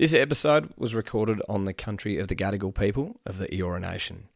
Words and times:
This 0.00 0.14
episode 0.14 0.72
was 0.78 0.94
recorded 0.94 1.42
on 1.46 1.66
the 1.66 1.74
country 1.74 2.16
of 2.16 2.28
the 2.28 2.34
Gadigal 2.34 2.74
people 2.74 3.20
of 3.26 3.36
the 3.36 3.48
Eora 3.48 3.82
Nation. 3.82 4.30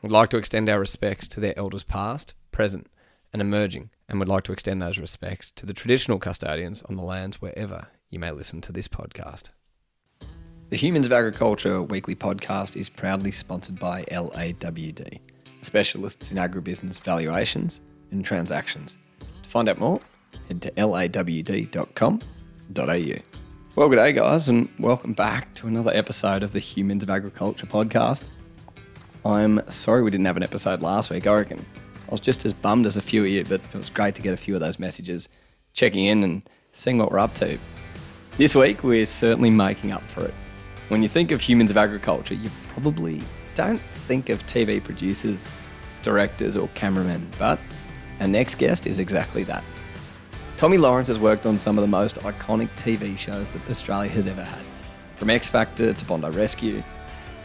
We'd 0.00 0.10
like 0.10 0.30
to 0.30 0.38
extend 0.38 0.70
our 0.70 0.80
respects 0.80 1.28
to 1.28 1.40
their 1.40 1.52
elders 1.58 1.84
past, 1.84 2.32
present, 2.52 2.86
and 3.30 3.42
emerging, 3.42 3.90
and 4.08 4.18
would 4.18 4.30
like 4.30 4.44
to 4.44 4.52
extend 4.52 4.80
those 4.80 4.96
respects 4.96 5.50
to 5.56 5.66
the 5.66 5.74
traditional 5.74 6.18
custodians 6.18 6.82
on 6.88 6.96
the 6.96 7.02
lands 7.02 7.38
wherever 7.38 7.88
you 8.08 8.18
may 8.18 8.30
listen 8.30 8.62
to 8.62 8.72
this 8.72 8.88
podcast. 8.88 9.50
The 10.70 10.78
Humans 10.78 11.04
of 11.04 11.12
Agriculture 11.12 11.82
weekly 11.82 12.14
podcast 12.14 12.74
is 12.74 12.88
proudly 12.88 13.30
sponsored 13.30 13.78
by 13.78 14.04
LAWD, 14.04 15.20
specialists 15.60 16.32
in 16.32 16.38
agribusiness 16.38 16.98
valuations 16.98 17.82
and 18.10 18.24
transactions. 18.24 18.96
To 19.42 19.50
find 19.50 19.68
out 19.68 19.80
more, 19.80 20.00
head 20.48 20.62
to 20.62 20.70
lawd.com.au. 20.70 22.20
Well, 23.80 23.88
good 23.88 23.96
day, 23.96 24.12
guys, 24.12 24.46
and 24.46 24.68
welcome 24.78 25.14
back 25.14 25.54
to 25.54 25.66
another 25.66 25.90
episode 25.94 26.42
of 26.42 26.52
the 26.52 26.58
Humans 26.58 27.02
of 27.02 27.08
Agriculture 27.08 27.64
podcast. 27.64 28.24
I'm 29.24 29.62
sorry 29.70 30.02
we 30.02 30.10
didn't 30.10 30.26
have 30.26 30.36
an 30.36 30.42
episode 30.42 30.82
last 30.82 31.08
week. 31.08 31.26
I 31.26 31.32
reckon 31.32 31.64
I 32.06 32.10
was 32.10 32.20
just 32.20 32.44
as 32.44 32.52
bummed 32.52 32.84
as 32.84 32.98
a 32.98 33.00
few 33.00 33.22
of 33.22 33.30
you, 33.30 33.42
but 33.42 33.62
it 33.72 33.74
was 33.74 33.88
great 33.88 34.14
to 34.16 34.20
get 34.20 34.34
a 34.34 34.36
few 34.36 34.52
of 34.52 34.60
those 34.60 34.78
messages, 34.78 35.30
checking 35.72 36.04
in 36.04 36.22
and 36.22 36.46
seeing 36.74 36.98
what 36.98 37.10
we're 37.10 37.20
up 37.20 37.34
to. 37.36 37.58
This 38.36 38.54
week, 38.54 38.84
we're 38.84 39.06
certainly 39.06 39.48
making 39.48 39.92
up 39.92 40.02
for 40.10 40.26
it. 40.26 40.34
When 40.88 41.02
you 41.02 41.08
think 41.08 41.30
of 41.30 41.40
humans 41.40 41.70
of 41.70 41.78
agriculture, 41.78 42.34
you 42.34 42.50
probably 42.68 43.22
don't 43.54 43.80
think 43.94 44.28
of 44.28 44.44
TV 44.44 44.84
producers, 44.84 45.48
directors, 46.02 46.54
or 46.54 46.68
cameramen, 46.74 47.30
but 47.38 47.58
our 48.20 48.28
next 48.28 48.56
guest 48.56 48.86
is 48.86 48.98
exactly 48.98 49.42
that. 49.44 49.64
Tommy 50.60 50.76
Lawrence 50.76 51.08
has 51.08 51.18
worked 51.18 51.46
on 51.46 51.58
some 51.58 51.78
of 51.78 51.82
the 51.82 51.88
most 51.88 52.16
iconic 52.16 52.68
TV 52.76 53.16
shows 53.16 53.48
that 53.48 53.66
Australia 53.70 54.10
has 54.10 54.26
ever 54.26 54.44
had, 54.44 54.60
from 55.14 55.30
X 55.30 55.48
Factor 55.48 55.94
to 55.94 56.04
Bondi 56.04 56.28
Rescue. 56.28 56.82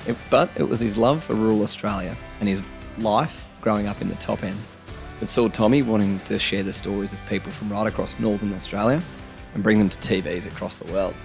It- 0.05 0.17
but 0.29 0.49
it 0.57 0.63
was 0.67 0.81
his 0.81 0.97
love 0.97 1.23
for 1.23 1.33
rural 1.33 1.63
Australia 1.63 2.17
and 2.41 2.49
his 2.49 2.61
life 2.97 3.45
growing 3.61 3.87
up 3.87 4.01
in 4.01 4.09
the 4.09 4.15
top 4.15 4.43
end 4.43 4.57
that 5.21 5.29
saw 5.29 5.47
Tommy 5.47 5.81
wanting 5.81 6.19
to 6.25 6.37
share 6.37 6.61
the 6.61 6.73
stories 6.73 7.13
of 7.13 7.25
people 7.25 7.53
from 7.53 7.69
right 7.69 7.87
across 7.87 8.19
northern 8.19 8.53
Australia 8.53 9.01
and 9.53 9.63
bring 9.63 9.79
them 9.79 9.87
to 9.87 9.97
TVs 9.97 10.45
across 10.45 10.79
the 10.79 10.91
world. 10.91 11.15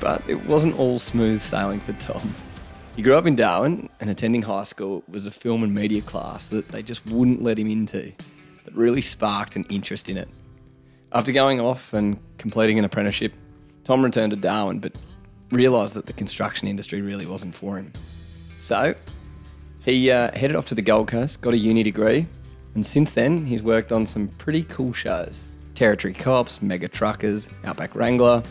But 0.00 0.20
it 0.26 0.44
wasn't 0.46 0.76
all 0.80 0.98
smooth 0.98 1.38
sailing 1.38 1.78
for 1.78 1.92
Tom. 1.92 2.34
He 2.96 3.02
grew 3.02 3.14
up 3.14 3.26
in 3.26 3.36
Darwin 3.36 3.88
and 4.00 4.10
attending 4.10 4.42
high 4.42 4.64
school 4.64 5.04
was 5.08 5.26
a 5.26 5.30
film 5.30 5.62
and 5.62 5.72
media 5.72 6.02
class 6.02 6.46
that 6.46 6.70
they 6.70 6.82
just 6.82 7.06
wouldn't 7.06 7.40
let 7.40 7.56
him 7.56 7.70
into, 7.70 8.10
really 8.74 9.00
sparked 9.00 9.56
an 9.56 9.64
interest 9.70 10.08
in 10.08 10.16
it. 10.16 10.28
After 11.12 11.32
going 11.32 11.60
off 11.60 11.92
and 11.92 12.18
completing 12.38 12.78
an 12.78 12.84
apprenticeship, 12.84 13.32
Tom 13.84 14.02
returned 14.02 14.30
to 14.30 14.36
Darwin 14.36 14.80
but 14.80 14.92
realised 15.50 15.94
that 15.94 16.06
the 16.06 16.12
construction 16.12 16.66
industry 16.66 17.00
really 17.00 17.26
wasn't 17.26 17.54
for 17.54 17.76
him. 17.76 17.92
So 18.58 18.94
he 19.84 20.10
uh, 20.10 20.36
headed 20.36 20.56
off 20.56 20.66
to 20.66 20.74
the 20.74 20.82
Gold 20.82 21.08
Coast, 21.08 21.40
got 21.40 21.54
a 21.54 21.58
uni 21.58 21.82
degree, 21.82 22.26
and 22.74 22.84
since 22.84 23.12
then 23.12 23.44
he's 23.46 23.62
worked 23.62 23.92
on 23.92 24.06
some 24.06 24.28
pretty 24.38 24.64
cool 24.64 24.92
shows 24.92 25.46
Territory 25.74 26.14
Cops, 26.14 26.62
Mega 26.62 26.88
Truckers, 26.88 27.48
Outback 27.64 27.94
Wrangler, 27.94 28.42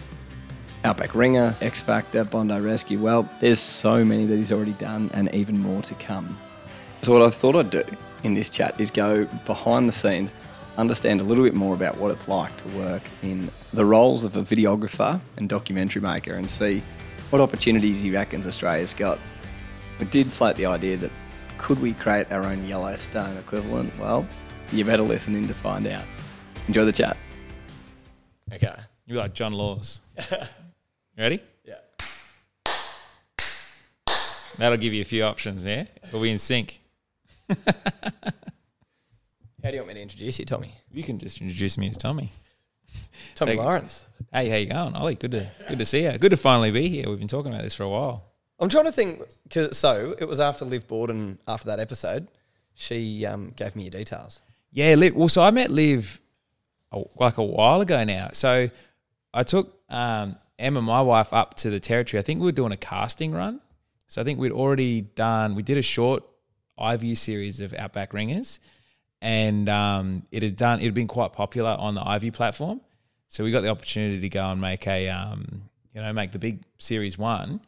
Outback 0.83 1.15
Ringer, 1.15 1.55
X 1.61 1.81
Factor, 1.81 2.23
Bondi 2.23 2.59
Rescue. 2.59 2.99
Well, 2.99 3.29
there's 3.39 3.59
so 3.59 4.03
many 4.03 4.25
that 4.25 4.35
he's 4.35 4.51
already 4.51 4.73
done 4.73 5.09
and 5.13 5.33
even 5.33 5.57
more 5.57 5.81
to 5.83 5.95
come. 5.95 6.37
So, 7.01 7.13
what 7.13 7.21
I 7.21 7.29
thought 7.29 7.55
I'd 7.55 7.69
do 7.69 7.83
in 8.23 8.33
this 8.33 8.49
chat 8.49 8.79
is 8.79 8.89
go 8.91 9.25
behind 9.45 9.87
the 9.87 9.93
scenes, 9.93 10.31
understand 10.77 11.21
a 11.21 11.23
little 11.23 11.43
bit 11.43 11.53
more 11.53 11.75
about 11.75 11.97
what 11.97 12.11
it's 12.11 12.27
like 12.27 12.55
to 12.57 12.67
work 12.77 13.03
in 13.21 13.49
the 13.73 13.85
roles 13.85 14.23
of 14.23 14.35
a 14.35 14.41
videographer 14.41 15.19
and 15.37 15.49
documentary 15.49 16.01
maker 16.01 16.35
and 16.35 16.49
see 16.49 16.81
what 17.29 17.41
opportunities 17.41 18.01
he 18.01 18.11
reckons 18.11 18.45
Australia's 18.47 18.93
got. 18.93 19.19
We 19.99 20.05
did 20.07 20.27
float 20.27 20.55
the 20.55 20.65
idea 20.65 20.97
that 20.97 21.11
could 21.57 21.81
we 21.81 21.93
create 21.93 22.31
our 22.31 22.43
own 22.45 22.65
Yellowstone 22.65 23.37
equivalent? 23.37 23.97
Well, 23.99 24.27
you 24.71 24.83
better 24.85 25.03
listen 25.03 25.35
in 25.35 25.47
to 25.47 25.53
find 25.53 25.87
out. 25.87 26.05
Enjoy 26.67 26.85
the 26.85 26.91
chat. 26.91 27.17
Okay. 28.51 28.75
You're 29.05 29.17
like 29.17 29.33
John 29.33 29.53
Laws. 29.53 30.01
you 30.29 30.37
ready? 31.17 31.41
Yeah. 31.65 31.75
That'll 34.57 34.77
give 34.77 34.93
you 34.93 35.01
a 35.01 35.05
few 35.05 35.23
options 35.23 35.63
there. 35.63 35.87
Are 36.11 36.19
we 36.19 36.29
in 36.29 36.37
sync? 36.37 36.82
How 39.63 39.69
do 39.69 39.75
you 39.75 39.77
want 39.77 39.87
me 39.89 39.93
to 39.95 40.01
introduce 40.01 40.39
you, 40.39 40.45
Tommy? 40.45 40.73
You 40.91 41.03
can 41.03 41.19
just 41.19 41.39
introduce 41.41 41.77
me 41.77 41.87
as 41.87 41.97
Tommy. 41.97 42.31
Tommy 43.35 43.55
So- 43.55 43.61
Lawrence. 43.63 44.05
Hey, 44.31 44.49
how 44.49 44.55
you 44.55 44.65
going, 44.65 44.95
Ollie? 44.95 45.13
Good 45.15 45.31
to 45.31 45.51
good 45.67 45.77
to 45.79 45.85
see 45.85 46.03
you. 46.05 46.17
Good 46.17 46.31
to 46.31 46.37
finally 46.37 46.71
be 46.71 46.89
here. 46.89 47.07
We've 47.07 47.19
been 47.19 47.27
talking 47.27 47.51
about 47.53 47.63
this 47.63 47.75
for 47.75 47.83
a 47.83 47.89
while. 47.89 48.23
I'm 48.59 48.67
trying 48.69 48.85
to 48.85 48.91
think. 48.91 49.21
'cause- 49.49 49.77
so 49.77 50.15
it 50.17 50.25
was 50.25 50.39
after 50.39 50.65
Liv 50.65 50.87
Borden, 50.87 51.37
after 51.47 51.67
that 51.67 51.79
episode, 51.79 52.27
she 52.73 53.25
um, 53.27 53.53
gave 53.55 53.75
me 53.75 53.83
your 53.83 53.91
details. 53.91 54.41
Yeah, 54.71 54.95
Liv, 54.95 55.13
well, 55.15 55.29
so 55.29 55.43
I 55.43 55.51
met 55.51 55.69
Liv 55.69 56.19
a, 56.91 57.03
like 57.19 57.37
a 57.37 57.43
while 57.43 57.81
ago 57.81 58.03
now. 58.03 58.29
So 58.33 58.69
I 59.33 59.43
took 59.43 59.77
um, 59.89 60.35
Emma, 60.57 60.81
my 60.81 61.01
wife, 61.01 61.31
up 61.31 61.53
to 61.57 61.69
the 61.69 61.79
territory. 61.79 62.19
I 62.19 62.23
think 62.23 62.39
we 62.39 62.45
were 62.45 62.51
doing 62.51 62.71
a 62.71 62.77
casting 62.77 63.33
run. 63.33 63.61
So 64.07 64.19
I 64.21 64.23
think 64.23 64.39
we'd 64.39 64.51
already 64.51 65.01
done. 65.01 65.53
We 65.53 65.61
did 65.61 65.77
a 65.77 65.81
short 65.83 66.23
iView 66.79 67.17
series 67.17 67.59
of 67.59 67.73
Outback 67.73 68.13
Ringers, 68.13 68.59
and 69.21 69.69
um, 69.69 70.23
it 70.31 70.43
had 70.43 70.55
done. 70.55 70.79
It 70.79 70.85
had 70.85 70.93
been 70.93 71.07
quite 71.07 71.33
popular 71.33 71.71
on 71.71 71.95
the 71.95 72.01
iView 72.01 72.33
platform. 72.33 72.81
So 73.29 73.43
we 73.43 73.51
got 73.51 73.61
the 73.61 73.69
opportunity 73.69 74.19
to 74.19 74.29
go 74.29 74.45
and 74.51 74.61
make 74.61 74.85
a, 74.85 75.09
um, 75.09 75.63
you 75.93 76.01
know, 76.01 76.13
make 76.13 76.31
the 76.31 76.39
big 76.39 76.61
series 76.77 77.17
one, 77.17 77.61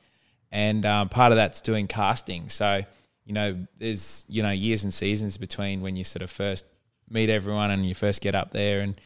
and 0.51 0.85
um, 0.85 1.09
part 1.09 1.31
of 1.31 1.37
that's 1.37 1.61
doing 1.61 1.87
casting. 1.87 2.49
So 2.49 2.83
you 3.25 3.33
know, 3.33 3.65
there's 3.79 4.25
you 4.29 4.43
know 4.43 4.51
years 4.51 4.83
and 4.83 4.93
seasons 4.93 5.37
between 5.37 5.81
when 5.81 5.95
you 5.95 6.03
sort 6.03 6.21
of 6.21 6.31
first 6.31 6.65
meet 7.09 7.29
everyone 7.29 7.71
and 7.71 7.85
you 7.85 7.95
first 7.95 8.21
get 8.21 8.35
up 8.35 8.51
there, 8.51 8.81
and 8.81 8.99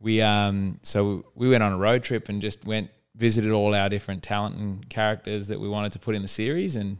we 0.00 0.22
um 0.22 0.78
so 0.82 1.24
we 1.34 1.48
went 1.48 1.62
on 1.62 1.72
a 1.72 1.76
road 1.76 2.02
trip 2.02 2.28
and 2.28 2.40
just 2.40 2.64
went 2.64 2.90
visited 3.16 3.50
all 3.50 3.74
our 3.74 3.88
different 3.88 4.22
talent 4.22 4.56
and 4.56 4.88
characters 4.88 5.48
that 5.48 5.60
we 5.60 5.68
wanted 5.68 5.92
to 5.92 5.98
put 5.98 6.14
in 6.14 6.22
the 6.22 6.28
series, 6.28 6.76
and 6.76 6.98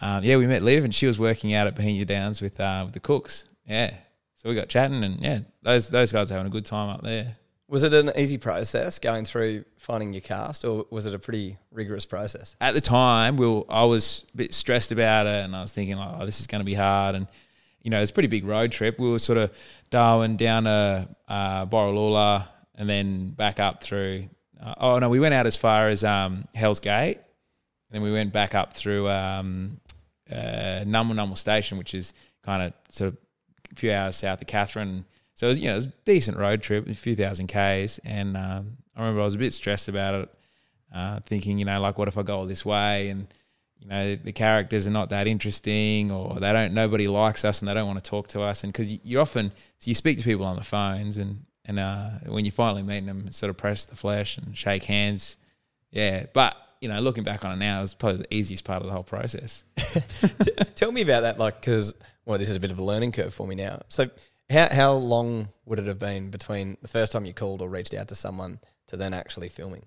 um, 0.00 0.22
yeah, 0.24 0.36
we 0.36 0.46
met 0.46 0.62
Liv 0.62 0.84
and 0.84 0.94
she 0.94 1.06
was 1.06 1.18
working 1.18 1.54
out 1.54 1.66
at 1.66 1.74
Bohemia 1.74 2.04
Downs 2.04 2.40
with 2.40 2.58
uh, 2.60 2.82
with 2.84 2.94
the 2.94 3.00
cooks. 3.00 3.44
Yeah, 3.66 3.94
so 4.36 4.48
we 4.48 4.54
got 4.54 4.68
chatting, 4.68 5.02
and 5.02 5.20
yeah, 5.20 5.40
those 5.62 5.88
those 5.88 6.12
guys 6.12 6.30
are 6.30 6.34
having 6.34 6.46
a 6.46 6.52
good 6.52 6.64
time 6.64 6.88
up 6.88 7.02
there. 7.02 7.34
Was 7.68 7.82
it 7.82 7.92
an 7.92 8.12
easy 8.16 8.38
process 8.38 8.98
going 8.98 9.26
through 9.26 9.64
finding 9.76 10.14
your 10.14 10.22
cast, 10.22 10.64
or 10.64 10.86
was 10.90 11.04
it 11.04 11.14
a 11.14 11.18
pretty 11.18 11.58
rigorous 11.70 12.06
process? 12.06 12.56
at 12.62 12.72
the 12.72 12.80
time, 12.80 13.36
we 13.36 13.46
were, 13.46 13.62
I 13.68 13.84
was 13.84 14.24
a 14.32 14.36
bit 14.38 14.54
stressed 14.54 14.90
about 14.90 15.26
it, 15.26 15.44
and 15.44 15.54
I 15.54 15.60
was 15.60 15.72
thinking, 15.72 15.96
like, 15.96 16.16
oh, 16.18 16.24
this 16.24 16.40
is 16.40 16.46
going 16.46 16.60
to 16.60 16.64
be 16.64 16.74
hard. 16.74 17.14
And 17.14 17.26
you 17.82 17.90
know, 17.90 18.00
it's 18.00 18.10
a 18.10 18.14
pretty 18.14 18.28
big 18.28 18.44
road 18.44 18.72
trip. 18.72 18.98
We 18.98 19.10
were 19.10 19.18
sort 19.18 19.38
of 19.38 19.52
Darwin 19.90 20.36
down 20.36 20.64
to 20.64 21.08
uh, 21.28 21.66
Borroloola, 21.66 22.48
and 22.74 22.88
then 22.88 23.30
back 23.30 23.60
up 23.60 23.82
through. 23.82 24.28
Uh, 24.60 24.74
oh 24.78 24.98
no, 24.98 25.08
we 25.08 25.20
went 25.20 25.34
out 25.34 25.46
as 25.46 25.56
far 25.56 25.88
as 25.88 26.04
um, 26.04 26.46
Hell's 26.54 26.80
Gate, 26.80 27.16
and 27.16 27.24
then 27.90 28.02
we 28.02 28.12
went 28.12 28.32
back 28.32 28.54
up 28.54 28.72
through 28.72 29.10
um, 29.10 29.78
uh, 30.30 30.84
Numble 30.84 31.14
Numble 31.14 31.36
Station, 31.36 31.78
which 31.78 31.94
is 31.94 32.14
kind 32.42 32.62
of 32.62 32.72
sort 32.90 33.08
of 33.08 33.16
a 33.72 33.74
few 33.74 33.92
hours 33.92 34.16
south 34.16 34.40
of 34.40 34.46
Katherine. 34.46 35.04
So 35.34 35.46
it 35.46 35.50
was, 35.50 35.58
you 35.60 35.66
know, 35.66 35.72
it 35.72 35.76
was 35.76 35.86
a 35.86 35.92
decent 36.04 36.36
road 36.36 36.62
trip, 36.62 36.88
a 36.88 36.94
few 36.94 37.14
thousand 37.14 37.46
k's, 37.46 38.00
and 38.04 38.36
um, 38.36 38.78
I 38.96 39.00
remember 39.00 39.20
I 39.20 39.24
was 39.24 39.36
a 39.36 39.38
bit 39.38 39.54
stressed 39.54 39.88
about 39.88 40.14
it 40.14 40.28
uh, 40.92 41.20
thinking, 41.26 41.58
you 41.58 41.64
know, 41.64 41.80
like, 41.80 41.98
what 41.98 42.08
if 42.08 42.18
I 42.18 42.22
go 42.22 42.38
all 42.38 42.46
this 42.46 42.64
way 42.64 43.10
and, 43.10 43.32
you 43.78 43.88
know, 43.88 44.16
the 44.16 44.32
characters 44.32 44.86
are 44.88 44.90
not 44.90 45.10
that 45.10 45.28
interesting 45.28 46.10
or 46.10 46.40
they 46.40 46.52
don't, 46.52 46.74
nobody 46.74 47.06
likes 47.06 47.44
us 47.44 47.60
and 47.60 47.68
they 47.68 47.74
don't 47.74 47.86
want 47.86 48.02
to 48.02 48.10
talk 48.10 48.26
to 48.28 48.40
us. 48.40 48.64
And 48.64 48.72
because 48.72 48.90
you, 48.90 48.98
you 49.04 49.20
often, 49.20 49.52
so 49.78 49.88
you 49.88 49.94
speak 49.94 50.18
to 50.18 50.24
people 50.24 50.44
on 50.44 50.56
the 50.56 50.64
phones 50.64 51.18
and, 51.18 51.44
and 51.64 51.78
uh, 51.78 52.10
when 52.26 52.44
you 52.44 52.50
finally 52.50 52.82
meet 52.82 53.06
them, 53.06 53.30
sort 53.30 53.50
of 53.50 53.56
press 53.56 53.84
the 53.84 53.94
flesh 53.94 54.38
and 54.38 54.56
shake 54.56 54.82
hands. 54.84 55.36
Yeah. 55.92 56.26
But, 56.32 56.56
you 56.80 56.88
know, 56.88 57.00
looking 57.00 57.24
back 57.24 57.44
on 57.44 57.52
it 57.52 57.56
now, 57.56 57.78
it 57.78 57.82
was 57.82 57.94
probably 57.94 58.18
the 58.18 58.34
easiest 58.34 58.64
part 58.64 58.82
of 58.82 58.86
the 58.86 58.92
whole 58.92 59.02
process. 59.02 59.64
Tell 60.74 60.92
me 60.92 61.02
about 61.02 61.22
that, 61.22 61.38
like, 61.38 61.60
because 61.60 61.94
well, 62.24 62.38
this 62.38 62.50
is 62.50 62.56
a 62.56 62.60
bit 62.60 62.70
of 62.70 62.78
a 62.78 62.84
learning 62.84 63.12
curve 63.12 63.32
for 63.32 63.46
me 63.46 63.54
now. 63.54 63.80
So, 63.88 64.10
how 64.50 64.68
how 64.70 64.92
long 64.92 65.48
would 65.66 65.78
it 65.78 65.86
have 65.86 65.98
been 65.98 66.30
between 66.30 66.76
the 66.82 66.88
first 66.88 67.12
time 67.12 67.24
you 67.24 67.34
called 67.34 67.62
or 67.62 67.68
reached 67.68 67.94
out 67.94 68.08
to 68.08 68.14
someone 68.14 68.60
to 68.88 68.96
then 68.96 69.14
actually 69.14 69.48
filming? 69.48 69.84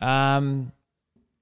Um, 0.00 0.72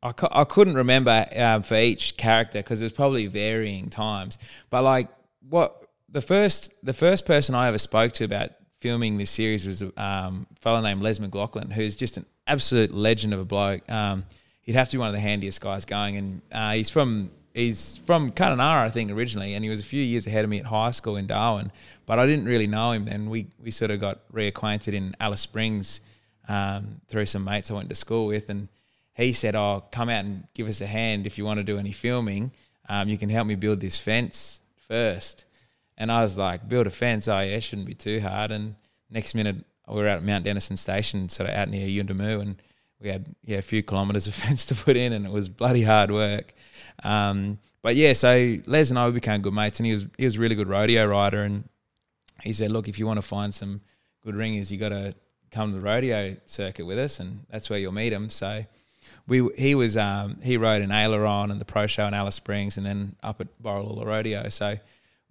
I, 0.02 0.12
I 0.31 0.44
couldn't 0.44 0.75
remember 0.75 1.26
um, 1.37 1.62
for 1.62 1.76
each 1.76 2.17
character 2.17 2.61
because 2.61 2.81
it 2.81 2.84
was 2.84 2.93
probably 2.93 3.26
varying 3.26 3.90
times. 3.90 4.38
But 4.70 4.82
like 4.82 5.08
what 5.49 5.88
the 6.08 6.20
first 6.20 6.73
the 6.82 6.93
first 6.93 7.26
person 7.26 7.55
I 7.55 7.69
ever 7.69 7.78
spoke 7.78 8.12
to 8.14 8.25
about 8.25 8.50
filming 8.81 9.19
this 9.19 9.31
series 9.31 9.67
was 9.67 9.82
a 9.82 10.02
um, 10.02 10.46
fellow 10.56 10.81
named 10.81 11.02
Les 11.02 11.19
McLaughlin, 11.19 11.70
who's 11.70 11.96
just 11.96 12.17
an 12.17 12.26
absolute 12.49 12.93
legend 12.93 13.35
of 13.35 13.41
a 13.41 13.45
bloke. 13.45 13.89
Um, 13.91 14.25
he'd 14.62 14.75
have 14.75 14.89
to 14.89 14.97
be 14.97 14.99
one 14.99 15.09
of 15.09 15.15
the 15.15 15.21
handiest 15.21 15.61
guys 15.61 15.85
going, 15.85 16.17
and 16.17 16.43
uh, 16.50 16.73
he's 16.73 16.91
from 16.91 17.31
he's 17.55 17.99
from 18.06 18.33
Kununurra, 18.33 18.85
I 18.85 18.91
think, 18.91 19.11
originally, 19.11 19.55
and 19.55 19.65
he 19.65 19.71
was 19.71 19.81
a 19.81 19.85
few 19.85 20.03
years 20.03 20.27
ahead 20.27 20.45
of 20.45 20.50
me 20.50 20.59
at 20.59 20.67
high 20.67 20.91
school 20.91 21.17
in 21.17 21.27
Darwin. 21.27 21.71
But 22.06 22.19
I 22.19 22.27
didn't 22.27 22.47
really 22.47 22.67
know 22.67 22.93
him 22.93 23.05
then. 23.05 23.31
We 23.31 23.47
we 23.62 23.71
sort 23.71 23.91
of 23.91 24.00
got 24.00 24.27
reacquainted 24.33 24.95
in 24.95 25.15
Alice 25.21 25.41
Springs 25.41 26.00
um, 26.49 27.00
through 27.09 27.27
some 27.27 27.45
mates 27.45 27.71
I 27.71 27.75
went 27.75 27.89
to 27.91 27.95
school 27.95 28.27
with, 28.27 28.49
and 28.49 28.69
he 29.15 29.33
said, 29.33 29.55
"Oh, 29.55 29.85
come 29.93 30.09
out 30.09 30.25
and 30.25 30.45
give 30.55 30.69
us 30.69 30.81
a 30.81 30.87
hand 30.87 31.27
if 31.27 31.39
you 31.39 31.45
want 31.45 31.59
to 31.59 31.65
do 31.65 31.79
any 31.79 31.93
filming. 31.93 32.53
Um, 32.89 33.09
you 33.09 33.19
can 33.19 33.29
help 33.29 33.47
me 33.47 33.55
build 33.55 33.81
this 33.81 34.00
fence 34.00 34.62
first. 34.87 35.45
And 35.99 36.11
I 36.11 36.23
was 36.23 36.37
like, 36.37 36.69
"Build 36.69 36.87
a 36.87 36.91
fence? 36.91 37.29
Oh 37.29 37.41
yeah, 37.41 37.59
shouldn't 37.59 37.89
be 37.89 37.95
too 37.95 38.21
hard." 38.21 38.50
And 38.50 38.77
next 39.11 39.35
minute, 39.35 39.56
we 39.88 39.96
were 39.96 40.08
out 40.08 40.19
at 40.19 40.25
Mount 40.25 40.44
Denison 40.44 40.76
Station, 40.76 41.29
sort 41.29 41.49
of 41.49 41.55
out 41.55 41.69
near 41.69 41.87
Yuendumu, 41.87 42.40
and 42.40 42.62
we 43.00 43.08
had 43.08 43.26
yeah 43.44 43.58
a 43.58 43.62
few 43.62 43.82
kilometres 43.82 44.26
of 44.26 44.35
fence 44.44 44.67
to 44.67 44.75
put 44.75 44.96
in, 44.96 45.12
and 45.12 45.26
it 45.26 45.32
was 45.32 45.49
bloody 45.49 45.82
hard 45.82 46.11
work. 46.11 46.55
Um, 47.02 47.58
but 47.82 47.96
yeah, 47.96 48.12
so 48.12 48.56
Les 48.67 48.90
and 48.90 48.99
I 48.99 49.11
became 49.11 49.40
good 49.40 49.55
mates, 49.55 49.81
and 49.81 49.87
he 49.87 49.93
was 49.93 50.06
he 50.17 50.25
was 50.25 50.37
a 50.37 50.40
really 50.40 50.55
good 50.55 50.69
rodeo 50.69 51.06
rider, 51.06 51.43
and 51.43 51.69
he 52.43 52.52
said, 52.52 52.73
"Look, 52.73 52.88
if 52.88 52.99
you 52.99 53.06
want 53.06 53.19
to 53.19 53.26
find 53.26 53.55
some 53.55 53.81
good 54.25 54.35
ringers, 54.35 54.70
you 54.73 54.79
got 54.79 54.90
to 54.90 55.14
come 55.50 55.73
to 55.73 55.79
the 55.79 55.85
rodeo 55.85 56.37
circuit 56.46 56.85
with 56.85 56.99
us, 56.99 57.20
and 57.20 57.46
that's 57.50 57.70
where 57.70 57.79
you'll 57.79 57.93
meet 57.93 58.12
him." 58.12 58.31
So 58.31 58.64
we 59.26 59.49
he 59.56 59.75
was 59.75 59.96
um, 59.96 60.40
he 60.43 60.56
rode 60.56 60.82
in 60.82 60.90
Aileron 60.90 61.50
and 61.50 61.61
the 61.61 61.64
Pro 61.64 61.87
Show 61.87 62.06
in 62.06 62.14
Alice 62.14 62.35
Springs, 62.35 62.76
and 62.76 62.87
then 62.87 63.17
up 63.23 63.40
at 63.40 63.46
Borroloola 63.62 64.05
Rodeo. 64.05 64.49
So 64.49 64.79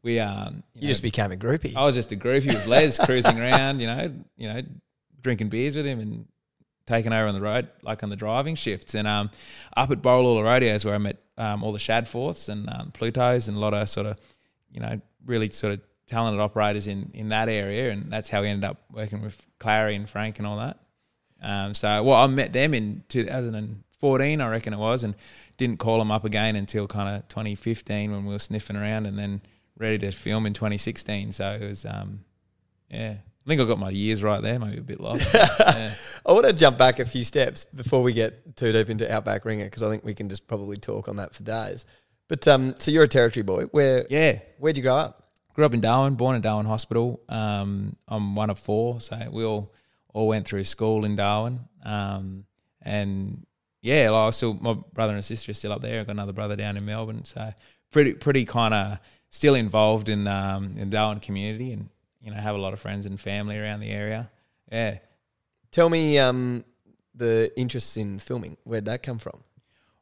we 0.04 0.20
um, 0.20 0.64
you, 0.74 0.82
you 0.82 0.88
know, 0.88 0.88
just 0.90 1.02
became 1.02 1.32
a 1.32 1.36
groupie. 1.36 1.76
I 1.76 1.86
was 1.86 1.96
just 1.96 2.12
a 2.12 2.16
groupie 2.16 2.48
with 2.48 2.68
Les 2.68 2.98
cruising 3.06 3.40
around, 3.40 3.80
you 3.80 3.88
know, 3.88 4.14
you 4.36 4.48
know, 4.48 4.62
drinking 5.22 5.50
beers 5.50 5.76
with 5.76 5.86
him 5.86 6.00
and 6.00 6.28
taking 6.86 7.12
over 7.12 7.28
on 7.28 7.34
the 7.34 7.42
road, 7.42 7.68
like 7.82 8.04
on 8.04 8.10
the 8.10 8.16
driving 8.16 8.56
shifts. 8.56 8.96
And 8.96 9.08
um, 9.08 9.30
up 9.76 9.92
at 9.92 10.02
Borroloola 10.02 10.44
Rodeo 10.44 10.74
is 10.74 10.86
where 10.86 10.96
I 10.96 11.00
met 11.00 11.18
um, 11.38 11.64
all 11.64 11.74
the 11.74 11.80
Shadforths 11.80 12.50
and 12.50 12.70
um, 12.70 12.92
Plutos 12.94 13.48
and 13.48 13.58
a 13.58 13.60
lot 13.60 13.74
of 13.74 13.90
sort 13.90 14.06
of, 14.06 14.18
you 14.72 14.80
know, 14.80 15.02
really 15.26 15.50
sort 15.50 15.74
of 15.74 15.82
talented 16.08 16.40
operators 16.40 16.88
in 16.88 17.12
in 17.14 17.30
that 17.30 17.50
area, 17.50 17.92
and 17.92 18.12
that's 18.12 18.30
how 18.30 18.42
we 18.42 18.48
ended 18.48 18.70
up 18.70 18.82
working 18.92 19.22
with 19.22 19.46
Clary 19.60 19.96
and 19.96 20.10
Frank 20.10 20.40
and 20.40 20.48
all 20.48 20.58
that. 20.58 20.80
Um, 21.42 21.74
so, 21.74 22.02
well, 22.02 22.16
I 22.16 22.28
met 22.28 22.54
them 22.54 22.74
in 22.74 23.04
2014, 23.10 24.42
I 24.42 24.50
reckon 24.50 24.74
it 24.74 24.78
was, 24.78 25.04
and 25.04 25.14
didn't 25.58 25.78
call 25.78 26.00
them 26.00 26.12
up 26.12 26.26
again 26.26 26.56
until 26.56 26.88
kind 26.88 27.16
of 27.16 27.28
2015 27.28 28.12
when 28.12 28.26
we 28.26 28.32
were 28.32 28.40
sniffing 28.40 28.76
around, 28.76 29.06
and 29.06 29.20
then 29.20 29.42
ready 29.78 29.98
to 30.00 30.12
film 30.12 30.46
in 30.46 30.54
2016. 30.54 31.32
So 31.32 31.58
it 31.62 31.66
was, 31.66 31.86
um, 31.86 32.22
yeah. 32.90 33.16
I 33.46 33.50
think 33.50 33.62
I 33.62 33.66
got 33.66 33.80
my 33.80 33.92
years 33.92 34.24
right 34.24 34.42
there, 34.42 34.60
maybe 34.60 34.78
a 34.78 34.82
bit 34.82 35.00
lost. 35.00 35.34
yeah. 35.60 35.94
I 36.26 36.34
want 36.34 36.46
to 36.48 36.54
jump 36.54 36.78
back 36.78 37.00
a 37.00 37.06
few 37.06 37.24
steps 37.24 37.66
before 37.66 38.04
we 38.04 38.12
get 38.12 38.58
too 38.58 38.74
deep 38.74 38.90
into 38.90 39.12
Outback 39.12 39.46
Ringer 39.46 39.66
because 39.66 39.84
I 39.84 39.90
think 39.90 40.04
we 40.04 40.14
can 40.14 40.28
just 40.28 40.48
probably 40.48 40.76
talk 40.76 41.08
on 41.08 41.16
that 41.16 41.34
for 41.34 41.44
days. 41.44 41.86
But 42.28 42.46
um, 42.48 42.76
so 42.78 42.92
you're 42.92 43.04
a 43.04 43.08
territory 43.08 43.44
boy. 43.44 43.64
Where? 43.72 44.06
Yeah. 44.10 44.40
Where'd 44.60 44.76
you 44.76 44.84
grow 44.84 44.98
up? 44.98 45.24
Grew 45.54 45.66
up 45.66 45.74
in 45.74 45.80
Darwin, 45.80 46.16
born 46.16 46.36
in 46.36 46.42
Darwin 46.42 46.66
Hospital. 46.66 47.22
Um, 47.30 47.96
I'm 48.08 48.36
one 48.36 48.50
of 48.50 48.60
four, 48.60 49.00
so 49.00 49.18
we 49.32 49.44
all 49.44 49.74
all 50.14 50.28
went 50.28 50.48
through 50.48 50.66
school 50.66 51.06
in 51.06 51.16
Darwin. 51.16 51.62
Um, 51.84 52.46
and 52.82 53.46
yeah, 53.82 54.10
like 54.10 54.28
I 54.28 54.30
still 54.32 54.54
my 54.56 54.74
brother 54.94 55.14
and 55.14 55.24
sister 55.24 55.52
are 55.52 55.56
still 55.56 55.72
up 55.72 55.82
there. 55.82 56.02
I've 56.02 56.08
got 56.08 56.12
another 56.12 56.34
brother 56.34 56.56
down 56.56 56.76
in 56.76 56.86
Melbourne, 56.86 57.24
so 57.24 57.54
pretty 57.92 58.14
pretty 58.14 58.46
kind 58.46 58.74
of 58.74 59.00
still 59.30 59.56
involved 59.56 60.10
in 60.10 60.28
um, 60.28 60.76
in 60.78 60.90
Darwin 60.90 61.20
community, 61.20 61.72
and 61.72 61.90
you 62.22 62.32
know 62.32 62.38
have 62.38 62.56
a 62.56 62.60
lot 62.60 62.74
of 62.74 62.80
friends 62.80 63.06
and 63.06 63.20
family 63.20 63.58
around 63.58 63.80
the 63.80 63.90
area. 63.90 64.30
Yeah. 64.72 64.98
Tell 65.72 65.90
me 65.90 66.18
um, 66.18 66.64
the 67.14 67.52
interest 67.58 67.98
in 67.98 68.20
filming. 68.20 68.58
Where'd 68.64 68.86
that 68.86 69.04
come 69.04 69.20
from? 69.20 69.44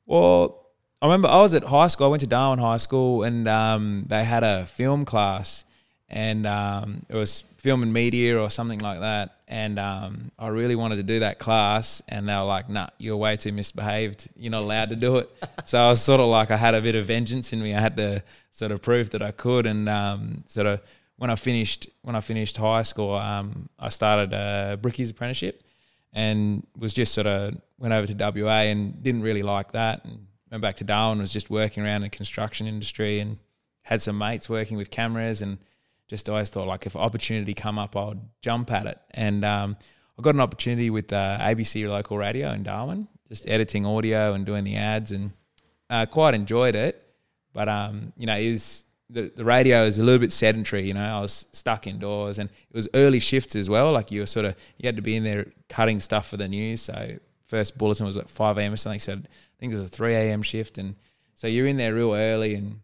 Well, 0.06 0.66
I 1.02 1.08
remember 1.08 1.28
I 1.28 1.42
was 1.42 1.54
at 1.54 1.64
high 1.64 1.88
school. 1.88 2.08
I 2.08 2.10
went 2.10 2.22
to 2.22 2.28
Darwin 2.28 2.60
High 2.60 2.78
School, 2.78 3.24
and 3.24 3.48
um, 3.48 4.06
they 4.08 4.24
had 4.24 4.44
a 4.44 4.66
film 4.66 5.06
class, 5.06 5.66
and 6.08 6.46
um, 6.46 7.06
it 7.10 7.16
was 7.16 7.44
film 7.58 7.84
and 7.84 7.92
media 7.92 8.40
or 8.40 8.50
something 8.50 8.80
like 8.80 9.00
that. 9.00 9.35
And 9.48 9.78
um, 9.78 10.32
I 10.40 10.48
really 10.48 10.76
wanted 10.76 10.96
to 10.96 11.04
do 11.04 11.20
that 11.20 11.38
class, 11.38 12.02
and 12.08 12.28
they 12.28 12.36
were 12.36 12.44
like, 12.44 12.68
"Nah, 12.68 12.88
you're 12.98 13.16
way 13.18 13.38
too 13.38 13.52
misbehaved. 13.52 14.28
You're 14.36 14.52
not 14.52 14.64
allowed 14.64 14.90
to 14.90 14.96
do 14.96 15.18
it." 15.18 15.30
so 15.66 15.80
I 15.80 15.90
was 15.90 16.02
sort 16.02 16.20
of 16.20 16.28
like, 16.28 16.50
I 16.50 16.58
had 16.58 16.74
a 16.74 16.82
bit 16.82 16.96
of 16.96 17.06
vengeance 17.06 17.54
in 17.54 17.62
me. 17.62 17.76
I 17.76 17.80
had 17.80 17.96
to 17.98 18.24
sort 18.52 18.72
of 18.72 18.82
prove 18.82 19.12
that 19.12 19.22
I 19.22 19.32
could, 19.32 19.68
and 19.68 19.88
um, 19.88 20.44
sort 20.48 20.66
of 20.66 20.82
when 21.18 21.30
I 21.30 21.36
finished 21.36 21.88
when 22.02 22.16
I 22.16 22.22
finished 22.22 22.58
high 22.58 22.82
school, 22.82 23.14
um, 23.16 23.70
I 23.78 23.90
started 23.90 24.34
a 24.34 24.80
brickies 24.82 25.12
apprenticeship, 25.12 25.64
and 26.12 26.66
was 26.76 26.94
just 26.94 27.14
sort 27.14 27.28
of 27.28 27.56
went 27.78 27.94
over 27.94 28.08
to 28.12 28.42
WA 28.42 28.62
and 28.62 29.02
didn't 29.04 29.22
really 29.22 29.44
like 29.44 29.74
that, 29.74 30.06
and 30.06 30.26
went 30.50 30.62
back 30.62 30.78
to 30.78 30.84
Darwin. 30.84 31.20
Was 31.20 31.32
just 31.32 31.52
working 31.52 31.84
around 31.84 31.98
in 31.98 32.02
the 32.04 32.10
construction 32.10 32.66
industry 32.66 33.20
and 33.20 33.38
had 33.84 34.02
some 34.02 34.18
mates 34.18 34.50
working 34.50 34.78
with 34.78 34.90
cameras 34.90 35.44
and 35.44 35.60
just 36.08 36.30
always 36.30 36.50
thought 36.50 36.68
like 36.68 36.86
if 36.86 36.96
opportunity 36.96 37.54
come 37.54 37.80
up, 37.80 37.96
I'd 37.96 38.20
jump 38.42 38.72
at 38.72 38.86
it. 38.86 39.00
And 39.12 39.44
um, 39.44 39.78
I 40.18 40.22
got 40.22 40.36
an 40.36 40.42
opportunity 40.42 40.90
with 40.90 41.12
uh, 41.12 41.38
ABC 41.40 41.88
local 41.90 42.18
radio 42.18 42.52
in 42.52 42.64
Darwin, 42.64 43.08
just 43.28 43.48
editing 43.48 43.86
audio 43.86 44.34
and 44.34 44.46
doing 44.46 44.64
the 44.64 44.76
ads, 44.76 45.12
and 45.12 45.32
uh, 45.90 46.06
quite 46.06 46.34
enjoyed 46.34 46.76
it. 46.76 47.02
But 47.54 47.70
um, 47.70 48.14
you 48.18 48.26
know, 48.26 48.38
it 48.38 48.52
was 48.52 48.86
the, 49.10 49.32
the 49.36 49.46
radio 49.46 49.86
is 49.86 49.98
a 49.98 50.04
little 50.04 50.20
bit 50.20 50.32
sedentary. 50.32 50.88
You 50.88 50.94
know, 50.94 51.18
I 51.18 51.22
was 51.22 51.48
stuck 51.52 51.88
indoors, 51.88 52.40
and 52.40 52.50
it 52.50 52.76
was 52.76 52.88
early 52.94 53.20
shifts 53.20 53.56
as 53.56 53.70
well. 53.70 53.92
Like 53.92 54.12
you 54.12 54.22
were 54.22 54.26
sort 54.26 54.46
of 54.46 54.56
you 54.78 54.88
had 54.88 54.96
to 54.96 55.02
be 55.02 55.16
in 55.16 55.24
there 55.24 55.48
cutting 55.70 56.00
stuff 56.00 56.30
for 56.30 56.38
the 56.38 56.48
news. 56.48 56.82
So 56.82 57.18
first 57.46 57.78
bulletin 57.78 58.06
was 58.06 58.18
at 58.18 58.30
five 58.30 58.58
a.m. 58.58 58.74
or 58.74 58.78
something. 58.78 59.00
So 59.00 59.14
I 59.14 59.60
think 59.60 59.74
it 59.74 59.76
was 59.76 59.86
a 59.86 59.90
three 59.90 60.16
a.m. 60.16 60.42
shift, 60.42 60.78
and 60.78 60.96
so 61.34 61.48
you're 61.48 61.68
in 61.68 61.78
there 61.78 61.94
real 61.94 62.14
early. 62.14 62.56
And 62.56 62.80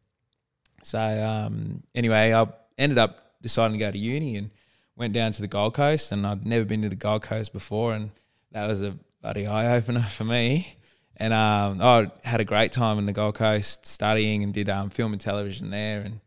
so 0.84 1.00
um, 1.00 1.84
anyway, 1.96 2.34
I 2.34 2.48
ended 2.82 2.98
up 2.98 3.36
deciding 3.42 3.78
to 3.78 3.86
go 3.86 3.92
to 3.92 3.98
uni 3.98 4.36
and 4.36 4.50
went 4.96 5.14
down 5.14 5.32
to 5.32 5.42
the 5.42 5.48
Gold 5.48 5.74
Coast. 5.76 6.12
And 6.12 6.26
I'd 6.26 6.46
never 6.46 6.66
been 6.66 6.82
to 6.82 6.90
the 6.90 6.96
Gold 6.96 7.22
Coast 7.22 7.54
before, 7.54 7.94
and 7.94 8.12
that 8.52 8.68
was 8.68 8.82
a 8.82 8.98
bloody 9.22 9.48
eye 9.48 9.76
opener 9.76 10.02
for 10.02 10.24
me. 10.24 10.78
And 11.18 11.34
um, 11.34 11.82
I 11.82 12.12
had 12.24 12.42
a 12.42 12.46
great 12.46 12.72
time 12.72 12.98
in 12.98 13.06
the 13.06 13.14
Gold 13.14 13.36
Coast 13.36 13.86
studying 13.86 14.44
and 14.44 14.54
did 14.54 14.70
um, 14.70 14.90
film 14.90 15.14
and 15.14 15.22
television 15.22 15.70
there. 15.70 16.02
And 16.02 16.20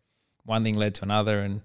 one 0.45 0.63
thing 0.63 0.75
led 0.75 0.95
to 0.97 1.03
another, 1.03 1.41
and 1.41 1.63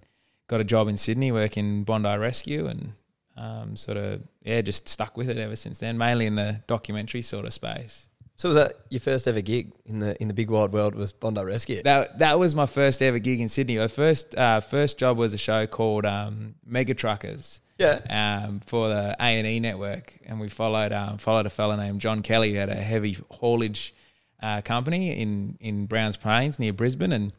got 0.47 0.61
a 0.61 0.63
job 0.63 0.87
in 0.87 0.97
Sydney 0.97 1.31
working 1.31 1.83
Bondi 1.83 2.17
Rescue, 2.17 2.65
and 2.65 2.93
um, 3.37 3.75
sort 3.75 3.97
of 3.97 4.21
yeah, 4.41 4.61
just 4.61 4.87
stuck 4.87 5.15
with 5.15 5.29
it 5.29 5.37
ever 5.37 5.55
since 5.55 5.77
then. 5.77 5.97
Mainly 5.97 6.25
in 6.25 6.35
the 6.35 6.61
documentary 6.65 7.21
sort 7.21 7.45
of 7.45 7.53
space. 7.53 8.09
So 8.39 8.47
was 8.47 8.55
that 8.55 8.75
your 8.89 9.01
first 9.01 9.27
ever 9.27 9.41
gig 9.41 9.73
in 9.85 9.99
the 9.99 10.15
in 10.21 10.29
the 10.29 10.33
big 10.33 10.49
wide 10.49 10.71
world? 10.71 10.95
Was 10.95 11.11
Bondi 11.11 11.43
Rescue? 11.43 11.83
That 11.83 12.19
that 12.19 12.39
was 12.39 12.55
my 12.55 12.67
first 12.67 13.01
ever 13.01 13.19
gig 13.19 13.41
in 13.41 13.49
Sydney. 13.49 13.77
My 13.77 13.89
first 13.89 14.33
uh, 14.33 14.61
first 14.61 14.97
job 14.97 15.17
was 15.17 15.33
a 15.33 15.37
show 15.37 15.67
called 15.67 16.05
um, 16.05 16.55
Mega 16.65 16.93
Truckers. 16.93 17.59
Yeah. 17.77 17.99
Um, 18.09 18.61
for 18.61 18.87
the 18.87 19.13
A 19.19 19.25
and 19.25 19.45
E 19.45 19.59
network, 19.59 20.17
and 20.25 20.39
we 20.39 20.47
followed 20.47 20.93
um, 20.93 21.17
followed 21.17 21.47
a 21.47 21.49
fella 21.49 21.75
named 21.75 21.99
John 21.99 22.21
Kelly 22.21 22.53
who 22.53 22.59
had 22.59 22.69
a 22.69 22.75
heavy 22.75 23.17
haulage 23.29 23.93
uh, 24.41 24.61
company 24.61 25.19
in 25.19 25.57
in 25.59 25.85
Browns 25.85 26.15
Plains 26.15 26.59
near 26.59 26.71
Brisbane, 26.71 27.11
and 27.11 27.33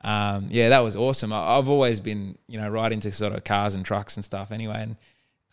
um, 0.00 0.46
yeah, 0.50 0.70
that 0.70 0.80
was 0.80 0.96
awesome. 0.96 1.34
I, 1.34 1.58
I've 1.58 1.68
always 1.68 2.00
been 2.00 2.38
you 2.48 2.58
know 2.58 2.70
right 2.70 2.92
into 2.92 3.12
sort 3.12 3.34
of 3.34 3.44
cars 3.44 3.74
and 3.74 3.84
trucks 3.84 4.16
and 4.16 4.24
stuff 4.24 4.50
anyway, 4.50 4.80
and 4.84 4.96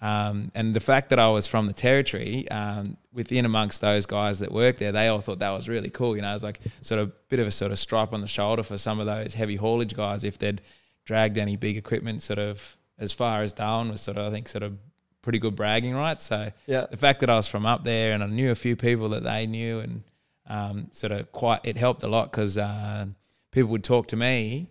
um, 0.03 0.51
and 0.53 0.73
the 0.73 0.81
fact 0.81 1.11
that 1.11 1.19
I 1.19 1.29
was 1.29 1.47
from 1.47 1.67
the 1.67 1.73
territory, 1.73 2.45
um, 2.49 2.97
within 3.13 3.45
amongst 3.45 3.79
those 3.79 4.05
guys 4.05 4.39
that 4.39 4.51
worked 4.51 4.79
there, 4.79 4.91
they 4.91 5.07
all 5.07 5.21
thought 5.21 5.39
that 5.39 5.51
was 5.51 5.69
really 5.69 5.89
cool. 5.89 6.17
You 6.17 6.23
know, 6.23 6.31
it 6.31 6.33
was 6.33 6.43
like 6.43 6.59
sort 6.81 6.99
of 6.99 7.07
a 7.07 7.11
bit 7.29 7.39
of 7.39 7.47
a 7.47 7.51
sort 7.51 7.71
of 7.71 7.79
stripe 7.79 8.11
on 8.11 8.19
the 8.19 8.27
shoulder 8.27 8.63
for 8.63 8.77
some 8.77 8.99
of 8.99 9.05
those 9.05 9.33
heavy 9.33 9.55
haulage 9.55 9.95
guys 9.95 10.25
if 10.25 10.37
they'd 10.37 10.61
dragged 11.05 11.37
any 11.37 11.55
big 11.55 11.77
equipment 11.77 12.21
sort 12.21 12.37
of 12.37 12.75
as 12.99 13.13
far 13.13 13.43
as 13.43 13.53
Darwin 13.53 13.91
was 13.91 14.01
sort 14.01 14.17
of, 14.17 14.27
I 14.27 14.31
think, 14.31 14.49
sort 14.49 14.63
of 14.63 14.77
pretty 15.21 15.39
good 15.39 15.55
bragging 15.55 15.95
rights. 15.95 16.25
So 16.25 16.51
yeah. 16.67 16.85
the 16.91 16.97
fact 16.97 17.21
that 17.21 17.29
I 17.29 17.37
was 17.37 17.47
from 17.47 17.65
up 17.65 17.85
there 17.85 18.11
and 18.11 18.21
I 18.21 18.27
knew 18.27 18.51
a 18.51 18.55
few 18.55 18.75
people 18.75 19.07
that 19.09 19.23
they 19.23 19.47
knew 19.47 19.79
and 19.79 20.03
um, 20.47 20.87
sort 20.91 21.13
of 21.13 21.31
quite, 21.31 21.61
it 21.63 21.77
helped 21.77 22.03
a 22.03 22.09
lot 22.09 22.29
because 22.29 22.57
uh, 22.57 23.05
people 23.51 23.69
would 23.69 23.85
talk 23.85 24.09
to 24.09 24.17
me 24.17 24.67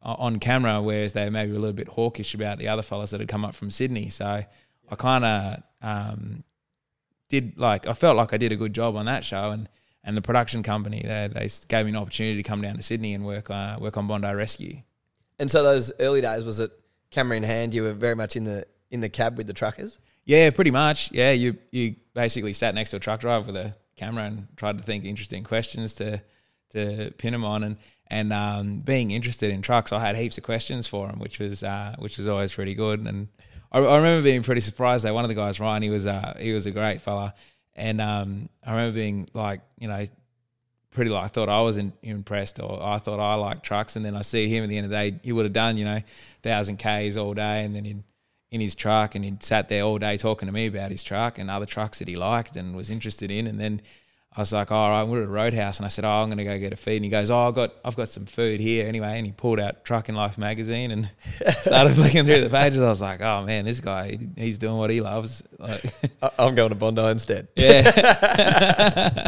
on 0.00 0.38
camera, 0.38 0.80
whereas 0.80 1.14
they 1.14 1.28
maybe 1.28 1.50
were 1.50 1.58
a 1.58 1.60
little 1.60 1.74
bit 1.74 1.88
hawkish 1.88 2.32
about 2.32 2.58
the 2.58 2.68
other 2.68 2.82
fellas 2.82 3.10
that 3.10 3.18
had 3.18 3.28
come 3.28 3.44
up 3.44 3.56
from 3.56 3.72
Sydney. 3.72 4.08
So 4.08 4.44
I 4.90 4.96
kind 4.96 5.24
of 5.24 5.62
um, 5.82 6.44
did 7.28 7.58
like 7.58 7.86
I 7.86 7.92
felt 7.94 8.16
like 8.16 8.32
I 8.32 8.36
did 8.36 8.52
a 8.52 8.56
good 8.56 8.72
job 8.72 8.96
on 8.96 9.06
that 9.06 9.24
show, 9.24 9.50
and 9.50 9.68
and 10.04 10.16
the 10.16 10.22
production 10.22 10.62
company 10.62 11.02
they 11.04 11.28
they 11.32 11.48
gave 11.68 11.84
me 11.86 11.90
an 11.90 11.96
opportunity 11.96 12.42
to 12.42 12.48
come 12.48 12.62
down 12.62 12.76
to 12.76 12.82
Sydney 12.82 13.14
and 13.14 13.24
work 13.24 13.50
uh, 13.50 13.76
work 13.80 13.96
on 13.96 14.06
Bondi 14.06 14.32
Rescue. 14.32 14.82
And 15.38 15.50
so 15.50 15.62
those 15.62 15.92
early 16.00 16.20
days 16.20 16.44
was 16.44 16.60
it 16.60 16.70
camera 17.10 17.36
in 17.36 17.42
hand? 17.42 17.74
You 17.74 17.82
were 17.84 17.92
very 17.92 18.16
much 18.16 18.36
in 18.36 18.44
the 18.44 18.66
in 18.90 19.00
the 19.00 19.08
cab 19.08 19.36
with 19.36 19.46
the 19.46 19.52
truckers. 19.52 19.98
Yeah, 20.24 20.50
pretty 20.50 20.70
much. 20.70 21.12
Yeah, 21.12 21.32
you 21.32 21.56
you 21.70 21.96
basically 22.14 22.52
sat 22.52 22.74
next 22.74 22.90
to 22.90 22.96
a 22.96 23.00
truck 23.00 23.20
driver 23.20 23.46
with 23.46 23.56
a 23.56 23.74
camera 23.96 24.24
and 24.24 24.46
tried 24.56 24.78
to 24.78 24.84
think 24.84 25.04
interesting 25.04 25.44
questions 25.44 25.94
to 25.94 26.22
to 26.70 27.12
pin 27.18 27.32
them 27.32 27.44
on 27.44 27.64
and 27.64 27.76
and 28.10 28.32
um, 28.32 28.78
being 28.78 29.10
interested 29.10 29.50
in 29.50 29.60
trucks, 29.60 29.92
I 29.92 30.00
had 30.00 30.16
heaps 30.16 30.38
of 30.38 30.44
questions 30.44 30.86
for 30.86 31.08
him, 31.08 31.18
which 31.18 31.38
was 31.38 31.62
uh, 31.62 31.94
which 31.98 32.16
was 32.18 32.26
always 32.26 32.54
pretty 32.54 32.74
good. 32.74 33.00
And 33.00 33.28
I, 33.70 33.78
I, 33.78 33.96
remember 33.96 34.22
being 34.22 34.42
pretty 34.42 34.60
surprised 34.60 35.04
that 35.04 35.14
one 35.14 35.24
of 35.24 35.28
the 35.28 35.34
guys, 35.34 35.60
Ryan, 35.60 35.82
he 35.82 35.90
was 35.90 36.06
uh, 36.06 36.36
he 36.40 36.52
was 36.52 36.66
a 36.66 36.70
great 36.70 37.00
fella, 37.00 37.34
and 37.74 38.00
um, 38.00 38.48
I 38.64 38.70
remember 38.70 38.94
being 38.94 39.28
like, 39.34 39.60
you 39.78 39.88
know, 39.88 40.04
pretty 40.90 41.10
like 41.10 41.24
I 41.24 41.28
thought 41.28 41.48
I 41.48 41.60
was 41.60 41.78
in, 41.78 41.92
impressed, 42.02 42.60
or 42.60 42.82
I 42.82 42.98
thought 42.98 43.20
I 43.20 43.34
liked 43.34 43.64
trucks, 43.64 43.96
and 43.96 44.04
then 44.04 44.16
I 44.16 44.22
see 44.22 44.48
him 44.48 44.64
at 44.64 44.70
the 44.70 44.76
end 44.76 44.84
of 44.86 44.90
the 44.90 44.96
day, 44.96 45.20
he 45.22 45.32
would 45.32 45.44
have 45.44 45.52
done, 45.52 45.76
you 45.76 45.84
know, 45.84 46.00
thousand 46.42 46.78
k's 46.78 47.16
all 47.16 47.34
day, 47.34 47.64
and 47.64 47.74
then 47.74 47.84
he'd 47.84 48.02
in 48.50 48.60
his 48.60 48.74
truck, 48.74 49.14
and 49.14 49.24
he'd 49.24 49.42
sat 49.42 49.68
there 49.68 49.82
all 49.82 49.98
day 49.98 50.16
talking 50.16 50.46
to 50.46 50.52
me 50.52 50.66
about 50.66 50.90
his 50.90 51.02
truck 51.02 51.38
and 51.38 51.50
other 51.50 51.66
trucks 51.66 51.98
that 51.98 52.08
he 52.08 52.16
liked 52.16 52.56
and 52.56 52.74
was 52.74 52.90
interested 52.90 53.30
in, 53.30 53.46
and 53.46 53.60
then 53.60 53.82
I 54.38 54.42
was 54.42 54.52
like, 54.52 54.70
all 54.70 54.88
right, 54.90 55.02
we're 55.02 55.22
at 55.22 55.24
a 55.24 55.30
roadhouse, 55.30 55.78
and 55.78 55.84
I 55.84 55.88
said, 55.88 56.04
oh, 56.04 56.08
I'm 56.08 56.28
gonna 56.28 56.44
go 56.44 56.56
get 56.60 56.72
a 56.72 56.76
feed. 56.76 56.96
And 56.96 57.04
he 57.04 57.10
goes, 57.10 57.28
oh, 57.28 57.48
I've 57.48 57.56
got, 57.56 57.74
I've 57.84 57.96
got 57.96 58.08
some 58.08 58.24
food 58.24 58.60
here 58.60 58.86
anyway. 58.86 59.18
And 59.18 59.26
he 59.26 59.32
pulled 59.32 59.58
out 59.58 59.84
Trucking 59.84 60.14
Life 60.14 60.38
magazine 60.38 60.92
and 60.92 61.10
started 61.48 61.96
flicking 61.96 62.24
through 62.24 62.42
the 62.42 62.48
pages. 62.48 62.80
I 62.80 62.88
was 62.88 63.00
like, 63.00 63.20
oh 63.20 63.44
man, 63.44 63.64
this 63.64 63.80
guy, 63.80 64.16
he's 64.36 64.58
doing 64.58 64.76
what 64.76 64.90
he 64.90 65.00
loves. 65.00 65.42
Like, 65.58 65.82
I'm 66.38 66.54
going 66.54 66.68
to 66.68 66.76
Bondi 66.76 67.02
instead. 67.02 67.48
yeah, 67.56 69.26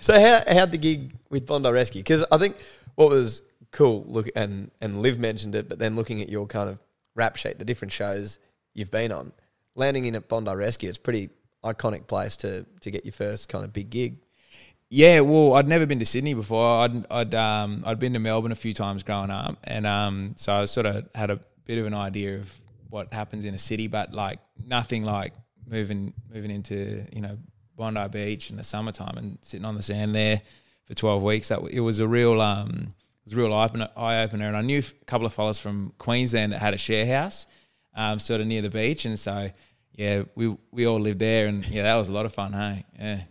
So 0.00 0.20
how 0.20 0.42
how'd 0.52 0.72
the 0.72 0.78
gig 0.78 1.14
with 1.30 1.46
Bondi 1.46 1.70
Rescue? 1.70 2.00
Because 2.00 2.24
I 2.32 2.36
think 2.36 2.56
what 2.96 3.10
was 3.10 3.40
cool, 3.70 4.04
look 4.08 4.28
and 4.34 4.72
and 4.80 5.00
Liv 5.00 5.20
mentioned 5.20 5.54
it, 5.54 5.68
but 5.68 5.78
then 5.78 5.94
looking 5.94 6.20
at 6.20 6.28
your 6.28 6.46
kind 6.48 6.68
of 6.68 6.80
rap 7.14 7.36
sheet, 7.36 7.60
the 7.60 7.64
different 7.64 7.92
shows 7.92 8.40
you've 8.74 8.90
been 8.90 9.12
on, 9.12 9.32
landing 9.76 10.06
in 10.06 10.16
at 10.16 10.28
Bondi 10.28 10.52
Rescue, 10.52 10.88
it's 10.88 10.98
pretty 10.98 11.30
iconic 11.64 12.06
place 12.06 12.36
to 12.38 12.66
to 12.80 12.90
get 12.90 13.04
your 13.04 13.12
first 13.12 13.48
kind 13.48 13.64
of 13.64 13.72
big 13.72 13.90
gig. 13.90 14.16
Yeah, 14.96 15.20
well, 15.22 15.54
I'd 15.54 15.66
never 15.66 15.86
been 15.86 15.98
to 15.98 16.06
Sydney 16.06 16.34
before. 16.34 16.78
I'd 16.78 17.10
I'd 17.10 17.34
um 17.34 17.82
I'd 17.84 17.98
been 17.98 18.12
to 18.12 18.20
Melbourne 18.20 18.52
a 18.52 18.54
few 18.54 18.72
times 18.72 19.02
growing 19.02 19.28
up, 19.28 19.58
and 19.64 19.84
um 19.88 20.34
so 20.36 20.54
I 20.54 20.66
sort 20.66 20.86
of 20.86 21.08
had 21.16 21.32
a 21.32 21.40
bit 21.64 21.78
of 21.78 21.86
an 21.86 21.94
idea 21.94 22.36
of 22.36 22.56
what 22.90 23.12
happens 23.12 23.44
in 23.44 23.54
a 23.54 23.58
city, 23.58 23.88
but 23.88 24.12
like 24.12 24.38
nothing 24.64 25.02
like 25.02 25.32
moving 25.68 26.14
moving 26.32 26.52
into 26.52 27.04
you 27.12 27.20
know 27.20 27.36
Bondi 27.76 28.06
Beach 28.06 28.50
in 28.50 28.56
the 28.56 28.62
summertime 28.62 29.18
and 29.18 29.38
sitting 29.42 29.64
on 29.64 29.74
the 29.74 29.82
sand 29.82 30.14
there 30.14 30.40
for 30.84 30.94
twelve 30.94 31.24
weeks. 31.24 31.48
That 31.48 31.62
it 31.72 31.80
was 31.80 31.98
a 31.98 32.06
real 32.06 32.40
um 32.40 32.94
it 33.26 33.30
was 33.30 33.32
a 33.32 33.36
real 33.36 33.52
eye 33.52 34.22
opener, 34.22 34.46
and 34.46 34.56
I 34.56 34.60
knew 34.60 34.78
a 34.78 35.04
couple 35.06 35.26
of 35.26 35.34
fellas 35.34 35.58
from 35.58 35.92
Queensland 35.98 36.52
that 36.52 36.60
had 36.60 36.72
a 36.72 36.78
share 36.78 37.04
house, 37.04 37.48
um 37.96 38.20
sort 38.20 38.40
of 38.40 38.46
near 38.46 38.62
the 38.62 38.70
beach, 38.70 39.06
and 39.06 39.18
so 39.18 39.50
yeah, 39.92 40.22
we 40.36 40.56
we 40.70 40.86
all 40.86 41.00
lived 41.00 41.18
there, 41.18 41.48
and 41.48 41.66
yeah, 41.66 41.82
that 41.82 41.96
was 41.96 42.08
a 42.08 42.12
lot 42.12 42.26
of 42.26 42.32
fun. 42.32 42.52
Hey, 42.52 42.84
yeah. 42.96 43.22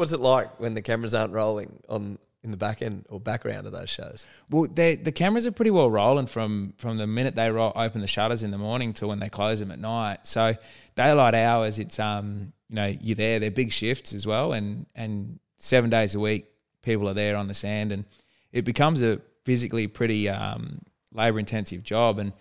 What's 0.00 0.14
it 0.14 0.20
like 0.20 0.58
when 0.58 0.72
the 0.72 0.80
cameras 0.80 1.12
aren't 1.12 1.34
rolling 1.34 1.78
on 1.86 2.18
in 2.42 2.50
the 2.50 2.56
back 2.56 2.80
end 2.80 3.04
or 3.10 3.20
background 3.20 3.66
of 3.66 3.74
those 3.74 3.90
shows? 3.90 4.26
Well, 4.48 4.66
they, 4.72 4.96
the 4.96 5.12
cameras 5.12 5.46
are 5.46 5.52
pretty 5.52 5.72
well 5.72 5.90
rolling 5.90 6.24
from 6.24 6.72
from 6.78 6.96
the 6.96 7.06
minute 7.06 7.34
they 7.34 7.50
ro- 7.50 7.74
open 7.76 8.00
the 8.00 8.06
shutters 8.06 8.42
in 8.42 8.50
the 8.50 8.56
morning 8.56 8.94
to 8.94 9.06
when 9.06 9.18
they 9.18 9.28
close 9.28 9.60
them 9.60 9.70
at 9.70 9.78
night. 9.78 10.26
So 10.26 10.54
daylight 10.96 11.34
hours, 11.34 11.78
it's 11.78 11.98
um 11.98 12.54
you 12.70 12.76
know 12.76 12.86
you're 12.98 13.14
there. 13.14 13.40
They're 13.40 13.50
big 13.50 13.72
shifts 13.72 14.14
as 14.14 14.26
well, 14.26 14.54
and 14.54 14.86
and 14.94 15.38
seven 15.58 15.90
days 15.90 16.14
a 16.14 16.18
week, 16.18 16.46
people 16.80 17.06
are 17.06 17.12
there 17.12 17.36
on 17.36 17.46
the 17.46 17.52
sand, 17.52 17.92
and 17.92 18.06
it 18.52 18.64
becomes 18.64 19.02
a 19.02 19.20
physically 19.44 19.86
pretty 19.86 20.30
um, 20.30 20.80
labor 21.12 21.38
intensive 21.38 21.82
job. 21.82 22.18
And 22.18 22.32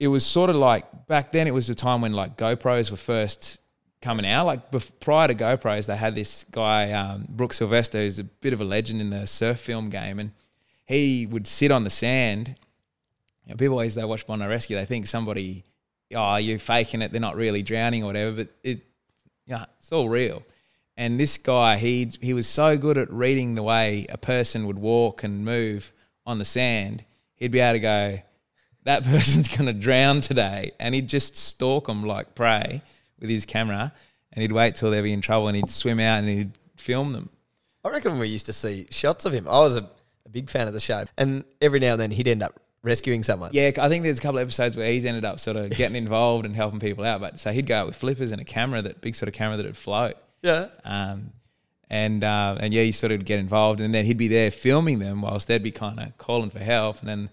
it 0.00 0.08
was 0.08 0.26
sort 0.26 0.50
of 0.50 0.56
like 0.56 1.06
back 1.06 1.30
then. 1.30 1.46
It 1.46 1.54
was 1.54 1.68
the 1.68 1.76
time 1.76 2.00
when 2.00 2.14
like 2.14 2.36
GoPros 2.36 2.90
were 2.90 2.96
first 2.96 3.60
coming 4.02 4.26
out. 4.26 4.44
Like 4.44 4.60
prior 5.00 5.28
to 5.28 5.34
GoPros, 5.34 5.86
they 5.86 5.96
had 5.96 6.14
this 6.14 6.44
guy 6.50 6.92
um, 6.92 7.26
Brooke 7.28 7.54
Sylvester, 7.54 7.98
who's 7.98 8.18
a 8.18 8.24
bit 8.24 8.52
of 8.52 8.60
a 8.60 8.64
legend 8.64 9.00
in 9.00 9.10
the 9.10 9.26
surf 9.26 9.60
film 9.60 9.88
game, 9.88 10.18
and 10.18 10.32
he 10.84 11.26
would 11.26 11.46
sit 11.46 11.70
on 11.70 11.84
the 11.84 11.90
sand. 11.90 12.56
You 13.46 13.50
know, 13.50 13.56
people 13.56 13.74
always 13.74 13.94
they 13.94 14.04
watch 14.04 14.26
Bondi 14.26 14.46
Rescue, 14.46 14.76
they 14.76 14.84
think 14.84 15.06
somebody, 15.06 15.64
oh, 16.14 16.36
you're 16.36 16.58
faking 16.58 17.00
it. 17.00 17.12
They're 17.12 17.20
not 17.20 17.36
really 17.36 17.62
drowning 17.62 18.02
or 18.02 18.06
whatever, 18.06 18.36
but 18.36 18.48
it, 18.62 18.82
yeah, 19.46 19.64
it's 19.78 19.92
all 19.92 20.08
real. 20.08 20.42
And 20.96 21.18
this 21.18 21.38
guy, 21.38 21.78
he 21.78 22.10
he 22.20 22.34
was 22.34 22.46
so 22.46 22.76
good 22.76 22.98
at 22.98 23.10
reading 23.10 23.54
the 23.54 23.62
way 23.62 24.06
a 24.10 24.18
person 24.18 24.66
would 24.66 24.78
walk 24.78 25.22
and 25.22 25.44
move 25.44 25.92
on 26.26 26.38
the 26.38 26.44
sand. 26.44 27.04
He'd 27.36 27.50
be 27.50 27.60
able 27.60 27.74
to 27.74 27.80
go, 27.80 28.22
that 28.84 29.04
person's 29.04 29.48
going 29.48 29.66
to 29.66 29.72
drown 29.72 30.20
today, 30.20 30.72
and 30.78 30.94
he'd 30.94 31.08
just 31.08 31.36
stalk 31.36 31.86
them 31.86 32.04
like 32.04 32.34
prey 32.34 32.82
with 33.22 33.30
his 33.30 33.46
camera, 33.46 33.92
and 34.32 34.42
he'd 34.42 34.52
wait 34.52 34.74
till 34.74 34.90
they'd 34.90 35.00
be 35.00 35.12
in 35.12 35.22
trouble, 35.22 35.48
and 35.48 35.56
he'd 35.56 35.70
swim 35.70 35.98
out 35.98 36.18
and 36.18 36.28
he'd 36.28 36.52
film 36.76 37.12
them. 37.12 37.30
I 37.84 37.88
reckon 37.88 38.18
we 38.18 38.28
used 38.28 38.46
to 38.46 38.52
see 38.52 38.86
shots 38.90 39.24
of 39.24 39.32
him. 39.32 39.48
I 39.48 39.60
was 39.60 39.76
a, 39.76 39.88
a 40.26 40.28
big 40.30 40.50
fan 40.50 40.68
of 40.68 40.74
the 40.74 40.80
show, 40.80 41.04
and 41.16 41.44
every 41.62 41.80
now 41.80 41.92
and 41.92 42.00
then 42.00 42.10
he'd 42.10 42.28
end 42.28 42.42
up 42.42 42.60
rescuing 42.82 43.22
someone. 43.22 43.50
Yeah, 43.54 43.70
I 43.78 43.88
think 43.88 44.04
there's 44.04 44.18
a 44.18 44.22
couple 44.22 44.38
of 44.38 44.42
episodes 44.42 44.76
where 44.76 44.90
he's 44.90 45.04
ended 45.04 45.24
up 45.24 45.40
sort 45.40 45.56
of 45.56 45.70
getting 45.70 45.96
involved 45.96 46.44
and 46.44 46.54
helping 46.54 46.80
people 46.80 47.04
out. 47.04 47.20
But 47.20 47.40
so 47.40 47.52
he'd 47.52 47.66
go 47.66 47.76
out 47.76 47.86
with 47.86 47.96
flippers 47.96 48.32
and 48.32 48.40
a 48.40 48.44
camera, 48.44 48.82
that 48.82 49.00
big 49.00 49.14
sort 49.14 49.28
of 49.28 49.34
camera 49.34 49.56
that 49.56 49.66
would 49.66 49.76
float. 49.76 50.16
yeah. 50.42 50.68
Um, 50.84 51.32
and 51.88 52.24
uh, 52.24 52.56
and 52.58 52.72
yeah, 52.72 52.82
he 52.82 52.92
sort 52.92 53.12
of 53.12 53.24
get 53.24 53.38
involved, 53.38 53.80
and 53.80 53.94
then 53.94 54.06
he'd 54.06 54.16
be 54.16 54.28
there 54.28 54.50
filming 54.50 54.98
them 54.98 55.20
whilst 55.20 55.46
they'd 55.46 55.62
be 55.62 55.70
kind 55.70 56.00
of 56.00 56.16
calling 56.16 56.48
for 56.48 56.58
help, 56.58 57.00
and 57.00 57.08
then 57.08 57.28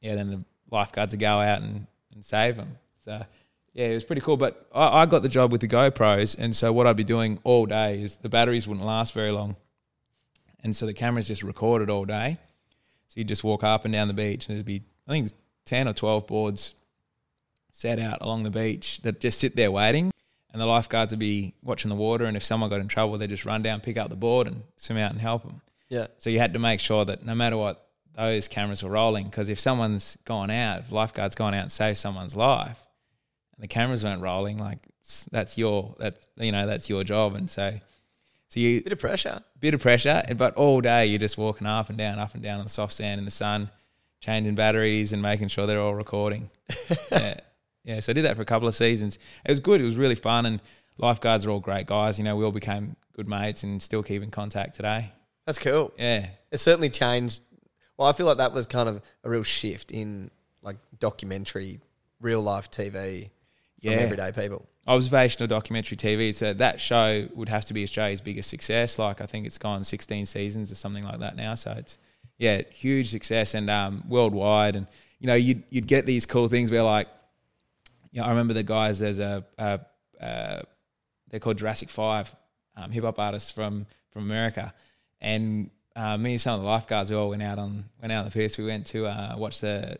yeah, 0.00 0.14
then 0.14 0.30
the 0.30 0.44
lifeguards 0.70 1.12
would 1.12 1.20
go 1.20 1.40
out 1.40 1.60
and, 1.60 1.86
and 2.14 2.24
save 2.24 2.56
them. 2.56 2.78
So 3.04 3.22
yeah, 3.72 3.86
it 3.86 3.94
was 3.94 4.04
pretty 4.04 4.22
cool. 4.22 4.36
But 4.36 4.66
I, 4.74 5.02
I 5.02 5.06
got 5.06 5.22
the 5.22 5.28
job 5.28 5.52
with 5.52 5.60
the 5.60 5.68
GoPros, 5.68 6.36
and 6.38 6.54
so 6.54 6.72
what 6.72 6.86
I'd 6.86 6.96
be 6.96 7.04
doing 7.04 7.38
all 7.44 7.66
day 7.66 8.02
is 8.02 8.16
the 8.16 8.28
batteries 8.28 8.66
wouldn't 8.66 8.86
last 8.86 9.14
very 9.14 9.30
long, 9.30 9.56
and 10.62 10.74
so 10.74 10.86
the 10.86 10.94
cameras 10.94 11.28
just 11.28 11.42
recorded 11.42 11.90
all 11.90 12.04
day. 12.04 12.38
So 13.08 13.20
you'd 13.20 13.28
just 13.28 13.44
walk 13.44 13.62
up 13.62 13.84
and 13.84 13.92
down 13.92 14.08
the 14.08 14.14
beach, 14.14 14.48
and 14.48 14.56
there'd 14.56 14.66
be 14.66 14.82
I 15.06 15.12
think 15.12 15.26
it's 15.26 15.34
ten 15.64 15.88
or 15.88 15.92
twelve 15.92 16.26
boards 16.26 16.74
set 17.70 17.98
out 17.98 18.18
along 18.20 18.42
the 18.42 18.50
beach 18.50 19.00
that 19.02 19.20
just 19.20 19.40
sit 19.40 19.56
there 19.56 19.70
waiting 19.70 20.12
and 20.52 20.60
the 20.60 20.66
lifeguards 20.66 21.12
would 21.12 21.18
be 21.18 21.54
watching 21.62 21.88
the 21.88 21.94
water. 21.94 22.26
And 22.26 22.36
if 22.36 22.44
someone 22.44 22.70
got 22.70 22.80
in 22.80 22.88
trouble, 22.88 23.16
they'd 23.16 23.30
just 23.30 23.46
run 23.46 23.62
down, 23.62 23.80
pick 23.80 23.96
up 23.96 24.10
the 24.10 24.16
board, 24.16 24.46
and 24.46 24.62
swim 24.76 24.98
out 24.98 25.10
and 25.10 25.20
help 25.20 25.42
them. 25.42 25.62
Yeah. 25.88 26.08
So 26.18 26.30
you 26.30 26.38
had 26.38 26.52
to 26.52 26.58
make 26.58 26.80
sure 26.80 27.04
that 27.04 27.24
no 27.24 27.34
matter 27.34 27.56
what, 27.56 27.86
those 28.14 28.48
cameras 28.48 28.82
were 28.82 28.90
rolling. 28.90 29.24
Because 29.24 29.48
if 29.48 29.58
someone's 29.58 30.18
gone 30.24 30.50
out, 30.50 30.80
if 30.80 30.92
lifeguards 30.92 31.34
gone 31.34 31.54
out 31.54 31.62
and 31.62 31.72
saved 31.72 31.96
someone's 31.96 32.36
life, 32.36 32.78
the 33.62 33.68
cameras 33.68 34.02
weren't 34.02 34.20
rolling, 34.20 34.58
like 34.58 34.78
that's 35.30 35.56
your 35.56 35.94
that 36.00 36.16
you 36.36 36.50
know 36.52 36.66
that's 36.66 36.90
your 36.90 37.04
job. 37.04 37.36
And 37.36 37.48
so, 37.48 37.78
so 38.48 38.60
you 38.60 38.82
Bit 38.82 38.92
of 38.92 38.98
pressure. 38.98 39.40
bit 39.60 39.72
of 39.72 39.80
pressure, 39.80 40.22
but 40.36 40.54
all 40.56 40.80
day 40.80 41.06
you're 41.06 41.20
just 41.20 41.38
walking 41.38 41.66
up 41.66 41.88
and 41.88 41.96
down, 41.96 42.18
up 42.18 42.34
and 42.34 42.42
down 42.42 42.58
on 42.58 42.64
the 42.64 42.70
soft 42.70 42.92
sand 42.92 43.20
in 43.20 43.24
the 43.24 43.30
sun, 43.30 43.70
changing 44.20 44.56
batteries 44.56 45.12
and 45.12 45.22
making 45.22 45.46
sure 45.46 45.66
they're 45.66 45.80
all 45.80 45.94
recording. 45.94 46.50
yeah. 47.12 47.38
yeah, 47.84 48.00
so 48.00 48.10
I 48.10 48.14
did 48.14 48.24
that 48.24 48.34
for 48.34 48.42
a 48.42 48.44
couple 48.44 48.66
of 48.66 48.74
seasons. 48.74 49.20
It 49.44 49.50
was 49.52 49.60
good. 49.60 49.80
It 49.80 49.84
was 49.84 49.96
really 49.96 50.16
fun, 50.16 50.44
and 50.44 50.60
lifeguards 50.98 51.46
are 51.46 51.50
all 51.50 51.60
great 51.60 51.86
guys. 51.86 52.18
You 52.18 52.24
know, 52.24 52.34
we 52.34 52.44
all 52.44 52.50
became 52.50 52.96
good 53.14 53.28
mates 53.28 53.62
and 53.62 53.80
still 53.80 54.02
keep 54.02 54.24
in 54.24 54.32
contact 54.32 54.74
today. 54.74 55.12
That's 55.46 55.60
cool. 55.60 55.92
Yeah, 55.96 56.26
It 56.50 56.58
certainly 56.58 56.88
changed. 56.88 57.42
Well, 57.96 58.08
I 58.08 58.12
feel 58.12 58.26
like 58.26 58.38
that 58.38 58.52
was 58.52 58.66
kind 58.66 58.88
of 58.88 59.02
a 59.22 59.30
real 59.30 59.44
shift 59.44 59.92
in 59.92 60.32
like 60.62 60.78
documentary, 60.98 61.78
real 62.20 62.40
life 62.42 62.68
TV 62.70 63.30
Yeah. 63.82 63.92
everyday 63.98 64.32
people. 64.32 64.66
observational 64.86 65.48
documentary 65.48 65.96
TV. 65.96 66.34
So 66.34 66.54
that 66.54 66.80
show 66.80 67.28
would 67.34 67.48
have 67.48 67.64
to 67.66 67.74
be 67.74 67.82
Australia's 67.82 68.20
biggest 68.20 68.48
success. 68.48 68.98
Like 68.98 69.20
I 69.20 69.26
think 69.26 69.46
it's 69.46 69.58
gone 69.58 69.84
16 69.84 70.26
seasons 70.26 70.70
or 70.72 70.76
something 70.76 71.04
like 71.04 71.18
that 71.20 71.36
now. 71.36 71.54
So 71.56 71.72
it's 71.72 71.98
yeah, 72.38 72.62
huge 72.70 73.10
success 73.10 73.54
and 73.54 73.68
um, 73.70 74.04
worldwide. 74.08 74.76
And 74.76 74.86
you 75.18 75.26
know, 75.26 75.34
you'd 75.34 75.62
you'd 75.70 75.86
get 75.86 76.06
these 76.06 76.26
cool 76.26 76.48
things 76.48 76.70
where 76.70 76.82
like, 76.82 77.08
you 78.10 78.20
know, 78.20 78.26
I 78.26 78.30
remember 78.30 78.54
the 78.54 78.62
guys. 78.62 78.98
There's 78.98 79.18
a, 79.18 79.44
a, 79.58 79.80
a 80.20 80.62
they're 81.28 81.40
called 81.40 81.58
Jurassic 81.58 81.88
Five, 81.88 82.34
um, 82.76 82.90
hip 82.90 83.04
hop 83.04 83.18
artists 83.18 83.50
from 83.50 83.86
from 84.10 84.24
America, 84.24 84.74
and 85.20 85.70
uh, 85.94 86.16
me 86.16 86.32
and 86.32 86.40
some 86.40 86.54
of 86.54 86.60
the 86.62 86.66
lifeguards 86.66 87.10
we 87.10 87.16
all 87.16 87.30
went 87.30 87.42
out 87.42 87.58
on 87.58 87.84
went 88.00 88.12
out 88.12 88.20
on 88.20 88.24
the 88.24 88.30
piers. 88.30 88.58
We 88.58 88.64
went 88.64 88.86
to 88.86 89.06
uh, 89.06 89.34
watch 89.36 89.60
the 89.60 89.98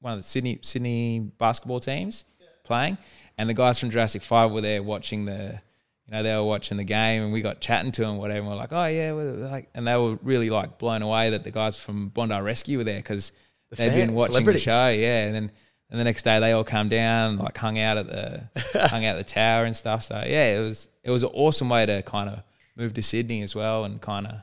one 0.00 0.14
of 0.14 0.18
the 0.18 0.24
Sydney 0.24 0.58
Sydney 0.62 1.32
basketball 1.38 1.80
teams 1.80 2.24
playing, 2.64 2.98
and 3.38 3.48
the 3.48 3.54
guys 3.54 3.78
from 3.78 3.90
Jurassic 3.90 4.22
Five 4.22 4.50
were 4.50 4.60
there 4.60 4.82
watching 4.82 5.24
the, 5.24 5.60
you 6.06 6.12
know, 6.12 6.22
they 6.22 6.34
were 6.34 6.44
watching 6.44 6.76
the 6.76 6.84
game, 6.84 7.22
and 7.22 7.32
we 7.32 7.40
got 7.40 7.60
chatting 7.60 7.92
to 7.92 8.02
them, 8.02 8.16
whatever. 8.16 8.40
And 8.40 8.48
we're 8.48 8.56
like, 8.56 8.72
oh 8.72 8.86
yeah, 8.86 9.12
like, 9.12 9.68
and 9.74 9.86
they 9.86 9.96
were 9.96 10.16
really 10.22 10.50
like 10.50 10.78
blown 10.78 11.02
away 11.02 11.30
that 11.30 11.44
the 11.44 11.50
guys 11.50 11.78
from 11.78 12.08
Bondi 12.08 12.40
Rescue 12.40 12.78
were 12.78 12.84
there 12.84 12.98
because 12.98 13.32
The 13.70 13.76
they'd 13.76 13.94
been 13.94 14.14
watching 14.14 14.44
the 14.44 14.58
show, 14.58 14.88
yeah, 14.88 15.24
and 15.26 15.34
then. 15.34 15.50
And 15.90 16.00
the 16.00 16.04
next 16.04 16.22
day 16.24 16.40
they 16.40 16.50
all 16.50 16.64
come 16.64 16.88
down, 16.88 17.36
like 17.38 17.56
hung 17.56 17.78
out 17.78 17.98
at 17.98 18.06
the 18.06 18.48
hung 18.88 19.04
out 19.04 19.16
at 19.16 19.26
the 19.26 19.32
tower 19.32 19.64
and 19.64 19.76
stuff. 19.76 20.02
So 20.02 20.14
yeah, 20.26 20.56
it 20.56 20.60
was 20.60 20.88
it 21.04 21.10
was 21.10 21.22
an 21.22 21.30
awesome 21.34 21.68
way 21.68 21.86
to 21.86 22.02
kind 22.02 22.30
of 22.30 22.42
move 22.74 22.94
to 22.94 23.02
Sydney 23.02 23.42
as 23.42 23.54
well 23.54 23.84
and 23.84 24.00
kind 24.00 24.26
of 24.26 24.34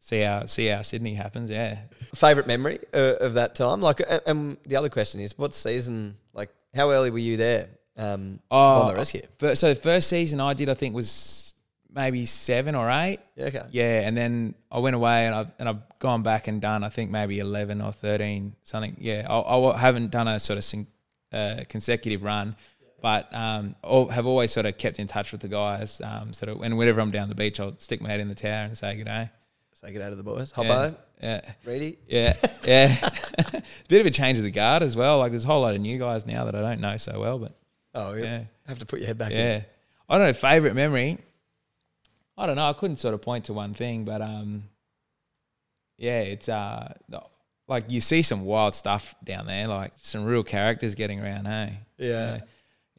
see 0.00 0.20
how 0.20 0.44
see 0.46 0.66
how 0.66 0.82
Sydney 0.82 1.14
happens. 1.14 1.48
Yeah, 1.48 1.78
Favorite 2.14 2.46
memory 2.46 2.80
uh, 2.92 3.14
of 3.20 3.34
that 3.34 3.54
time? 3.54 3.80
Like, 3.80 4.02
and 4.26 4.56
the 4.66 4.76
other 4.76 4.88
question 4.88 5.20
is, 5.20 5.38
what 5.38 5.54
season? 5.54 6.16
Like, 6.34 6.50
how 6.74 6.90
early 6.90 7.10
were 7.10 7.18
you 7.18 7.36
there? 7.36 7.68
Um, 7.96 8.40
Oh, 8.50 8.82
on 8.82 8.88
the 8.88 8.94
rescue. 8.94 9.22
So 9.54 9.68
the 9.68 9.74
first 9.80 10.08
season 10.08 10.40
I 10.40 10.54
did, 10.54 10.68
I 10.68 10.74
think 10.74 10.94
was 10.94 11.54
maybe 11.92 12.24
seven 12.24 12.74
or 12.74 12.88
eight. 12.90 13.18
Yeah, 13.36 13.46
okay. 13.46 13.62
Yeah, 13.72 14.00
and 14.06 14.16
then 14.16 14.54
I 14.70 14.78
went 14.78 14.96
away 14.96 15.26
and 15.26 15.34
I've 15.34 15.48
and 15.58 15.68
I've 15.68 15.98
gone 15.98 16.22
back 16.22 16.46
and 16.48 16.60
done 16.62 16.82
I 16.84 16.88
think 16.88 17.10
maybe 17.10 17.40
eleven 17.40 17.80
or 17.82 17.92
thirteen 17.92 18.54
something. 18.62 18.96
Yeah, 18.98 19.26
I, 19.28 19.56
I 19.58 19.76
haven't 19.78 20.10
done 20.10 20.28
a 20.28 20.38
sort 20.40 20.56
of 20.56 20.64
syn- 20.64 20.86
uh, 21.32 21.64
consecutive 21.68 22.22
run, 22.22 22.56
but 23.02 23.28
um, 23.34 23.74
al- 23.84 24.08
have 24.08 24.24
always 24.26 24.50
sort 24.52 24.66
of 24.66 24.78
kept 24.78 24.98
in 24.98 25.06
touch 25.06 25.32
with 25.32 25.40
the 25.42 25.48
guys. 25.48 26.00
Um, 26.02 26.32
sort 26.32 26.48
of, 26.50 26.62
and 26.62 26.78
whenever 26.78 27.00
I'm 27.00 27.10
down 27.10 27.28
the 27.28 27.34
beach, 27.34 27.60
I'll 27.60 27.76
stick 27.78 28.00
my 28.00 28.08
head 28.08 28.20
in 28.20 28.28
the 28.28 28.34
tower 28.34 28.64
and 28.64 28.78
say 28.78 28.96
good 28.96 29.04
day. 29.06 29.28
Say 29.72 29.92
good 29.92 29.98
day 29.98 30.10
to 30.10 30.16
the 30.16 30.22
boys. 30.22 30.52
Hobbo, 30.52 30.64
Yeah, 30.90 30.90
Reedy. 31.64 31.98
yeah, 32.08 32.34
yeah. 32.64 33.10
Bit 33.88 34.00
of 34.00 34.06
a 34.06 34.10
change 34.10 34.38
of 34.38 34.44
the 34.44 34.50
guard 34.50 34.82
as 34.82 34.96
well. 34.96 35.18
Like 35.18 35.32
there's 35.32 35.44
a 35.44 35.46
whole 35.46 35.62
lot 35.62 35.74
of 35.74 35.80
new 35.80 35.98
guys 35.98 36.26
now 36.26 36.44
that 36.44 36.54
I 36.54 36.60
don't 36.60 36.80
know 36.80 36.96
so 36.96 37.20
well, 37.20 37.38
but 37.38 37.56
Oh, 37.94 38.14
yeah. 38.14 38.24
yeah. 38.24 38.42
Have 38.68 38.78
to 38.78 38.86
put 38.86 39.00
your 39.00 39.08
head 39.08 39.18
back 39.18 39.32
in. 39.32 39.36
Yeah. 39.38 39.60
I 40.08 40.18
don't 40.18 40.26
know, 40.28 40.32
favourite 40.32 40.74
memory. 40.74 41.18
I 42.38 42.46
don't 42.46 42.56
know. 42.56 42.68
I 42.68 42.72
couldn't 42.72 42.98
sort 42.98 43.14
of 43.14 43.20
point 43.22 43.46
to 43.46 43.52
one 43.52 43.74
thing, 43.74 44.04
but 44.04 44.22
um, 44.22 44.64
yeah, 45.98 46.20
it's 46.20 46.48
uh, 46.48 46.94
like 47.68 47.84
you 47.88 48.00
see 48.00 48.22
some 48.22 48.44
wild 48.44 48.74
stuff 48.74 49.14
down 49.24 49.46
there, 49.46 49.66
like 49.68 49.92
some 49.98 50.24
real 50.24 50.42
characters 50.42 50.94
getting 50.94 51.20
around. 51.20 51.46
Hey, 51.46 51.78
Yeah. 51.98 52.08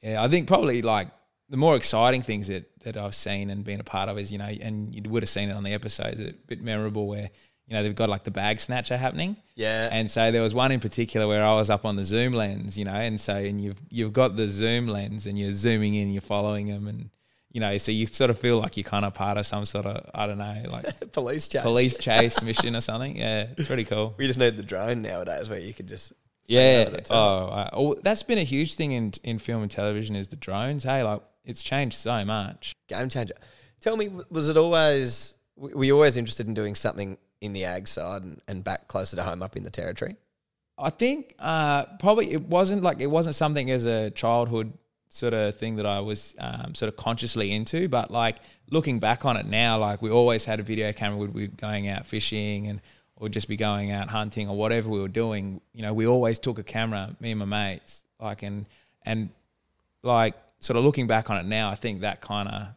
yeah. 0.03 0.11
yeah 0.11 0.23
I 0.23 0.27
think 0.27 0.47
probably 0.47 0.81
like 0.81 1.07
the 1.49 1.57
more 1.57 1.75
exciting 1.75 2.21
things 2.21 2.47
that 2.47 2.65
that 2.83 2.97
I've 2.97 3.15
seen 3.15 3.49
and 3.49 3.63
been 3.63 3.79
a 3.79 3.83
part 3.83 4.09
of 4.09 4.17
is 4.19 4.31
you 4.31 4.37
know, 4.37 4.45
and 4.45 4.93
you 4.93 5.01
would 5.09 5.23
have 5.23 5.29
seen 5.29 5.49
it 5.49 5.53
on 5.53 5.63
the 5.63 5.73
episodes, 5.73 6.19
a 6.19 6.33
bit 6.47 6.61
memorable 6.61 7.07
where 7.07 7.29
you 7.71 7.77
know 7.77 7.83
they've 7.83 7.95
got 7.95 8.09
like 8.09 8.25
the 8.25 8.31
bag 8.31 8.59
snatcher 8.59 8.97
happening. 8.97 9.37
Yeah. 9.55 9.87
And 9.89 10.11
so 10.11 10.29
there 10.29 10.41
was 10.41 10.53
one 10.53 10.73
in 10.73 10.81
particular 10.81 11.25
where 11.25 11.45
I 11.45 11.53
was 11.55 11.69
up 11.69 11.85
on 11.85 11.95
the 11.95 12.03
zoom 12.03 12.33
lens, 12.33 12.77
you 12.77 12.83
know, 12.83 12.91
and 12.91 13.19
so 13.19 13.33
and 13.33 13.61
you've 13.61 13.79
you've 13.89 14.11
got 14.11 14.35
the 14.35 14.49
zoom 14.49 14.87
lens 14.87 15.25
and 15.25 15.39
you're 15.39 15.53
zooming 15.53 15.95
in, 15.95 16.11
you're 16.11 16.21
following 16.21 16.67
them, 16.67 16.85
and 16.85 17.09
you 17.53 17.61
know, 17.61 17.77
so 17.77 17.93
you 17.93 18.07
sort 18.07 18.29
of 18.29 18.37
feel 18.37 18.59
like 18.59 18.75
you're 18.75 18.83
kind 18.83 19.05
of 19.05 19.13
part 19.13 19.37
of 19.37 19.45
some 19.45 19.63
sort 19.63 19.85
of 19.85 20.05
I 20.13 20.27
don't 20.27 20.37
know, 20.37 20.63
like 20.69 20.85
police 21.13 21.47
chase. 21.47 21.61
police 21.61 21.97
chase 21.99 22.43
mission 22.43 22.75
or 22.75 22.81
something. 22.81 23.15
Yeah, 23.15 23.47
it's 23.57 23.67
pretty 23.67 23.85
cool. 23.85 24.15
We 24.17 24.27
just 24.27 24.37
need 24.37 24.57
the 24.57 24.63
drone 24.63 25.01
nowadays 25.01 25.49
where 25.49 25.59
you 25.59 25.73
could 25.73 25.87
just. 25.87 26.11
Yeah. 26.47 26.89
Oh. 27.09 27.45
I, 27.45 27.69
oh, 27.71 27.93
that's 28.03 28.23
been 28.23 28.37
a 28.37 28.43
huge 28.43 28.75
thing 28.75 28.91
in 28.91 29.13
in 29.23 29.39
film 29.39 29.61
and 29.61 29.71
television 29.71 30.17
is 30.17 30.27
the 30.27 30.35
drones. 30.35 30.83
Hey, 30.83 31.03
like 31.03 31.21
it's 31.45 31.63
changed 31.63 31.95
so 31.95 32.25
much. 32.25 32.73
Game 32.89 33.07
changer. 33.07 33.35
Tell 33.79 33.95
me, 33.95 34.09
was 34.29 34.49
it 34.49 34.57
always, 34.57 35.35
were 35.55 35.85
you 35.85 35.95
always 35.95 36.17
interested 36.17 36.47
in 36.47 36.53
doing 36.53 36.75
something 36.75 37.17
in 37.41 37.53
the 37.53 37.65
ag 37.65 37.87
side 37.87 38.23
and, 38.23 38.41
and 38.47 38.63
back 38.63 38.87
closer 38.87 39.15
to 39.15 39.23
home 39.23 39.43
up 39.43 39.57
in 39.57 39.63
the 39.63 39.69
territory? 39.69 40.15
I 40.77 40.89
think 40.89 41.35
uh, 41.39 41.85
probably 41.99 42.31
it 42.31 42.43
wasn't 42.43 42.83
like 42.83 43.01
it 43.01 43.07
wasn't 43.07 43.35
something 43.35 43.69
as 43.69 43.85
a 43.85 44.09
childhood 44.11 44.73
sort 45.09 45.33
of 45.33 45.55
thing 45.55 45.75
that 45.75 45.85
I 45.85 45.99
was 45.99 46.33
um, 46.39 46.73
sort 46.73 46.87
of 46.87 46.95
consciously 46.95 47.51
into, 47.51 47.89
but 47.89 48.09
like 48.09 48.37
looking 48.69 48.99
back 48.99 49.25
on 49.25 49.37
it 49.37 49.45
now, 49.45 49.77
like 49.77 50.01
we 50.01 50.09
always 50.09 50.45
had 50.45 50.59
a 50.59 50.63
video 50.63 50.93
camera. 50.93 51.17
We'd 51.17 51.33
be 51.33 51.47
going 51.47 51.87
out 51.87 52.07
fishing 52.07 52.67
and 52.67 52.81
or 53.15 53.29
just 53.29 53.47
be 53.47 53.57
going 53.57 53.91
out 53.91 54.09
hunting 54.09 54.49
or 54.49 54.55
whatever 54.55 54.89
we 54.89 54.99
were 54.99 55.07
doing. 55.07 55.61
You 55.73 55.83
know, 55.83 55.93
we 55.93 56.07
always 56.07 56.39
took 56.39 56.57
a 56.57 56.63
camera, 56.63 57.15
me 57.19 57.31
and 57.31 57.39
my 57.39 57.45
mates, 57.45 58.03
like 58.19 58.41
and 58.41 58.65
and 59.03 59.29
like 60.01 60.35
sort 60.59 60.77
of 60.77 60.83
looking 60.83 61.07
back 61.07 61.29
on 61.29 61.37
it 61.37 61.45
now, 61.45 61.69
I 61.69 61.75
think 61.75 62.01
that 62.01 62.21
kind 62.21 62.47
of 62.47 62.67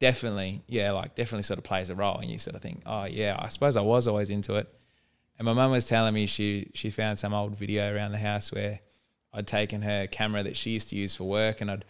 definitely, 0.00 0.62
yeah, 0.66 0.90
like 0.90 1.14
definitely 1.14 1.44
sort 1.44 1.58
of 1.58 1.64
plays 1.64 1.90
a 1.90 1.94
role. 1.94 2.18
And 2.18 2.30
you 2.30 2.38
sort 2.38 2.56
of 2.56 2.62
think, 2.62 2.82
oh 2.86 3.04
yeah, 3.04 3.36
I 3.38 3.48
suppose 3.48 3.76
I 3.76 3.82
was 3.82 4.08
always 4.08 4.30
into 4.30 4.56
it. 4.56 4.66
And 5.38 5.46
my 5.46 5.52
mum 5.52 5.70
was 5.70 5.86
telling 5.86 6.12
me 6.12 6.26
she 6.26 6.70
she 6.74 6.90
found 6.90 7.18
some 7.18 7.32
old 7.32 7.56
video 7.56 7.94
around 7.94 8.12
the 8.12 8.18
house 8.18 8.50
where 8.50 8.80
I'd 9.32 9.46
taken 9.46 9.82
her 9.82 10.06
camera 10.06 10.42
that 10.42 10.56
she 10.56 10.70
used 10.70 10.90
to 10.90 10.96
use 10.96 11.14
for 11.14 11.24
work 11.24 11.60
and 11.60 11.70
I'd 11.70 11.84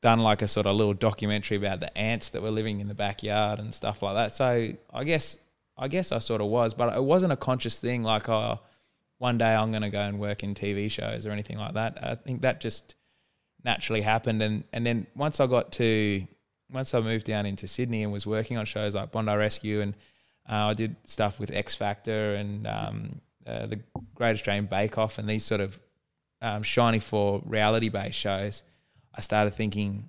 done 0.00 0.20
like 0.20 0.42
a 0.42 0.48
sort 0.48 0.66
of 0.66 0.76
little 0.76 0.94
documentary 0.94 1.56
about 1.56 1.80
the 1.80 1.96
ants 1.98 2.30
that 2.30 2.42
were 2.42 2.50
living 2.50 2.80
in 2.80 2.88
the 2.88 2.94
backyard 2.94 3.58
and 3.58 3.74
stuff 3.74 4.02
like 4.02 4.14
that. 4.14 4.34
So 4.34 4.72
I 4.92 5.04
guess 5.04 5.38
I 5.76 5.88
guess 5.88 6.10
I 6.10 6.18
sort 6.18 6.40
of 6.40 6.48
was, 6.48 6.74
but 6.74 6.96
it 6.96 7.04
wasn't 7.04 7.32
a 7.32 7.36
conscious 7.36 7.78
thing 7.80 8.02
like 8.02 8.28
oh 8.28 8.60
one 9.18 9.36
day 9.36 9.52
I'm 9.52 9.72
going 9.72 9.82
to 9.82 9.90
go 9.90 10.00
and 10.00 10.20
work 10.20 10.44
in 10.44 10.54
TV 10.54 10.88
shows 10.88 11.26
or 11.26 11.32
anything 11.32 11.58
like 11.58 11.74
that. 11.74 11.98
I 12.00 12.14
think 12.14 12.42
that 12.42 12.60
just 12.60 12.94
naturally 13.64 14.02
happened 14.02 14.40
and 14.42 14.64
and 14.72 14.86
then 14.86 15.06
once 15.14 15.40
I 15.40 15.46
got 15.46 15.72
to 15.72 16.26
once 16.70 16.92
I 16.94 17.00
moved 17.00 17.26
down 17.26 17.46
into 17.46 17.66
Sydney 17.66 18.02
and 18.02 18.12
was 18.12 18.26
working 18.26 18.56
on 18.56 18.64
shows 18.66 18.94
like 18.94 19.10
Bondi 19.12 19.34
Rescue 19.34 19.80
and 19.80 19.94
uh, 20.48 20.68
I 20.70 20.74
did 20.74 20.96
stuff 21.04 21.38
with 21.38 21.50
X 21.52 21.74
Factor 21.74 22.34
and 22.34 22.66
um, 22.66 23.20
uh, 23.46 23.66
the 23.66 23.80
Great 24.14 24.32
Australian 24.32 24.66
Bake 24.66 24.96
Off 24.98 25.18
and 25.18 25.28
these 25.28 25.44
sort 25.44 25.60
of 25.60 25.78
um, 26.40 26.62
shiny 26.62 26.98
floor 27.00 27.42
reality 27.44 27.88
based 27.88 28.18
shows. 28.18 28.62
I 29.14 29.20
started 29.20 29.54
thinking, 29.54 30.08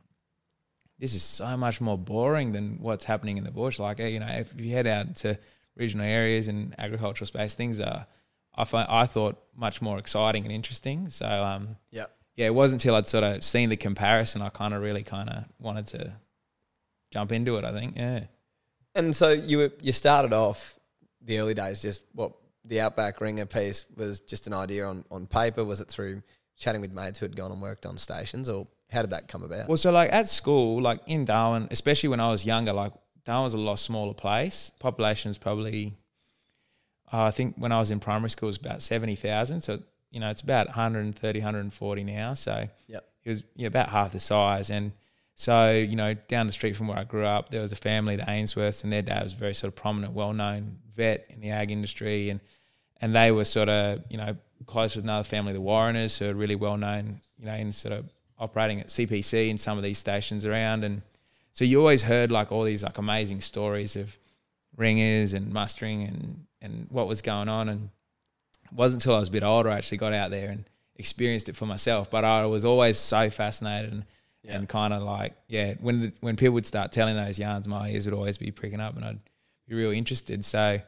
this 0.99 1.15
is 1.15 1.23
so 1.23 1.55
much 1.57 1.79
more 1.81 1.97
boring 1.97 2.51
than 2.51 2.77
what's 2.81 3.05
happening 3.05 3.37
in 3.37 3.43
the 3.43 3.51
bush. 3.51 3.79
Like, 3.79 3.99
you 3.99 4.19
know, 4.19 4.27
if 4.27 4.53
you 4.57 4.71
head 4.71 4.85
out 4.87 5.15
to 5.17 5.37
regional 5.75 6.05
areas 6.05 6.47
and 6.47 6.75
agricultural 6.77 7.25
space, 7.27 7.53
things 7.53 7.79
are, 7.79 8.05
I 8.55 8.65
find, 8.65 8.87
I 8.89 9.05
thought 9.05 9.41
much 9.55 9.81
more 9.81 9.97
exciting 9.97 10.43
and 10.43 10.51
interesting. 10.53 11.09
So, 11.09 11.25
um, 11.25 11.77
Yeah. 11.91 12.05
yeah, 12.35 12.47
it 12.47 12.53
wasn't 12.53 12.81
until 12.83 12.95
I'd 12.95 13.07
sort 13.07 13.23
of 13.23 13.43
seen 13.43 13.69
the 13.69 13.77
comparison, 13.77 14.41
I 14.41 14.49
kind 14.49 14.73
of 14.73 14.81
really 14.81 15.03
kind 15.03 15.29
of 15.29 15.45
wanted 15.57 15.87
to 15.87 16.13
jump 17.11 17.31
into 17.31 17.57
it. 17.57 17.65
I 17.65 17.71
think, 17.71 17.95
yeah. 17.95 18.25
And 18.95 19.15
so 19.15 19.29
you 19.29 19.57
were, 19.59 19.71
you 19.81 19.91
started 19.91 20.33
off 20.33 20.77
the 21.21 21.39
early 21.39 21.53
days 21.53 21.81
just 21.81 22.01
what 22.13 22.33
the 22.65 22.81
Outback 22.81 23.21
Ringer 23.21 23.45
piece 23.45 23.85
was 23.95 24.19
just 24.19 24.47
an 24.47 24.53
idea 24.53 24.85
on, 24.85 25.05
on 25.11 25.27
paper. 25.27 25.63
Was 25.63 25.81
it 25.81 25.87
through 25.87 26.21
chatting 26.57 26.81
with 26.81 26.91
mates 26.91 27.19
who 27.19 27.25
had 27.25 27.35
gone 27.35 27.51
and 27.51 27.61
worked 27.61 27.85
on 27.85 27.97
stations, 27.97 28.49
or 28.49 28.67
how 28.91 29.01
did 29.01 29.11
that 29.11 29.27
come 29.27 29.43
about? 29.43 29.67
Well, 29.67 29.77
so 29.77 29.91
like 29.91 30.11
at 30.11 30.27
school, 30.27 30.81
like 30.81 30.99
in 31.07 31.25
Darwin, 31.25 31.67
especially 31.71 32.09
when 32.09 32.19
I 32.19 32.29
was 32.31 32.45
younger, 32.45 32.73
like 32.73 32.91
Darwin 33.25 33.43
was 33.45 33.53
a 33.53 33.57
lot 33.57 33.75
smaller 33.79 34.13
place. 34.13 34.71
Population 34.79 35.29
was 35.29 35.37
probably, 35.37 35.95
uh, 37.13 37.23
I 37.23 37.31
think 37.31 37.55
when 37.57 37.71
I 37.71 37.79
was 37.79 37.91
in 37.91 37.99
primary 37.99 38.29
school, 38.29 38.47
it 38.47 38.51
was 38.51 38.57
about 38.57 38.81
70,000. 38.81 39.61
So, 39.61 39.79
you 40.11 40.19
know, 40.19 40.29
it's 40.29 40.41
about 40.41 40.67
130, 40.67 41.39
140 41.39 42.03
now. 42.03 42.33
So 42.33 42.67
Yep. 42.87 43.05
it 43.23 43.29
was 43.29 43.43
you 43.55 43.63
know, 43.63 43.67
about 43.67 43.89
half 43.89 44.11
the 44.11 44.19
size. 44.19 44.69
And 44.69 44.91
so, 45.39 45.71
you 45.71 45.95
know, 45.95 46.15
down 46.27 46.47
the 46.47 46.51
street 46.51 46.75
from 46.75 46.89
where 46.89 46.97
I 46.97 47.05
grew 47.05 47.25
up, 47.25 47.49
there 47.49 47.61
was 47.61 47.71
a 47.71 47.77
family, 47.77 48.17
the 48.17 48.23
Ainsworths, 48.23 48.83
and 48.83 48.91
their 48.91 49.01
dad 49.01 49.23
was 49.23 49.31
a 49.31 49.37
very 49.37 49.53
sort 49.53 49.71
of 49.71 49.75
prominent, 49.77 50.11
well 50.11 50.33
known 50.33 50.79
vet 50.97 51.27
in 51.29 51.39
the 51.39 51.49
ag 51.49 51.71
industry. 51.71 52.29
And, 52.29 52.41
and 52.99 53.15
they 53.15 53.31
were 53.31 53.45
sort 53.45 53.69
of, 53.69 54.03
you 54.09 54.17
know, 54.17 54.35
close 54.65 54.97
with 54.97 55.05
another 55.05 55.23
family, 55.23 55.53
the 55.53 55.61
Warreners, 55.61 56.17
who 56.17 56.29
are 56.29 56.33
really 56.33 56.55
well 56.55 56.75
known, 56.75 57.21
you 57.39 57.45
know, 57.45 57.53
in 57.53 57.71
sort 57.71 57.93
of 57.93 58.09
operating 58.37 58.81
at 58.81 58.87
CPC 58.87 59.49
in 59.49 59.57
some 59.57 59.77
of 59.77 59.83
these 59.85 59.97
stations 59.97 60.45
around. 60.45 60.83
And 60.83 61.03
so 61.53 61.63
you 61.63 61.79
always 61.79 62.03
heard 62.03 62.31
like 62.31 62.51
all 62.51 62.63
these 62.63 62.83
like 62.83 62.97
amazing 62.97 63.39
stories 63.39 63.95
of 63.95 64.19
ringers 64.75 65.31
and 65.31 65.53
mustering 65.53 66.03
and, 66.03 66.45
and 66.61 66.87
what 66.89 67.07
was 67.07 67.21
going 67.21 67.47
on. 67.47 67.69
And 67.69 67.89
it 68.65 68.73
wasn't 68.73 69.03
until 69.03 69.15
I 69.15 69.19
was 69.19 69.29
a 69.29 69.31
bit 69.31 69.43
older 69.43 69.69
I 69.69 69.77
actually 69.77 69.99
got 69.99 70.11
out 70.11 70.31
there 70.31 70.49
and 70.49 70.65
experienced 70.97 71.47
it 71.47 71.55
for 71.55 71.65
myself. 71.65 72.11
But 72.11 72.25
I 72.25 72.45
was 72.45 72.65
always 72.65 72.97
so 72.97 73.29
fascinated 73.29 73.93
and, 73.93 74.03
Yeah. 74.43 74.55
and 74.55 74.69
kind 74.69 74.93
of 74.93 75.03
like, 75.03 75.33
yeah, 75.47 75.73
when 75.81 75.99
the, 75.99 76.13
when 76.21 76.35
people 76.35 76.53
would 76.53 76.65
start 76.65 76.91
telling 76.91 77.15
those 77.15 77.37
yarns, 77.37 77.67
my 77.67 77.89
ears 77.89 78.05
would 78.05 78.13
always 78.13 78.37
be 78.37 78.51
pricking 78.51 78.79
up 78.79 78.95
and 78.95 79.03
I'd 79.03 79.19
be 79.67 79.75
real 79.75 79.91
interested. 79.91 80.45
So 80.45 80.79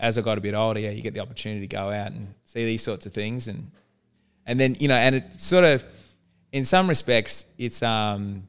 as 0.00 0.18
I 0.18 0.22
got 0.22 0.36
a 0.36 0.40
bit 0.40 0.54
older, 0.54 0.80
yeah, 0.80 0.90
you 0.90 1.02
get 1.02 1.14
the 1.14 1.20
opportunity 1.20 1.60
to 1.60 1.66
go 1.68 1.90
out 1.90 2.12
and 2.12 2.34
see 2.44 2.64
these 2.64 2.82
sorts 2.82 3.06
of 3.06 3.12
things 3.12 3.48
and 3.48 3.70
and 4.46 4.58
then, 4.58 4.76
you 4.80 4.88
know, 4.88 4.96
and 4.96 5.14
it 5.14 5.40
sort 5.40 5.64
of 5.64 5.84
in 6.52 6.64
some 6.64 6.88
respects 6.88 7.44
it's 7.58 7.82
um 7.82 8.48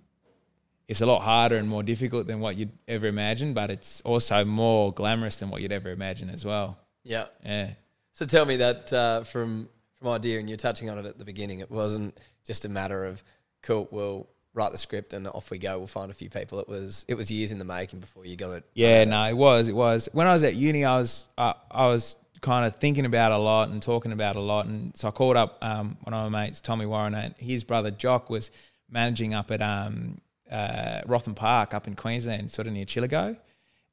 it's 0.88 1.01
a 1.01 1.05
lot 1.05 1.21
harder 1.21 1.57
and 1.57 1.69
more 1.69 1.83
difficult 1.83 2.25
than 2.25 2.39
what 2.39 2.55
you'd 2.55 2.71
ever 2.88 3.05
imagine, 3.05 3.53
but 3.53 3.69
it's 3.69 4.01
also 4.01 4.43
more 4.43 4.91
glamorous 4.91 5.38
than 5.38 5.51
what 5.51 5.62
you'd 5.62 5.71
ever 5.71 5.91
imagine 5.91 6.31
as 6.31 6.43
well. 6.43 6.79
Yeah. 7.03 7.27
Yeah. 7.45 7.71
So 8.13 8.25
tell 8.25 8.45
me 8.45 8.57
that 8.57 8.91
uh, 8.91 9.23
from 9.23 9.69
from 9.99 10.07
idea, 10.07 10.39
and 10.39 10.49
you're 10.49 10.57
touching 10.57 10.89
on 10.89 10.97
it 10.97 11.05
at 11.05 11.19
the 11.19 11.25
beginning. 11.25 11.59
It 11.59 11.69
wasn't 11.69 12.17
just 12.45 12.65
a 12.65 12.69
matter 12.69 13.05
of 13.05 13.23
cool. 13.62 13.88
We'll 13.91 14.27
write 14.53 14.71
the 14.71 14.77
script 14.77 15.13
and 15.13 15.27
off 15.27 15.51
we 15.51 15.57
go. 15.57 15.77
We'll 15.77 15.88
find 15.88 16.12
a 16.12 16.13
few 16.13 16.29
people. 16.29 16.59
It 16.59 16.67
was 16.67 17.05
it 17.07 17.15
was 17.15 17.31
years 17.31 17.51
in 17.51 17.59
the 17.59 17.65
making 17.65 17.99
before 17.99 18.25
you 18.25 18.35
got 18.35 18.51
it. 18.51 18.65
Yeah, 18.73 19.03
no, 19.05 19.25
it 19.25 19.38
was. 19.38 19.67
It 19.67 19.75
was. 19.75 20.09
When 20.13 20.27
I 20.27 20.33
was 20.33 20.43
at 20.43 20.55
uni, 20.55 20.85
I 20.85 20.97
was 20.97 21.25
uh, 21.38 21.53
I 21.71 21.88
was 21.88 22.15
kind 22.41 22.65
of 22.65 22.75
thinking 22.75 23.05
about 23.05 23.31
a 23.31 23.38
lot 23.38 23.69
and 23.69 23.81
talking 23.81 24.12
about 24.12 24.35
a 24.35 24.41
lot, 24.41 24.65
and 24.65 24.95
so 24.97 25.07
I 25.07 25.12
called 25.12 25.38
up 25.38 25.57
um, 25.62 25.97
one 26.01 26.13
of 26.13 26.31
my 26.31 26.45
mates, 26.45 26.62
Tommy 26.62 26.85
Warren, 26.85 27.13
and 27.13 27.35
his 27.38 27.63
brother 27.63 27.91
Jock 27.91 28.29
was 28.29 28.51
managing 28.89 29.33
up 29.33 29.51
at 29.51 29.62
um, 29.62 30.21
uh, 30.49 31.01
Wrotham 31.05 31.35
Park 31.35 31.73
up 31.73 31.88
in 31.88 31.95
Queensland, 31.95 32.49
sort 32.49 32.67
of 32.67 32.73
near 32.73 32.85
Chillagoe, 32.85 33.38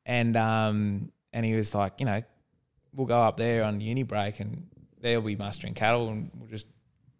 and 0.04 0.36
um, 0.36 1.12
and 1.32 1.44
he 1.44 1.54
was 1.54 1.74
like, 1.74 1.94
you 1.98 2.06
know, 2.06 2.22
we'll 2.94 3.06
go 3.06 3.20
up 3.20 3.36
there 3.36 3.64
on 3.64 3.80
uni 3.80 4.04
break, 4.04 4.40
and 4.40 4.68
they'll 5.00 5.20
be 5.20 5.36
mustering 5.36 5.74
cattle, 5.74 6.08
and 6.08 6.30
we'll 6.34 6.48
just 6.48 6.66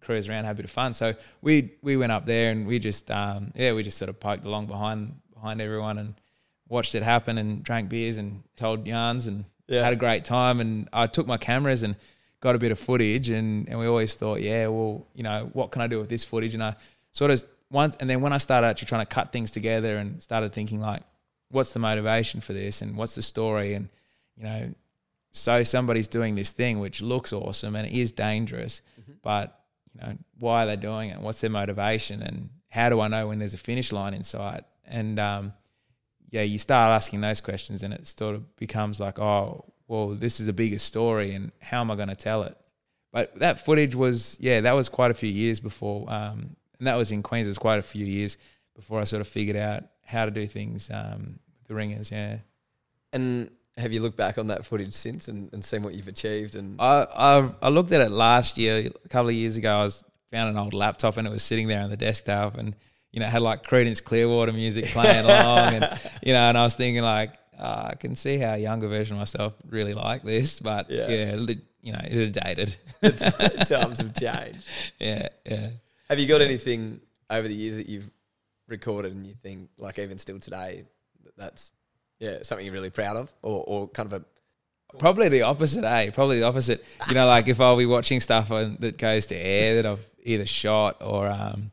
cruise 0.07 0.29
around, 0.29 0.45
have 0.45 0.57
a 0.57 0.61
bit 0.61 0.65
of 0.65 0.71
fun. 0.71 0.95
So 0.95 1.15
we 1.43 1.73
we 1.83 1.97
went 1.97 2.13
up 2.13 2.25
there, 2.27 2.51
and 2.53 2.67
we 2.67 2.79
just 2.79 3.11
um, 3.11 3.53
yeah, 3.55 3.73
we 3.75 3.83
just 3.83 3.99
sort 3.99 4.09
of 4.09 4.19
poked 4.21 4.45
along 4.47 4.67
behind 4.67 5.17
behind 5.35 5.61
everyone 5.61 5.99
and 5.99 6.15
watched 6.69 6.95
it 6.95 7.03
happen 7.03 7.39
and 7.39 7.63
drank 7.63 7.89
beers 7.89 8.17
and 8.17 8.43
told 8.57 8.87
yarns 8.87 9.27
and 9.27 9.45
Yeah. 9.69 9.85
had 9.85 9.93
a 9.93 9.97
great 9.97 10.25
time. 10.25 10.61
And 10.61 10.89
I 10.93 11.07
took 11.07 11.27
my 11.27 11.37
cameras 11.37 11.83
and 11.83 11.95
got 12.41 12.55
a 12.55 12.59
bit 12.59 12.73
of 12.73 12.79
footage. 12.79 13.29
And, 13.31 13.69
and 13.69 13.79
we 13.79 13.87
always 13.87 14.15
thought, 14.15 14.41
yeah, 14.41 14.67
well, 14.69 15.07
you 15.15 15.23
know, 15.23 15.49
what 15.53 15.71
can 15.71 15.83
I 15.83 15.87
do 15.87 15.99
with 16.01 16.09
this 16.09 16.25
footage? 16.25 16.55
And 16.55 16.63
I 16.65 16.75
sort 17.13 17.31
of 17.31 17.45
once, 17.71 17.97
and 18.01 18.09
then 18.11 18.21
when 18.21 18.33
I 18.33 18.39
started 18.39 18.67
actually 18.69 18.87
trying 18.89 19.07
to 19.07 19.15
cut 19.15 19.31
things 19.33 19.51
together 19.53 19.97
and 19.99 20.21
started 20.23 20.53
thinking 20.53 20.81
like, 20.81 21.03
what's 21.51 21.73
the 21.73 21.79
motivation 21.79 22.41
for 22.41 22.53
this 22.53 22.83
and 22.83 22.97
what's 22.97 23.15
the 23.15 23.23
story? 23.23 23.75
And, 23.75 23.89
you 24.37 24.45
know, 24.45 24.75
so 25.33 25.63
somebody's 25.63 26.09
doing 26.09 26.35
this 26.35 26.51
thing 26.51 26.81
which 26.81 27.01
looks 27.01 27.33
awesome 27.33 27.77
and 27.77 27.87
it 27.87 27.93
is 27.93 28.11
dangerous, 28.13 28.83
but 29.23 29.61
you 29.97 30.07
know, 30.07 30.17
why 30.39 30.65
are 30.65 30.67
they 30.67 30.77
doing 30.77 31.11
it? 31.11 31.21
What's 31.21 31.41
their 31.41 31.51
motivation? 31.51 32.23
And 32.23 32.51
how 32.69 32.89
do 32.89 33.01
I 33.01 33.09
know 33.09 33.29
when 33.29 33.39
there's 33.39 33.55
a 33.55 33.59
finish 33.59 33.93
line 33.93 34.15
in 34.15 34.23
sight? 34.23 34.65
And 34.85 35.19
um, 35.19 35.53
yeah, 36.31 36.43
you 36.43 36.59
start 36.59 36.91
asking 36.91 37.21
those 37.21 37.41
questions, 37.41 37.83
and 37.83 37.93
it 37.93 38.07
sort 38.07 38.35
of 38.35 38.57
becomes 38.57 39.01
like, 39.01 39.19
oh, 39.19 39.65
well, 39.89 40.09
this 40.09 40.41
is 40.41 40.49
a 40.49 40.53
bigger 40.53 40.79
story, 40.79 41.35
and 41.35 41.53
how 41.61 41.81
am 41.81 41.91
I 41.91 41.97
going 41.97 42.09
to 42.09 42.17
tell 42.17 42.43
it? 42.43 42.57
But 43.13 43.37
that 43.37 43.65
footage 43.65 43.95
was, 43.95 44.37
yeah, 44.41 44.61
that 44.63 44.73
was 44.73 44.89
quite 44.89 45.11
a 45.11 45.15
few 45.15 45.31
years 45.31 45.61
before, 45.61 46.05
um, 46.13 46.57
and 46.79 46.87
that 46.87 46.97
was 46.97 47.13
in 47.13 47.23
Queens. 47.23 47.47
It 47.47 47.51
was 47.51 47.59
quite 47.59 47.79
a 47.79 47.83
few 47.83 48.05
years 48.05 48.37
before 48.75 49.01
I 49.01 49.05
sort 49.05 49.23
of 49.23 49.29
figured 49.29 49.57
out 49.57 49.85
how 50.05 50.25
to 50.25 50.31
do 50.31 50.47
things 50.47 50.91
um, 50.91 51.39
with 51.59 51.69
the 51.69 51.75
ringers. 51.75 52.11
Yeah. 52.11 52.39
And 53.13 53.51
have 53.77 53.93
you 53.93 54.01
looked 54.01 54.17
back 54.17 54.39
on 54.39 54.47
that 54.49 54.65
footage 54.65 54.93
since 54.95 55.29
and, 55.29 55.53
and 55.53 55.65
seen 55.65 55.83
what 55.83 55.95
you've 55.95 56.09
achieved? 56.09 56.55
And 56.55 56.81
I, 56.81 57.07
I 57.15 57.51
I 57.63 57.69
looked 57.69 57.93
at 57.93 58.01
it 58.01 58.11
last 58.11 58.57
year, 58.59 58.91
a 59.05 59.09
couple 59.09 59.29
of 59.29 59.35
years 59.35 59.57
ago. 59.57 59.75
I 59.77 59.83
was 59.85 60.03
found 60.31 60.51
an 60.51 60.57
old 60.57 60.75
laptop 60.75 61.17
and 61.19 61.27
it 61.27 61.31
was 61.31 61.43
sitting 61.43 61.69
there 61.69 61.83
on 61.83 61.91
the 61.91 61.97
desktop, 61.97 62.57
and 62.57 62.75
you 63.13 63.21
know 63.21 63.27
had 63.27 63.43
like 63.43 63.63
Creedence 63.67 64.03
Clearwater 64.03 64.53
music 64.53 64.87
playing 64.93 65.25
along, 65.25 65.75
and 65.75 66.01
you 66.23 66.33
know, 66.33 66.49
and 66.49 66.57
I 66.59 66.65
was 66.65 66.75
thinking 66.75 67.03
like 67.03 67.35
uh, 67.59 67.89
I 67.93 67.95
can 67.95 68.17
see 68.17 68.39
how 68.39 68.55
a 68.55 68.59
younger 68.59 68.89
version 68.89 69.17
of 69.17 69.21
myself 69.21 69.55
really 69.69 69.93
like 69.95 70.23
this, 70.23 70.61
but 70.61 70.91
Yeah. 70.91 71.09
yeah, 71.09 71.35
you 71.83 71.93
know, 71.93 72.01
it 72.05 72.35
had 72.35 72.45
dated. 72.45 72.77
times 73.69 73.99
have 74.01 74.15
changed. 74.15 74.67
yeah, 74.99 75.29
yeah. 75.45 75.71
Have 76.11 76.19
you 76.19 76.27
got 76.27 76.41
anything 76.43 77.01
over 77.31 77.47
the 77.49 77.55
years 77.55 77.77
that 77.77 77.89
you've 77.89 78.11
recorded 78.69 79.13
and 79.13 79.27
you 79.27 79.35
think, 79.43 79.71
like 79.79 79.99
even 79.99 80.19
still 80.19 80.39
today, 80.39 80.85
that 81.25 81.37
that's 81.37 81.73
yeah 82.19 82.43
something 82.43 82.65
you're 82.65 82.75
really 82.75 82.91
proud 82.91 83.17
of, 83.17 83.33
or, 83.43 83.65
or 83.67 83.89
kind 83.89 84.13
of 84.13 84.23
a 84.23 84.25
Probably 84.99 85.29
the 85.29 85.43
opposite, 85.43 85.85
eh? 85.85 86.11
Probably 86.11 86.39
the 86.41 86.47
opposite. 86.47 86.85
You 87.09 87.15
know, 87.15 87.27
like 87.27 87.49
if 87.49 87.61
I'll 87.61 87.77
be 87.77 87.87
watching 87.87 88.21
stuff 88.21 88.51
on, 88.51 88.79
that 88.81 88.99
goes 88.99 89.27
to 89.27 89.37
air 89.37 89.83
that 89.83 89.87
I've 89.87 90.05
either 90.23 90.47
shot 90.47 91.03
or 91.03 91.29
um 91.29 91.71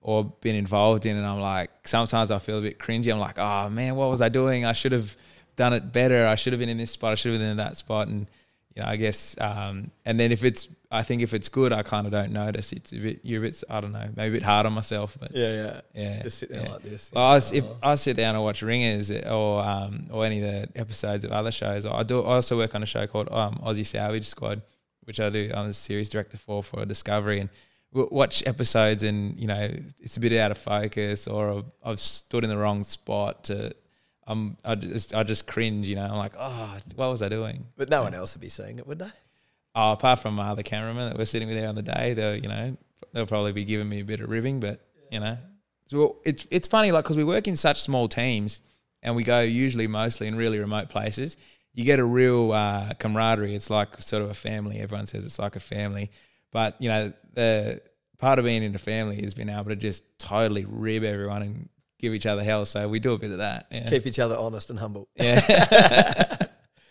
or 0.00 0.24
been 0.42 0.54
involved 0.54 1.06
in, 1.06 1.16
and 1.16 1.24
I'm 1.24 1.40
like, 1.40 1.70
sometimes 1.86 2.30
I 2.30 2.38
feel 2.38 2.58
a 2.58 2.62
bit 2.62 2.78
cringy. 2.78 3.12
I'm 3.12 3.18
like, 3.18 3.38
oh 3.38 3.70
man, 3.70 3.96
what 3.96 4.10
was 4.10 4.20
I 4.20 4.28
doing? 4.28 4.64
I 4.64 4.72
should 4.72 4.92
have 4.92 5.16
done 5.56 5.72
it 5.72 5.92
better. 5.92 6.26
I 6.26 6.34
should 6.34 6.52
have 6.52 6.60
been 6.60 6.68
in 6.68 6.78
this 6.78 6.90
spot. 6.90 7.12
I 7.12 7.14
should 7.14 7.32
have 7.32 7.40
been 7.40 7.50
in 7.50 7.56
that 7.58 7.76
spot. 7.76 8.08
And 8.08 8.28
you 8.74 8.82
know, 8.82 8.88
I 8.88 8.96
guess, 8.96 9.36
um, 9.40 9.92
and 10.04 10.18
then 10.18 10.32
if 10.32 10.42
it's, 10.42 10.68
I 10.90 11.02
think 11.02 11.22
if 11.22 11.32
it's 11.32 11.48
good, 11.48 11.72
I 11.72 11.82
kind 11.82 12.06
of 12.06 12.12
don't 12.12 12.32
notice. 12.32 12.72
It's 12.72 12.92
a 12.92 12.96
bit, 12.96 13.20
you're 13.22 13.40
a 13.40 13.46
bit, 13.48 13.62
I 13.70 13.80
don't 13.80 13.92
know, 13.92 14.08
maybe 14.16 14.36
a 14.36 14.40
bit 14.40 14.42
hard 14.42 14.66
on 14.66 14.72
myself, 14.72 15.16
but 15.18 15.34
yeah 15.34 15.48
yeah 15.48 15.80
yeah, 15.94 16.22
just 16.22 16.38
sit 16.38 16.50
there 16.50 16.62
yeah. 16.62 16.72
like 16.72 16.82
this. 16.82 17.10
well, 17.12 17.24
I 17.24 17.36
if 17.36 17.64
I 17.82 17.94
sit 17.94 18.16
down 18.16 18.34
and 18.34 18.42
watch 18.42 18.62
Ringers 18.62 19.10
or 19.10 19.62
um, 19.62 20.08
or 20.10 20.24
any 20.24 20.42
of 20.42 20.50
the 20.50 20.80
episodes 20.80 21.24
of 21.24 21.30
other 21.30 21.52
shows, 21.52 21.86
I 21.86 22.02
do. 22.02 22.20
I 22.22 22.34
also 22.34 22.56
work 22.56 22.74
on 22.74 22.82
a 22.82 22.86
show 22.86 23.06
called 23.06 23.28
um, 23.30 23.60
Aussie 23.64 23.86
Salvage 23.86 24.26
Squad, 24.26 24.62
which 25.04 25.20
I 25.20 25.30
do. 25.30 25.52
I'm 25.54 25.68
the 25.68 25.72
series 25.72 26.08
director 26.08 26.36
for 26.36 26.62
for 26.62 26.84
Discovery, 26.84 27.40
and 27.40 27.50
we'll 27.92 28.08
watch 28.10 28.42
episodes, 28.44 29.04
and 29.04 29.38
you 29.38 29.46
know 29.46 29.70
it's 30.00 30.16
a 30.16 30.20
bit 30.20 30.32
out 30.32 30.50
of 30.50 30.58
focus, 30.58 31.28
or 31.28 31.58
I've, 31.58 31.64
I've 31.84 32.00
stood 32.00 32.42
in 32.42 32.50
the 32.50 32.58
wrong 32.58 32.82
spot. 32.82 33.44
To 33.44 33.74
um, 34.26 34.56
I 34.64 34.74
just 34.74 35.14
I 35.14 35.22
just 35.22 35.46
cringe. 35.46 35.88
You 35.88 35.96
know, 35.96 36.04
I'm 36.04 36.16
like, 36.16 36.34
oh, 36.38 36.78
what 36.94 37.10
was 37.10 37.22
I 37.22 37.28
doing? 37.28 37.66
but 37.76 37.88
no 37.88 38.02
one 38.02 38.14
else 38.14 38.34
would 38.34 38.40
be 38.40 38.48
seeing 38.48 38.78
it, 38.78 38.86
would 38.86 38.98
they? 38.98 39.10
Oh, 39.74 39.92
apart 39.92 40.20
from 40.20 40.34
my 40.34 40.48
other 40.48 40.62
cameraman 40.62 41.08
that 41.08 41.18
we're 41.18 41.24
sitting 41.24 41.48
with 41.48 41.56
there 41.58 41.68
on 41.68 41.74
the 41.74 41.82
day, 41.82 42.14
they'll 42.14 42.36
you 42.36 42.48
know 42.48 42.76
they'll 43.12 43.26
probably 43.26 43.52
be 43.52 43.64
giving 43.64 43.88
me 43.88 44.00
a 44.00 44.04
bit 44.04 44.20
of 44.20 44.30
ribbing, 44.30 44.60
but 44.60 44.80
you 45.10 45.20
know, 45.20 45.36
so 45.86 46.18
it's 46.24 46.46
it's 46.50 46.68
funny 46.68 46.92
like 46.92 47.04
because 47.04 47.16
we 47.16 47.24
work 47.24 47.46
in 47.48 47.56
such 47.56 47.80
small 47.82 48.08
teams 48.08 48.60
and 49.02 49.14
we 49.14 49.22
go 49.22 49.40
usually 49.40 49.86
mostly 49.86 50.26
in 50.26 50.36
really 50.36 50.58
remote 50.58 50.88
places. 50.88 51.36
You 51.74 51.84
get 51.84 51.98
a 51.98 52.04
real 52.04 52.52
uh, 52.52 52.94
camaraderie. 52.94 53.54
It's 53.54 53.68
like 53.68 54.00
sort 54.00 54.22
of 54.22 54.30
a 54.30 54.34
family. 54.34 54.78
Everyone 54.78 55.06
says 55.06 55.26
it's 55.26 55.38
like 55.38 55.56
a 55.56 55.60
family, 55.60 56.10
but 56.50 56.76
you 56.80 56.88
know 56.88 57.12
the 57.34 57.82
part 58.18 58.38
of 58.38 58.44
being 58.44 58.62
in 58.62 58.74
a 58.74 58.78
family 58.78 59.22
is 59.22 59.34
being 59.34 59.48
able 59.48 59.64
to 59.64 59.76
just 59.76 60.04
totally 60.18 60.64
rib 60.64 61.04
everyone 61.04 61.42
and 61.42 61.68
give 61.98 62.14
each 62.14 62.26
other 62.26 62.42
hell. 62.44 62.64
So 62.64 62.88
we 62.88 62.98
do 63.00 63.12
a 63.12 63.18
bit 63.18 63.30
of 63.30 63.38
that. 63.38 63.66
Yeah. 63.70 63.88
Keep 63.88 64.06
each 64.06 64.18
other 64.18 64.36
honest 64.36 64.70
and 64.70 64.78
humble. 64.78 65.08
yeah. 65.16 66.36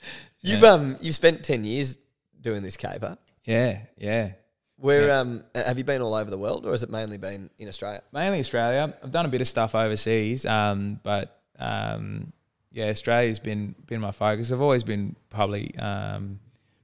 You've 0.42 0.64
um 0.64 0.98
you've 1.00 1.16
spent 1.16 1.44
ten 1.44 1.64
years 1.64 1.98
doing 2.42 2.64
this 2.64 2.76
caper. 2.78 3.18
yeah. 3.46 3.80
Yeah. 3.98 4.32
Where 4.76 5.12
um 5.14 5.46
have 5.56 5.78
you 5.78 5.86
been 5.86 6.02
all 6.02 6.14
over 6.14 6.30
the 6.30 6.38
world, 6.38 6.66
or 6.66 6.72
has 6.72 6.84
it 6.84 6.90
mainly 6.90 7.18
been 7.18 7.50
in 7.58 7.70
Australia? 7.70 8.02
mainly 8.12 8.40
Australia. 8.40 8.94
I've 9.02 9.12
done 9.12 9.26
a 9.26 9.30
bit 9.30 9.40
of 9.40 9.48
stuff 9.48 9.76
overseas, 9.76 10.46
um, 10.46 11.00
but 11.04 11.40
um, 11.58 12.34
yeah, 12.72 12.88
Australia's 12.88 13.40
been 13.40 13.76
been 13.86 14.02
my 14.02 14.12
focus. 14.12 14.52
I've 14.52 14.60
always 14.60 14.84
been 14.84 15.16
probably 15.30 15.74
um, 15.78 16.40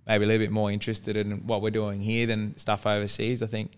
maybe 0.08 0.24
a 0.24 0.28
little 0.28 0.46
bit 0.46 0.52
more 0.52 0.72
interested 0.72 1.18
in 1.18 1.46
what 1.46 1.62
we're 1.62 1.72
doing 1.72 2.00
here 2.00 2.26
than 2.26 2.58
stuff 2.58 2.86
overseas. 2.86 3.44
I 3.44 3.48
think 3.48 3.74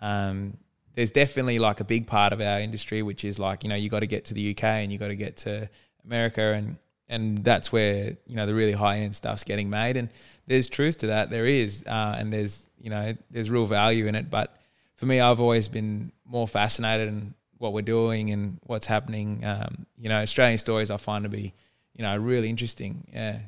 um, 0.00 0.56
there's 0.96 1.10
definitely 1.10 1.58
like 1.58 1.80
a 1.80 1.84
big 1.84 2.06
part 2.06 2.32
of 2.32 2.40
our 2.40 2.58
industry, 2.58 3.02
which 3.02 3.24
is 3.24 3.38
like 3.38 3.62
you 3.62 3.70
know 3.70 3.76
you 3.76 3.88
got 3.88 4.00
to 4.00 4.06
get 4.06 4.24
to 4.26 4.34
the 4.34 4.50
UK 4.50 4.64
and 4.64 4.90
you 4.90 4.98
got 4.98 5.08
to 5.08 5.16
get 5.16 5.36
to 5.36 5.68
America 6.04 6.54
and 6.54 6.76
and 7.08 7.44
that's 7.44 7.70
where 7.70 8.16
you 8.26 8.34
know 8.34 8.46
the 8.46 8.54
really 8.54 8.72
high 8.72 8.98
end 8.98 9.14
stuff's 9.14 9.44
getting 9.44 9.70
made. 9.70 9.96
And 9.96 10.08
there's 10.46 10.66
truth 10.66 10.98
to 10.98 11.08
that 11.08 11.30
there 11.30 11.44
is 11.44 11.84
uh, 11.86 12.16
and 12.18 12.32
there's 12.32 12.66
you 12.80 12.90
know 12.90 13.14
there's 13.30 13.50
real 13.50 13.66
value 13.66 14.06
in 14.06 14.14
it. 14.14 14.30
But 14.30 14.56
for 14.96 15.06
me 15.06 15.20
I've 15.20 15.40
always 15.40 15.68
been 15.68 16.10
more 16.24 16.48
fascinated 16.48 17.08
in 17.08 17.34
what 17.58 17.72
we're 17.72 17.82
doing 17.82 18.30
and 18.30 18.58
what's 18.64 18.86
happening. 18.86 19.44
Um, 19.44 19.86
you 19.98 20.08
know 20.08 20.22
Australian 20.22 20.58
stories 20.58 20.90
I 20.90 20.96
find 20.96 21.24
to 21.24 21.28
be 21.28 21.52
you 21.94 22.02
know 22.02 22.16
really 22.16 22.48
interesting. 22.48 23.06
Yeah. 23.12 23.38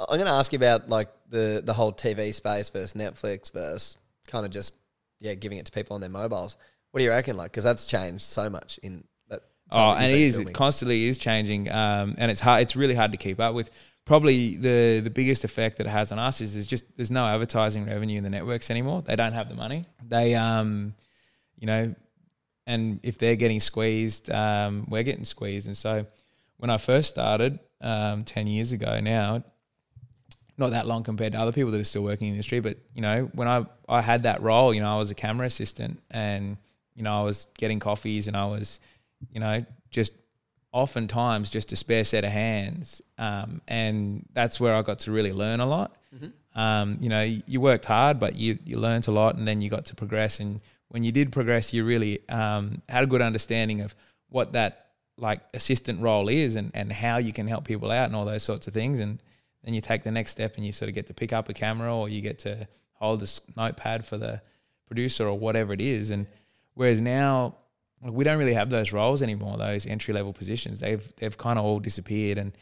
I'm 0.00 0.16
going 0.16 0.26
to 0.26 0.32
ask 0.32 0.52
you 0.52 0.56
about 0.56 0.88
like 0.88 1.08
the 1.28 1.60
the 1.62 1.74
whole 1.74 1.92
TV 1.92 2.32
space 2.32 2.70
versus 2.70 2.94
Netflix 2.94 3.52
versus 3.52 3.98
kind 4.28 4.46
of 4.46 4.52
just 4.52 4.72
yeah 5.20 5.34
giving 5.34 5.58
it 5.58 5.66
to 5.66 5.72
people 5.72 5.94
on 5.94 6.00
their 6.00 6.10
mobiles. 6.10 6.56
What 6.90 7.00
do 7.00 7.04
you 7.04 7.10
reckon? 7.10 7.36
Like, 7.36 7.50
because 7.50 7.64
that's 7.64 7.86
changed 7.86 8.22
so 8.22 8.48
much 8.48 8.78
in 8.82 9.04
that. 9.28 9.42
Oh, 9.70 9.92
that 9.94 10.02
and 10.02 10.12
it 10.12 10.32
filming. 10.32 10.48
it 10.48 10.54
constantly 10.54 11.06
is 11.06 11.18
changing, 11.18 11.70
um, 11.70 12.14
and 12.18 12.30
it's 12.30 12.40
hard. 12.40 12.62
It's 12.62 12.76
really 12.76 12.94
hard 12.94 13.12
to 13.12 13.18
keep 13.18 13.40
up 13.40 13.54
with. 13.54 13.70
Probably 14.04 14.56
the 14.56 15.00
the 15.00 15.10
biggest 15.10 15.44
effect 15.44 15.76
that 15.78 15.86
it 15.86 15.90
has 15.90 16.12
on 16.12 16.18
us 16.18 16.40
is 16.40 16.54
there's 16.54 16.66
just 16.66 16.84
there's 16.96 17.10
no 17.10 17.26
advertising 17.26 17.84
revenue 17.84 18.16
in 18.16 18.24
the 18.24 18.30
networks 18.30 18.70
anymore. 18.70 19.02
They 19.02 19.16
don't 19.16 19.34
have 19.34 19.50
the 19.50 19.54
money. 19.54 19.84
They 20.02 20.34
um, 20.34 20.94
you 21.58 21.66
know, 21.66 21.94
and 22.66 23.00
if 23.02 23.18
they're 23.18 23.36
getting 23.36 23.60
squeezed, 23.60 24.30
um, 24.30 24.86
we're 24.88 25.02
getting 25.02 25.24
squeezed. 25.24 25.66
And 25.66 25.76
so 25.76 26.04
when 26.56 26.70
I 26.70 26.78
first 26.78 27.10
started 27.10 27.58
um, 27.82 28.24
ten 28.24 28.46
years 28.46 28.72
ago 28.72 28.98
now, 29.00 29.44
not 30.58 30.72
that 30.72 30.86
long 30.86 31.04
compared 31.04 31.32
to 31.32 31.38
other 31.38 31.52
people 31.52 31.70
that 31.70 31.80
are 31.80 31.84
still 31.84 32.02
working 32.02 32.28
in 32.28 32.32
the 32.32 32.36
industry, 32.36 32.60
but 32.60 32.78
you 32.94 33.02
know, 33.02 33.30
when 33.32 33.48
I 33.48 33.64
I 33.88 34.02
had 34.02 34.24
that 34.24 34.42
role, 34.42 34.74
you 34.74 34.80
know, 34.80 34.94
I 34.94 34.98
was 34.98 35.10
a 35.10 35.14
camera 35.14 35.46
assistant 35.46 36.02
and 36.10 36.56
you 36.94 37.04
know, 37.04 37.20
I 37.20 37.22
was 37.22 37.46
getting 37.56 37.78
coffees 37.78 38.26
and 38.26 38.36
I 38.36 38.46
was, 38.46 38.80
you 39.30 39.38
know, 39.38 39.64
just 39.90 40.12
oftentimes 40.72 41.48
just 41.48 41.72
a 41.72 41.76
spare 41.76 42.02
set 42.04 42.24
of 42.24 42.32
hands. 42.32 43.00
Um, 43.16 43.62
and 43.68 44.26
that's 44.32 44.58
where 44.60 44.74
I 44.74 44.82
got 44.82 44.98
to 45.00 45.12
really 45.12 45.32
learn 45.32 45.60
a 45.60 45.66
lot. 45.66 45.96
Um, 46.54 46.98
you 47.00 47.08
know, 47.08 47.22
you, 47.22 47.42
you 47.46 47.60
worked 47.60 47.84
hard, 47.84 48.18
but 48.18 48.34
you, 48.34 48.58
you 48.64 48.78
learned 48.78 49.06
a 49.06 49.12
lot 49.12 49.36
and 49.36 49.46
then 49.46 49.60
you 49.60 49.70
got 49.70 49.86
to 49.86 49.94
progress. 49.94 50.40
And 50.40 50.60
when 50.88 51.04
you 51.04 51.12
did 51.12 51.30
progress, 51.30 51.72
you 51.72 51.84
really 51.84 52.28
um, 52.28 52.82
had 52.88 53.04
a 53.04 53.06
good 53.06 53.22
understanding 53.22 53.80
of 53.80 53.94
what 54.28 54.52
that 54.54 54.86
like 55.16 55.40
assistant 55.54 56.00
role 56.02 56.28
is 56.28 56.56
and, 56.56 56.72
and 56.74 56.92
how 56.92 57.18
you 57.18 57.32
can 57.32 57.46
help 57.46 57.64
people 57.64 57.92
out 57.92 58.06
and 58.06 58.16
all 58.16 58.24
those 58.24 58.42
sorts 58.42 58.66
of 58.66 58.74
things. 58.74 58.98
And 58.98 59.22
then 59.68 59.74
you 59.74 59.82
take 59.82 60.02
the 60.02 60.10
next 60.10 60.30
step 60.30 60.56
and 60.56 60.64
you 60.64 60.72
sort 60.72 60.88
of 60.88 60.94
get 60.94 61.06
to 61.08 61.12
pick 61.12 61.30
up 61.30 61.50
a 61.50 61.52
camera 61.52 61.94
or 61.94 62.08
you 62.08 62.22
get 62.22 62.38
to 62.38 62.66
hold 62.94 63.20
this 63.20 63.38
notepad 63.54 64.02
for 64.02 64.16
the 64.16 64.40
producer 64.86 65.28
or 65.28 65.38
whatever 65.38 65.74
it 65.74 65.82
is. 65.82 66.08
And 66.08 66.26
whereas 66.72 67.02
now 67.02 67.54
we 68.00 68.24
don't 68.24 68.38
really 68.38 68.54
have 68.54 68.70
those 68.70 68.94
roles 68.94 69.20
anymore, 69.20 69.58
those 69.58 69.84
entry 69.84 70.14
level 70.14 70.32
positions. 70.32 70.80
They've 70.80 71.06
they've 71.16 71.36
kind 71.36 71.58
of 71.58 71.66
all 71.66 71.80
disappeared. 71.80 72.38
And 72.38 72.52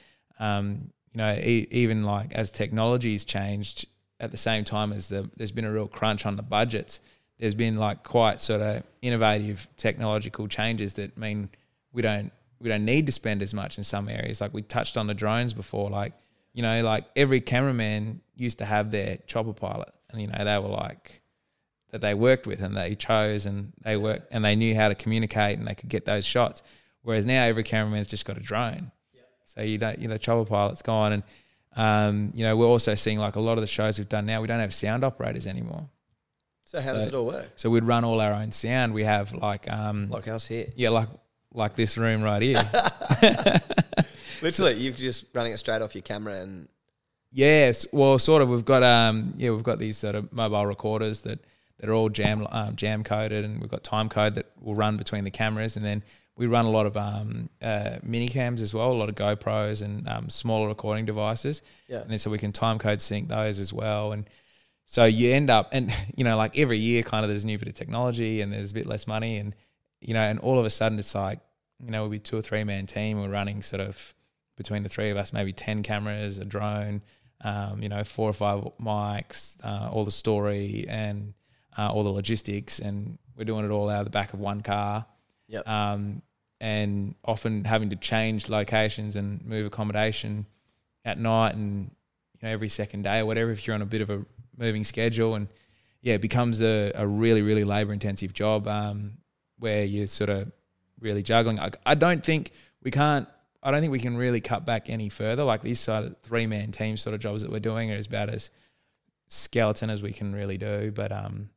um, 0.41 0.91
you 1.13 1.19
know, 1.19 1.33
e- 1.35 1.69
even 1.71 2.03
like 2.03 2.33
as 2.33 2.51
technology's 2.51 3.25
changed 3.25 3.87
at 4.19 4.33
the 4.33 4.37
same 4.37 4.65
time 4.65 4.93
as 4.93 5.09
the, 5.09 5.31
there's 5.37 5.53
been 5.53 5.65
a 5.65 5.71
real 5.71 5.87
crunch 5.87 6.27
on 6.27 6.35
the 6.35 6.43
budgets. 6.43 6.99
There's 7.39 7.55
been 7.55 7.77
like 7.77 8.03
quite 8.03 8.41
sort 8.41 8.63
of 8.63 8.83
innovative 9.01 9.69
technological 9.77 10.49
changes 10.49 10.95
that 10.95 11.17
mean 11.17 11.51
we 11.93 12.03
don't 12.03 12.33
we 12.59 12.69
don't 12.69 12.85
need 12.85 13.07
to 13.07 13.13
spend 13.13 13.43
as 13.43 13.55
much 13.55 13.79
in 13.79 13.85
some 13.85 14.09
areas. 14.09 14.41
Like 14.41 14.53
we 14.53 14.63
touched 14.63 14.97
on 14.97 15.07
the 15.07 15.15
drones 15.15 15.53
before, 15.53 15.89
like 15.89 16.13
you 16.57 16.63
know, 16.63 16.83
like 16.83 17.05
every 17.15 17.43
cameraman 17.43 18.23
used 18.35 18.57
to 18.59 18.65
have 18.65 18.91
their 18.91 19.19
chopper 19.27 19.53
pilot, 19.53 19.93
and 20.11 20.21
you 20.23 20.27
know 20.27 20.43
they 20.43 20.59
were 20.59 20.75
like 20.75 21.21
that 21.91 22.01
they 22.01 22.15
worked 22.15 22.47
with 22.47 22.63
and 22.63 22.75
they 22.75 22.95
chose 22.95 23.45
and 23.45 23.75
they 23.85 23.97
worked 23.97 24.27
and 24.33 24.43
they 24.43 24.57
knew 24.57 24.75
how 24.75 24.89
to 24.89 24.95
communicate 24.95 25.59
and 25.59 25.69
they 25.69 25.75
could 25.75 25.91
get 25.91 26.07
those 26.07 26.25
shots. 26.25 26.63
Whereas 27.03 27.27
now 27.27 27.45
every 27.45 27.63
cameraman's 27.63 28.07
just 28.07 28.25
got 28.25 28.39
a 28.39 28.41
drone, 28.41 28.91
so 29.45 29.61
you 29.61 29.77
don't 29.77 29.99
you 29.99 30.09
know 30.09 30.17
chopper 30.17 30.49
pilot's 30.49 30.83
gone 30.83 31.13
and. 31.13 31.23
Um, 31.79 32.33
you 32.35 32.43
know, 32.43 32.57
we're 32.57 32.65
also 32.65 32.95
seeing 32.95 33.19
like 33.19 33.37
a 33.37 33.41
lot 33.41 33.59
of 33.59 33.61
the 33.61 33.67
shows 33.67 33.99
we've 33.99 34.09
done 34.09 34.25
now, 34.25 34.41
we 34.41 34.47
don't 34.47 34.61
have 34.61 34.73
sound 34.73 35.05
operators 35.05 35.47
anymore. 35.47 35.91
So 36.65 36.81
how 36.81 36.95
does 36.95 37.07
it 37.07 37.13
all 37.13 37.27
work? 37.27 37.51
So 37.57 37.69
we'd 37.69 37.85
run 37.85 38.03
all 38.03 38.19
our 38.19 38.33
own 38.33 38.51
sound. 38.51 38.95
We 38.95 39.05
have 39.05 39.35
like 39.35 39.71
um 39.71 40.09
Like 40.09 40.27
us 40.27 40.47
here. 40.47 40.69
yeah, 40.75 40.89
like 40.89 41.11
like 41.53 41.75
this 41.77 41.99
room 41.99 42.23
right 42.23 42.41
here. 42.41 42.63
Literally, 44.47 44.75
you're 44.75 44.93
just 44.93 45.25
running 45.35 45.53
it 45.53 45.59
straight 45.59 45.83
off 45.83 45.93
your 45.97 46.03
camera 46.03 46.41
and 46.41 46.69
Yes, 47.33 47.85
well, 47.93 48.17
sort 48.21 48.43
of. 48.43 48.49
We've 48.49 48.65
got 48.65 48.85
um, 48.85 49.35
yeah, 49.37 49.51
we've 49.51 49.65
got 49.65 49.81
these 49.81 49.99
sort 49.99 50.15
of 50.15 50.33
mobile 50.33 50.67
recorders 50.67 51.23
that 51.23 51.41
that 51.81 51.91
are 51.91 51.93
all 51.93 52.09
jam 52.09 52.47
um, 52.53 52.77
jam 52.77 53.03
coded, 53.03 53.45
and 53.45 53.61
we've 53.61 53.69
got 53.69 53.83
time 53.83 54.09
code 54.09 54.37
that 54.37 54.47
will 54.61 54.77
run 54.77 54.97
between 54.97 55.25
the 55.25 55.33
cameras, 55.33 55.75
and 55.75 55.85
then 55.85 56.05
we 56.37 56.47
run 56.47 56.65
a 56.65 56.71
lot 56.71 56.87
of 56.87 56.97
um, 56.97 57.51
uh, 57.61 57.97
mini 58.05 58.29
cams 58.29 58.63
as 58.63 58.73
well, 58.73 58.93
a 58.93 58.95
lot 58.95 59.09
of 59.09 59.17
GoPros 59.17 59.83
and 59.83 60.09
um, 60.09 60.31
smaller 60.31 60.69
recording 60.69 61.07
devices, 61.07 61.63
yeah. 61.89 62.03
and 62.03 62.11
then 62.11 62.21
so 62.21 62.31
we 62.31 62.39
can 62.39 62.53
time 62.53 62.79
code 62.79 63.01
sync 63.01 63.29
those 63.29 63.59
as 63.59 63.73
well, 63.73 64.13
and 64.13 64.31
so 64.85 65.07
you 65.07 65.33
end 65.33 65.51
up, 65.51 65.71
and 65.73 65.93
you 66.17 66.23
know, 66.23 66.37
like 66.37 66.57
every 66.57 66.79
year, 66.79 67.03
kind 67.03 67.25
of 67.25 67.29
there's 67.29 67.43
a 67.43 67.49
new 67.49 67.59
bit 67.59 67.67
of 67.67 67.75
technology, 67.75 68.43
and 68.43 68.53
there's 68.53 68.71
a 68.71 68.75
bit 68.75 68.87
less 68.87 69.09
money, 69.09 69.39
and 69.39 69.57
you 70.01 70.15
know, 70.15 70.23
and 70.23 70.39
all 70.39 70.57
of 70.57 70.65
a 70.65 70.71
sudden 70.71 71.01
it's 71.01 71.17
like, 71.17 71.41
you 71.85 71.91
know, 71.91 72.03
we'll 72.03 72.11
be 72.11 72.21
two 72.21 72.39
or 72.39 72.43
three 72.43 72.63
man 72.63 72.87
team, 72.87 73.21
we're 73.21 73.29
running 73.29 73.61
sort 73.61 73.81
of 73.81 74.15
between 74.57 74.83
the 74.83 74.89
three 74.89 75.11
of 75.11 75.17
us, 75.17 75.33
maybe 75.33 75.53
ten 75.53 75.83
cameras, 75.83 76.39
a 76.39 76.45
drone, 76.45 77.03
um, 77.43 77.83
you 77.83 77.89
know, 77.89 78.03
four 78.05 78.29
or 78.29 78.33
five 78.33 78.65
mics, 78.81 79.57
uh, 79.65 79.91
all 79.91 80.05
the 80.05 80.11
story 80.11 80.87
and 80.89 81.35
uh, 81.77 81.91
all 81.91 82.05
the 82.05 82.11
logistics, 82.11 82.79
and 82.79 83.19
we're 83.37 83.45
doing 83.45 83.65
it 83.65 83.71
all 83.71 83.91
out 83.91 84.01
of 84.01 84.05
the 84.05 84.11
back 84.11 84.33
of 84.33 84.41
one 84.41 84.63
car. 84.63 85.07
Yep. 85.49 85.69
Um, 85.69 86.23
and 86.61 87.15
often 87.25 87.65
having 87.65 87.91
to 87.91 87.97
change 87.97 88.49
locations 88.49 89.17
and 89.17 89.45
move 89.45 89.67
accommodation 89.67 90.47
at 91.05 91.19
night 91.19 91.55
and 91.55 91.91
you 92.33 92.41
know 92.43 92.49
every 92.49 92.69
second 92.69 93.03
day 93.03 93.19
or 93.19 93.27
whatever 93.27 93.51
if 93.51 93.67
you're 93.67 93.75
on 93.75 93.83
a 93.83 93.87
bit 93.87 94.01
of 94.01 94.11
a 94.11 94.25
moving 94.57 94.83
schedule 94.83 95.35
and 95.35 95.49
yeah 96.01 96.15
it 96.15 96.23
becomes 96.23 96.63
a, 96.63 96.93
a 96.95 97.07
really 97.07 97.43
really 97.43 97.65
labor 97.65 97.93
intensive 97.93 98.33
job 98.33 98.67
um, 98.67 99.19
where 99.59 99.85
you're 99.85 100.07
sort 100.07 100.31
of 100.31 100.51
really 100.99 101.23
juggling 101.23 101.61
I, 101.61 101.71
I 101.85 101.95
don't 101.95 102.25
think 102.25 102.53
we 102.83 102.91
can't 102.91 103.29
I 103.67 103.71
don't 103.71 103.81
think 103.81 103.93
we 103.93 103.99
can 104.01 104.17
really 104.17 104.41
cut 104.41 104.65
back 104.65 104.89
any 104.89 105.09
further 105.09 105.45
like 105.45 105.63
these 105.63 105.81
sort 105.81 106.05
of 106.05 106.17
three 106.19 106.47
man 106.47 106.73
team 106.73 106.97
sort 106.97 107.15
of 107.15 107.21
jobs 107.21 107.43
that 107.43 107.51
we're 107.51 107.59
doing 107.59 107.91
are 107.91 107.97
as 107.97 108.07
about 108.07 108.31
as 108.31 108.51
skeleton 109.29 109.91
as 109.91 110.03
we 110.03 110.13
can 110.13 110.35
really 110.35 110.57
do 110.57 110.93
but 110.95 111.11
um 111.11 111.51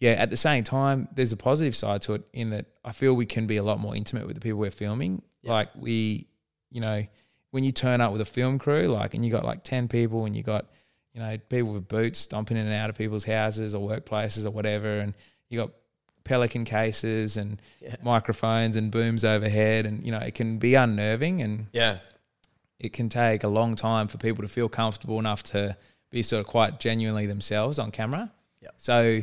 yeah, 0.00 0.12
at 0.12 0.30
the 0.30 0.36
same 0.36 0.64
time, 0.64 1.08
there's 1.14 1.32
a 1.32 1.36
positive 1.36 1.76
side 1.76 2.00
to 2.02 2.14
it 2.14 2.22
in 2.32 2.50
that 2.50 2.64
I 2.82 2.92
feel 2.92 3.12
we 3.12 3.26
can 3.26 3.46
be 3.46 3.58
a 3.58 3.62
lot 3.62 3.78
more 3.78 3.94
intimate 3.94 4.26
with 4.26 4.34
the 4.34 4.40
people 4.40 4.58
we're 4.58 4.70
filming. 4.70 5.22
Yeah. 5.42 5.52
Like 5.52 5.68
we, 5.76 6.26
you 6.70 6.80
know, 6.80 7.06
when 7.50 7.64
you 7.64 7.72
turn 7.72 8.00
up 8.00 8.10
with 8.10 8.22
a 8.22 8.26
film 8.26 8.58
crew, 8.58 8.88
like, 8.88 9.12
and 9.12 9.22
you 9.22 9.30
got 9.30 9.44
like 9.44 9.62
10 9.62 9.88
people 9.88 10.24
and 10.24 10.34
you 10.34 10.42
got, 10.42 10.66
you 11.12 11.20
know, 11.20 11.36
people 11.50 11.74
with 11.74 11.86
boots 11.86 12.18
stomping 12.18 12.56
in 12.56 12.64
and 12.64 12.74
out 12.74 12.88
of 12.88 12.96
people's 12.96 13.24
houses 13.24 13.74
or 13.74 13.86
workplaces 13.86 14.46
or 14.46 14.50
whatever. 14.50 15.00
And 15.00 15.12
you 15.50 15.58
got 15.60 15.70
pelican 16.30 16.64
cases 16.64 17.36
and 17.36 17.60
Yeah. 17.80 17.96
microphones 18.02 18.76
and 18.76 18.90
booms 18.92 19.24
overhead. 19.24 19.84
And, 19.84 20.04
you 20.06 20.12
know, 20.12 20.18
it 20.20 20.34
can 20.34 20.58
be 20.58 20.74
unnerving 20.74 21.42
and 21.42 21.66
Yeah. 21.72 21.98
it 22.78 22.92
can 22.92 23.08
take 23.08 23.42
a 23.42 23.48
long 23.48 23.74
time 23.74 24.06
for 24.08 24.16
people 24.18 24.42
to 24.42 24.48
feel 24.48 24.68
comfortable 24.68 25.18
enough 25.18 25.42
to 25.54 25.76
be 26.10 26.22
sort 26.22 26.40
of 26.40 26.46
quite 26.46 26.78
genuinely 26.80 27.26
themselves 27.26 27.78
on 27.78 27.90
camera. 27.90 28.30
Yep. 28.62 28.74
So 28.76 29.22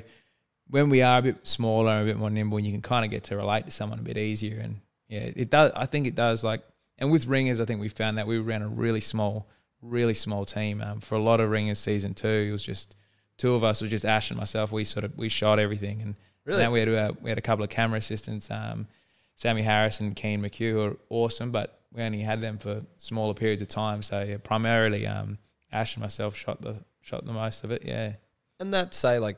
when 0.69 0.89
we 0.89 1.01
are 1.01 1.19
a 1.19 1.21
bit 1.21 1.47
smaller 1.47 1.91
and 1.93 2.01
a 2.01 2.11
bit 2.11 2.17
more 2.17 2.29
nimble, 2.29 2.57
and 2.57 2.65
you 2.65 2.73
can 2.73 2.81
kind 2.81 3.05
of 3.05 3.11
get 3.11 3.23
to 3.25 3.37
relate 3.37 3.65
to 3.65 3.71
someone 3.71 3.99
a 3.99 4.03
bit 4.03 4.17
easier. 4.17 4.59
And 4.59 4.81
yeah, 5.07 5.31
it 5.33 5.49
does. 5.49 5.71
I 5.75 5.85
think 5.85 6.07
it 6.07 6.15
does. 6.15 6.43
Like, 6.43 6.61
and 6.97 7.09
with 7.09 7.25
ringers, 7.25 7.61
I 7.61 7.65
think 7.65 7.79
we 7.79 7.87
found 7.87 8.17
that 8.17 8.27
we 8.27 8.37
ran 8.37 8.61
a 8.61 8.67
really 8.67 8.99
small, 8.99 9.47
really 9.81 10.13
small 10.13 10.43
team. 10.45 10.81
Um, 10.81 10.99
for 10.99 11.15
a 11.15 11.21
lot 11.21 11.39
of 11.39 11.49
ringers, 11.49 11.79
season 11.79 12.13
two, 12.13 12.47
it 12.49 12.51
was 12.51 12.63
just 12.63 12.95
two 13.37 13.53
of 13.53 13.63
us. 13.63 13.81
It 13.81 13.85
was 13.85 13.91
just 13.91 14.05
Ash 14.05 14.29
and 14.29 14.37
myself. 14.39 14.71
We 14.73 14.83
sort 14.83 15.05
of 15.05 15.17
we 15.17 15.29
shot 15.29 15.57
everything, 15.59 16.01
and 16.01 16.15
Really? 16.47 16.63
now 16.63 16.71
we 16.71 16.79
had 16.79 16.89
uh, 16.89 17.11
we 17.21 17.29
had 17.29 17.37
a 17.37 17.41
couple 17.41 17.63
of 17.63 17.69
camera 17.69 17.99
assistants, 17.99 18.49
um, 18.49 18.87
Sammy 19.35 19.61
Harris 19.61 19.99
and 19.99 20.15
Keen 20.15 20.41
McHugh, 20.41 20.91
are 20.93 20.97
awesome, 21.09 21.51
but 21.51 21.79
we 21.93 22.01
only 22.01 22.21
had 22.21 22.41
them 22.41 22.57
for 22.57 22.81
smaller 22.95 23.33
periods 23.33 23.61
of 23.61 23.67
time. 23.67 24.01
So 24.01 24.23
yeah, 24.23 24.37
primarily 24.41 25.05
um, 25.05 25.37
Ash 25.71 25.95
and 25.95 26.01
myself 26.01 26.35
shot 26.35 26.61
the 26.61 26.77
shot 27.01 27.25
the 27.25 27.33
most 27.33 27.63
of 27.63 27.71
it. 27.71 27.83
Yeah, 27.85 28.13
And 28.59 28.73
that 28.73 28.93
say 28.93 29.19
like 29.19 29.37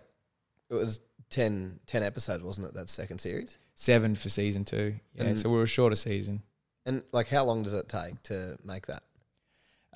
it 0.69 0.75
was 0.75 1.01
10, 1.31 1.79
10 1.87 2.03
episodes, 2.03 2.43
wasn't 2.43 2.67
it? 2.67 2.73
That 2.75 2.89
second 2.89 3.19
series. 3.19 3.57
seven 3.75 4.15
for 4.15 4.29
season 4.29 4.63
two. 4.65 4.95
Yeah, 5.15 5.23
And- 5.25 5.37
so 5.37 5.49
we 5.49 5.57
were 5.57 5.63
a 5.63 5.67
shorter 5.67 5.95
season. 5.95 6.43
And 6.85 7.03
like, 7.11 7.27
how 7.27 7.43
long 7.43 7.61
does 7.63 7.73
it 7.73 7.87
take 7.89 8.21
to 8.23 8.57
make 8.63 8.87
that? 8.87 9.03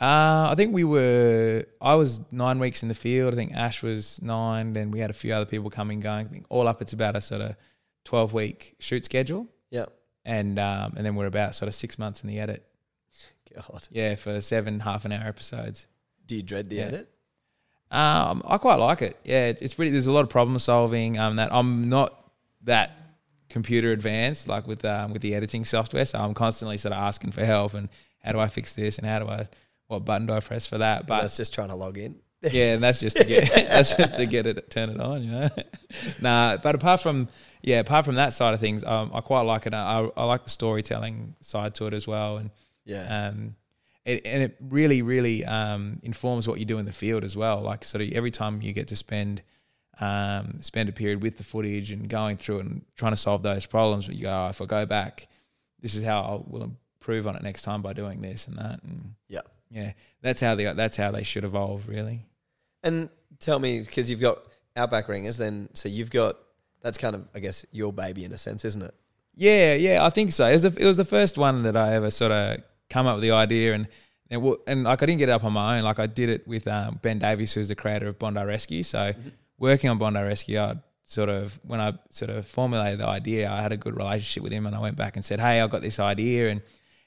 Uh, 0.02 0.50
I 0.50 0.56
think 0.56 0.74
we 0.74 0.84
were. 0.84 1.66
I 1.80 1.96
was 1.96 2.22
nine 2.32 2.60
weeks 2.60 2.82
in 2.84 2.90
the 2.90 2.96
field. 2.96 3.34
I 3.34 3.36
think 3.38 3.54
Ash 3.54 3.84
was 3.84 4.22
nine. 4.22 4.74
Then 4.74 4.92
we 4.92 5.00
had 5.00 5.10
a 5.10 5.14
few 5.14 5.34
other 5.34 5.46
people 5.46 5.70
coming 5.70 6.00
going. 6.00 6.26
I 6.26 6.30
think 6.30 6.46
all 6.50 6.68
up, 6.68 6.82
it's 6.82 6.94
about 6.94 7.16
a 7.16 7.22
sort 7.22 7.42
of 7.42 7.56
twelve 8.04 8.34
week 8.34 8.76
shoot 8.80 9.06
schedule, 9.06 9.48
Yeah. 9.70 9.86
and 10.26 10.58
um, 10.58 10.94
and 10.98 11.06
then 11.06 11.16
we're 11.16 11.28
about 11.28 11.54
sort 11.56 11.68
of 11.68 11.76
six 11.76 12.00
months 12.00 12.22
in 12.24 12.28
the 12.28 12.40
edit. 12.40 12.66
God. 13.56 13.88
Yeah, 13.92 14.16
for 14.16 14.42
seven 14.42 14.80
half 14.80 15.06
an 15.06 15.12
hour 15.12 15.28
episodes. 15.28 15.86
Do 16.26 16.36
you 16.36 16.42
dread 16.42 16.70
the 16.70 16.78
Yeah. 16.78 16.84
edit? 16.86 17.10
Um, 17.92 18.42
I 18.48 18.58
quite 18.58 18.80
like 18.80 19.04
it. 19.04 19.16
Yeah, 19.24 19.46
it's, 19.46 19.62
it's 19.62 19.74
pretty. 19.76 19.92
There's 19.92 20.08
a 20.08 20.12
lot 20.12 20.22
of 20.24 20.30
problem 20.30 20.58
solving. 20.58 21.20
Um, 21.20 21.36
that 21.36 21.54
I'm 21.54 21.88
not 21.88 22.32
that 22.64 22.98
computer 23.50 23.92
advanced 23.92 24.48
like 24.48 24.66
with 24.66 24.84
um 24.84 25.14
with 25.14 25.22
the 25.22 25.36
editing 25.36 25.64
software, 25.66 26.04
so 26.06 26.18
I'm 26.20 26.34
constantly 26.34 26.78
sort 26.78 26.94
of 26.94 26.98
asking 27.00 27.30
for 27.32 27.46
help 27.46 27.76
and 27.76 27.90
how 28.24 28.32
do 28.32 28.40
I 28.40 28.48
fix 28.48 28.74
this 28.74 28.98
and 28.98 29.06
how 29.06 29.20
do 29.20 29.28
I 29.30 29.48
what 29.94 30.06
button 30.06 30.28
do 30.28 30.34
I 30.34 30.40
press 30.40 30.66
for 30.66 30.78
that? 30.80 31.08
But 31.08 31.22
that's 31.22 31.38
just 31.38 31.54
trying 31.54 31.70
to 31.70 31.76
log 31.76 31.98
in. 31.98 32.16
yeah, 32.52 32.74
and 32.74 32.84
that's 32.84 33.00
just 33.00 33.16
to 33.18 33.24
get 33.24 33.50
that's 33.54 33.96
just 33.96 34.16
to 34.18 34.26
get 34.26 34.46
it 34.46 34.70
turn 34.70 34.90
it 34.90 35.00
on, 35.00 35.24
you 35.24 35.32
know. 35.32 35.50
nah, 36.22 36.58
but 36.58 36.76
apart 36.76 37.02
from 37.02 37.28
yeah, 37.62 37.80
apart 37.80 38.04
from 38.06 38.16
that 38.16 38.34
side 38.34 38.54
of 38.54 38.60
things, 38.60 38.84
um, 38.84 39.12
I 39.14 39.22
quite 39.22 39.42
like 39.42 39.66
it. 39.66 39.74
I, 39.74 40.10
I 40.18 40.24
like 40.26 40.44
the 40.44 40.50
storytelling 40.50 41.36
side 41.40 41.76
to 41.76 41.88
it 41.88 41.94
as 41.94 42.06
well, 42.06 42.38
and 42.38 42.50
Yeah. 42.86 43.28
um, 43.30 43.56
it, 44.06 44.26
and 44.26 44.44
it 44.44 44.58
really, 44.60 45.02
really 45.02 45.46
um, 45.46 46.00
informs 46.04 46.46
what 46.46 46.60
you 46.60 46.66
do 46.66 46.78
in 46.78 46.84
the 46.86 46.92
field 46.92 47.24
as 47.24 47.38
well. 47.38 47.62
Like 47.62 47.86
sort 47.86 48.02
of 48.04 48.12
every 48.12 48.32
time 48.32 48.62
you 48.62 48.74
get 48.74 48.90
to 48.90 48.98
spend 48.98 49.42
um, 50.02 50.58
spend 50.62 50.90
a 50.90 50.92
period 50.92 51.22
with 51.24 51.38
the 51.38 51.44
footage 51.44 51.92
and 51.92 52.10
going 52.10 52.36
through 52.38 52.58
it 52.60 52.66
and 52.66 52.82
trying 52.98 53.14
to 53.14 53.18
solve 53.18 53.44
those 53.44 53.66
problems, 53.66 54.06
but 54.08 54.16
you 54.16 54.24
go, 54.24 54.46
oh, 54.46 54.50
if 54.50 54.60
I 54.62 54.66
go 54.66 54.86
back, 54.86 55.28
this 55.80 55.96
is 55.96 56.04
how 56.04 56.22
I 56.22 56.52
will 56.52 56.64
improve 56.64 57.28
on 57.28 57.36
it 57.38 57.44
next 57.44 57.62
time 57.62 57.82
by 57.82 57.94
doing 57.94 58.20
this 58.22 58.48
and 58.48 58.58
that, 58.58 58.84
and 58.84 59.14
Yeah. 59.30 59.42
Yeah, 59.74 59.94
that's 60.22 60.40
how 60.40 60.56
they 60.56 60.72
that's 60.74 60.96
how 60.98 61.12
they 61.12 61.24
should 61.24 61.44
evolve, 61.44 61.88
really. 61.88 62.26
And 62.84 63.10
tell 63.40 63.60
me, 63.60 63.80
because 63.80 64.10
you've 64.10 64.22
got 64.22 64.40
Outback 64.76 65.10
Ringers, 65.10 65.38
then 65.38 65.70
so 65.74 65.90
you've 65.90 66.12
got 66.12 66.36
that's 66.82 66.98
kind 66.98 67.16
of 67.16 67.28
I 67.34 67.40
guess 67.40 67.66
your 67.72 67.92
baby 67.92 68.24
in 68.24 68.32
a 68.32 68.38
sense, 68.38 68.64
isn't 68.66 68.84
it? 68.84 68.94
Yeah, 69.36 69.74
yeah, 69.74 70.06
I 70.06 70.12
think 70.12 70.32
so. 70.32 70.46
It 70.46 70.54
was, 70.54 70.62
the, 70.62 70.76
it 70.80 70.86
was 70.86 70.98
the 70.98 71.06
first 71.06 71.40
one 71.40 71.64
that 71.64 71.76
I 71.76 71.96
ever 71.96 72.12
sort 72.12 72.32
of 72.32 72.62
come 72.92 73.08
up 73.08 73.16
with 73.16 73.24
the 73.24 73.32
idea 73.32 73.74
and 73.74 73.88
and, 74.30 74.42
wa- 74.44 74.58
and 74.68 74.84
like 74.84 75.02
I 75.02 75.06
didn't 75.08 75.20
get 75.20 75.30
it 75.30 75.32
up 75.32 75.44
on 75.44 75.54
my 75.54 75.78
own. 75.78 75.84
Like 75.84 76.00
I 76.00 76.06
did 76.08 76.30
it 76.30 76.48
with 76.48 76.68
um, 76.68 77.00
Ben 77.02 77.18
Davies, 77.20 77.54
who's 77.54 77.68
the 77.68 77.76
creator 77.76 78.08
of 78.08 78.20
Bondi 78.20 78.44
Rescue. 78.44 78.84
So 78.84 79.14
working 79.58 79.90
on 79.90 79.98
Bondi 79.98 80.22
Rescue, 80.22 80.60
I 80.60 80.76
sort 81.06 81.30
of 81.30 81.60
when 81.64 81.80
I 81.82 81.94
sort 82.12 82.30
of 82.30 82.46
formulated 82.46 83.00
the 83.00 83.08
idea, 83.08 83.52
I 83.52 83.62
had 83.62 83.72
a 83.72 83.78
good 83.78 83.96
relationship 83.96 84.44
with 84.44 84.52
him, 84.52 84.66
and 84.68 84.76
I 84.76 84.80
went 84.80 84.98
back 84.98 85.16
and 85.16 85.26
said, 85.26 85.40
"Hey, 85.40 85.62
I 85.62 85.68
got 85.68 85.82
this 85.82 86.00
idea," 86.00 86.50
and 86.50 86.62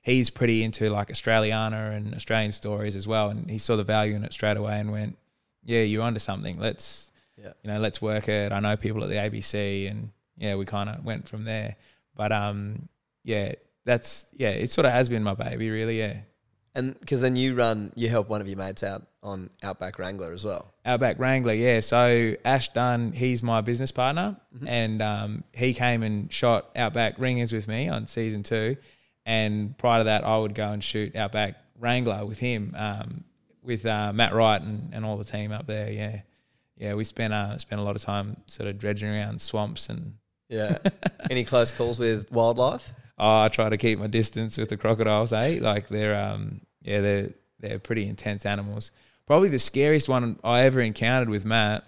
he's 0.07 0.31
pretty 0.31 0.63
into 0.63 0.89
like 0.89 1.09
Australiana 1.09 1.95
and 1.95 2.15
Australian 2.15 2.53
stories 2.53 2.95
as 2.95 3.09
well, 3.09 3.29
and 3.29 3.51
he 3.51 3.59
saw 3.59 3.75
the 3.75 3.85
value 3.85 4.15
in 4.15 4.25
it 4.25 4.33
straight 4.33 4.57
away 4.57 4.79
and 4.79 4.93
went, 4.93 5.19
"Yeah, 5.65 5.83
you're 5.83 6.03
onto 6.03 6.21
something. 6.21 6.59
Let's." 6.59 7.11
Yeah. 7.37 7.53
you 7.63 7.71
know, 7.71 7.79
let's 7.81 8.01
work 8.01 8.31
it. 8.31 8.51
I 8.51 8.61
know 8.61 8.79
people 8.79 9.03
at 9.05 9.11
the 9.11 9.17
ABC, 9.17 9.91
and 9.91 10.09
yeah, 10.39 10.55
we 10.55 10.65
kind 10.65 10.89
of 10.89 11.05
went 11.05 11.29
from 11.29 11.45
there. 11.45 11.77
But 12.15 12.33
um, 12.33 12.89
yeah, 13.25 13.53
that's 13.85 14.27
yeah, 14.33 14.51
it 14.51 14.71
sort 14.71 14.87
of 14.87 14.93
has 14.93 15.11
been 15.11 15.23
my 15.23 15.35
baby, 15.35 15.69
really. 15.69 15.99
Yeah, 15.99 16.21
And 16.75 16.99
because 16.99 17.21
then 17.21 17.37
you 17.37 17.55
run, 17.55 17.93
you 17.95 18.09
help 18.09 18.31
one 18.31 18.41
of 18.41 18.49
your 18.49 18.57
mates 18.57 18.83
out 18.83 19.03
on 19.23 19.51
Outback 19.63 19.99
Wrangler 19.99 20.33
as 20.33 20.45
well. 20.45 20.73
Outback 20.87 21.19
Wrangler, 21.19 21.53
yeah. 21.53 21.81
So 21.81 22.35
Ash 22.43 22.73
Dunn, 22.73 23.13
he's 23.13 23.43
my 23.43 23.61
business 23.61 23.91
partner, 23.93 24.37
and 24.67 25.03
um, 25.03 25.45
he 25.53 25.75
came 25.75 26.03
and 26.03 26.33
shot 26.33 26.71
Outback 26.75 27.19
Ringers 27.19 27.53
with 27.53 27.69
me 27.69 27.89
on 27.91 28.07
season 28.07 28.45
two. 28.45 28.79
And 29.27 29.77
prior 29.77 30.01
to 30.01 30.05
that, 30.05 30.25
I 30.25 30.39
would 30.39 30.55
go 30.55 30.71
and 30.71 30.83
shoot 30.83 31.15
Outback 31.17 31.57
Wrangler 31.79 32.25
with 32.25 32.39
him, 32.39 32.73
um, 32.79 33.25
with 33.63 33.85
uh, 33.85 34.13
Matt 34.15 34.33
Wright 34.33 34.63
and, 34.63 34.95
and 34.95 35.05
all 35.05 35.17
the 35.19 35.25
team 35.25 35.51
up 35.53 35.67
there. 35.67 35.91
Yeah, 35.91 36.21
yeah. 36.79 36.95
We 36.95 37.03
spent 37.05 37.35
uh, 37.35 37.59
spent 37.59 37.81
a 37.81 37.85
lot 37.85 37.97
of 37.97 38.03
time 38.03 38.37
sort 38.47 38.69
of 38.69 38.79
dredging 38.79 39.09
around 39.11 39.41
swamps 39.41 39.89
and 39.91 40.15
Yeah. 40.49 40.79
Any 41.29 41.45
close 41.45 41.73
calls 41.73 41.99
with 41.99 42.31
wildlife? 42.33 42.93
Oh, 43.19 43.45
I 43.45 43.49
try 43.49 43.71
to 43.71 43.79
keep 43.79 43.99
my 43.99 44.09
distance 44.09 44.59
with 44.59 44.69
the 44.69 44.77
crocodiles, 44.77 45.33
eh? 45.33 45.59
Like 45.63 45.89
they're 45.89 46.15
um 46.15 46.61
yeah, 46.83 47.01
they're 47.01 47.31
they're 47.59 47.79
pretty 47.79 48.07
intense 48.07 48.45
animals. 48.45 48.91
Probably 49.27 49.49
the 49.49 49.59
scariest 49.59 50.07
one 50.07 50.39
I 50.45 50.65
ever 50.65 50.83
encountered 50.83 51.31
with 51.31 51.47
Matt. 51.47 51.83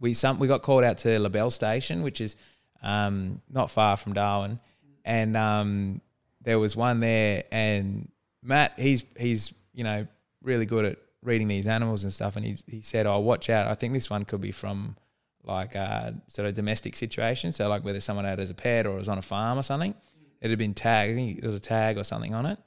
We 0.00 0.14
some 0.14 0.40
we 0.40 0.48
got 0.48 0.62
called 0.62 0.82
out 0.82 0.98
to 0.98 1.16
La 1.20 1.28
Belle 1.28 1.52
Station, 1.52 2.02
which 2.02 2.20
is 2.20 2.34
um 2.82 3.40
not 3.48 3.70
far 3.70 3.96
from 3.96 4.14
Darwin, 4.14 4.58
and 5.04 5.36
um 5.36 6.00
there 6.46 6.60
was 6.60 6.76
one 6.76 7.00
there, 7.00 7.42
and 7.50 8.08
Matt 8.42 8.74
he's 8.78 9.04
he's 9.18 9.52
you 9.74 9.84
know 9.84 10.06
really 10.42 10.64
good 10.64 10.84
at 10.84 10.98
reading 11.22 11.48
these 11.48 11.66
animals 11.66 12.04
and 12.04 12.12
stuff, 12.12 12.36
and 12.36 12.46
he 12.46 12.56
he 12.66 12.80
said, 12.80 13.04
"Oh, 13.04 13.18
watch 13.18 13.50
out! 13.50 13.66
I 13.66 13.74
think 13.74 13.92
this 13.92 14.08
one 14.08 14.24
could 14.24 14.40
be 14.40 14.52
from." 14.52 14.96
Like 15.44 15.76
uh, 15.76 16.10
sort 16.26 16.48
of 16.48 16.56
domestic 16.56 16.96
situation, 16.96 17.52
so 17.52 17.68
like 17.68 17.84
whether 17.84 18.00
someone 18.00 18.24
had 18.24 18.40
as 18.40 18.50
a 18.50 18.54
pet 18.54 18.84
or 18.84 18.96
was 18.96 19.08
on 19.08 19.16
a 19.16 19.22
farm 19.22 19.56
or 19.56 19.62
something, 19.62 19.94
it 20.40 20.50
had 20.50 20.58
been 20.58 20.74
tagged. 20.74 21.12
I 21.12 21.14
think 21.14 21.40
there 21.40 21.48
was 21.48 21.56
a 21.56 21.60
tag 21.60 21.98
or 21.98 22.02
something 22.02 22.34
on 22.34 22.46
it. 22.46 22.58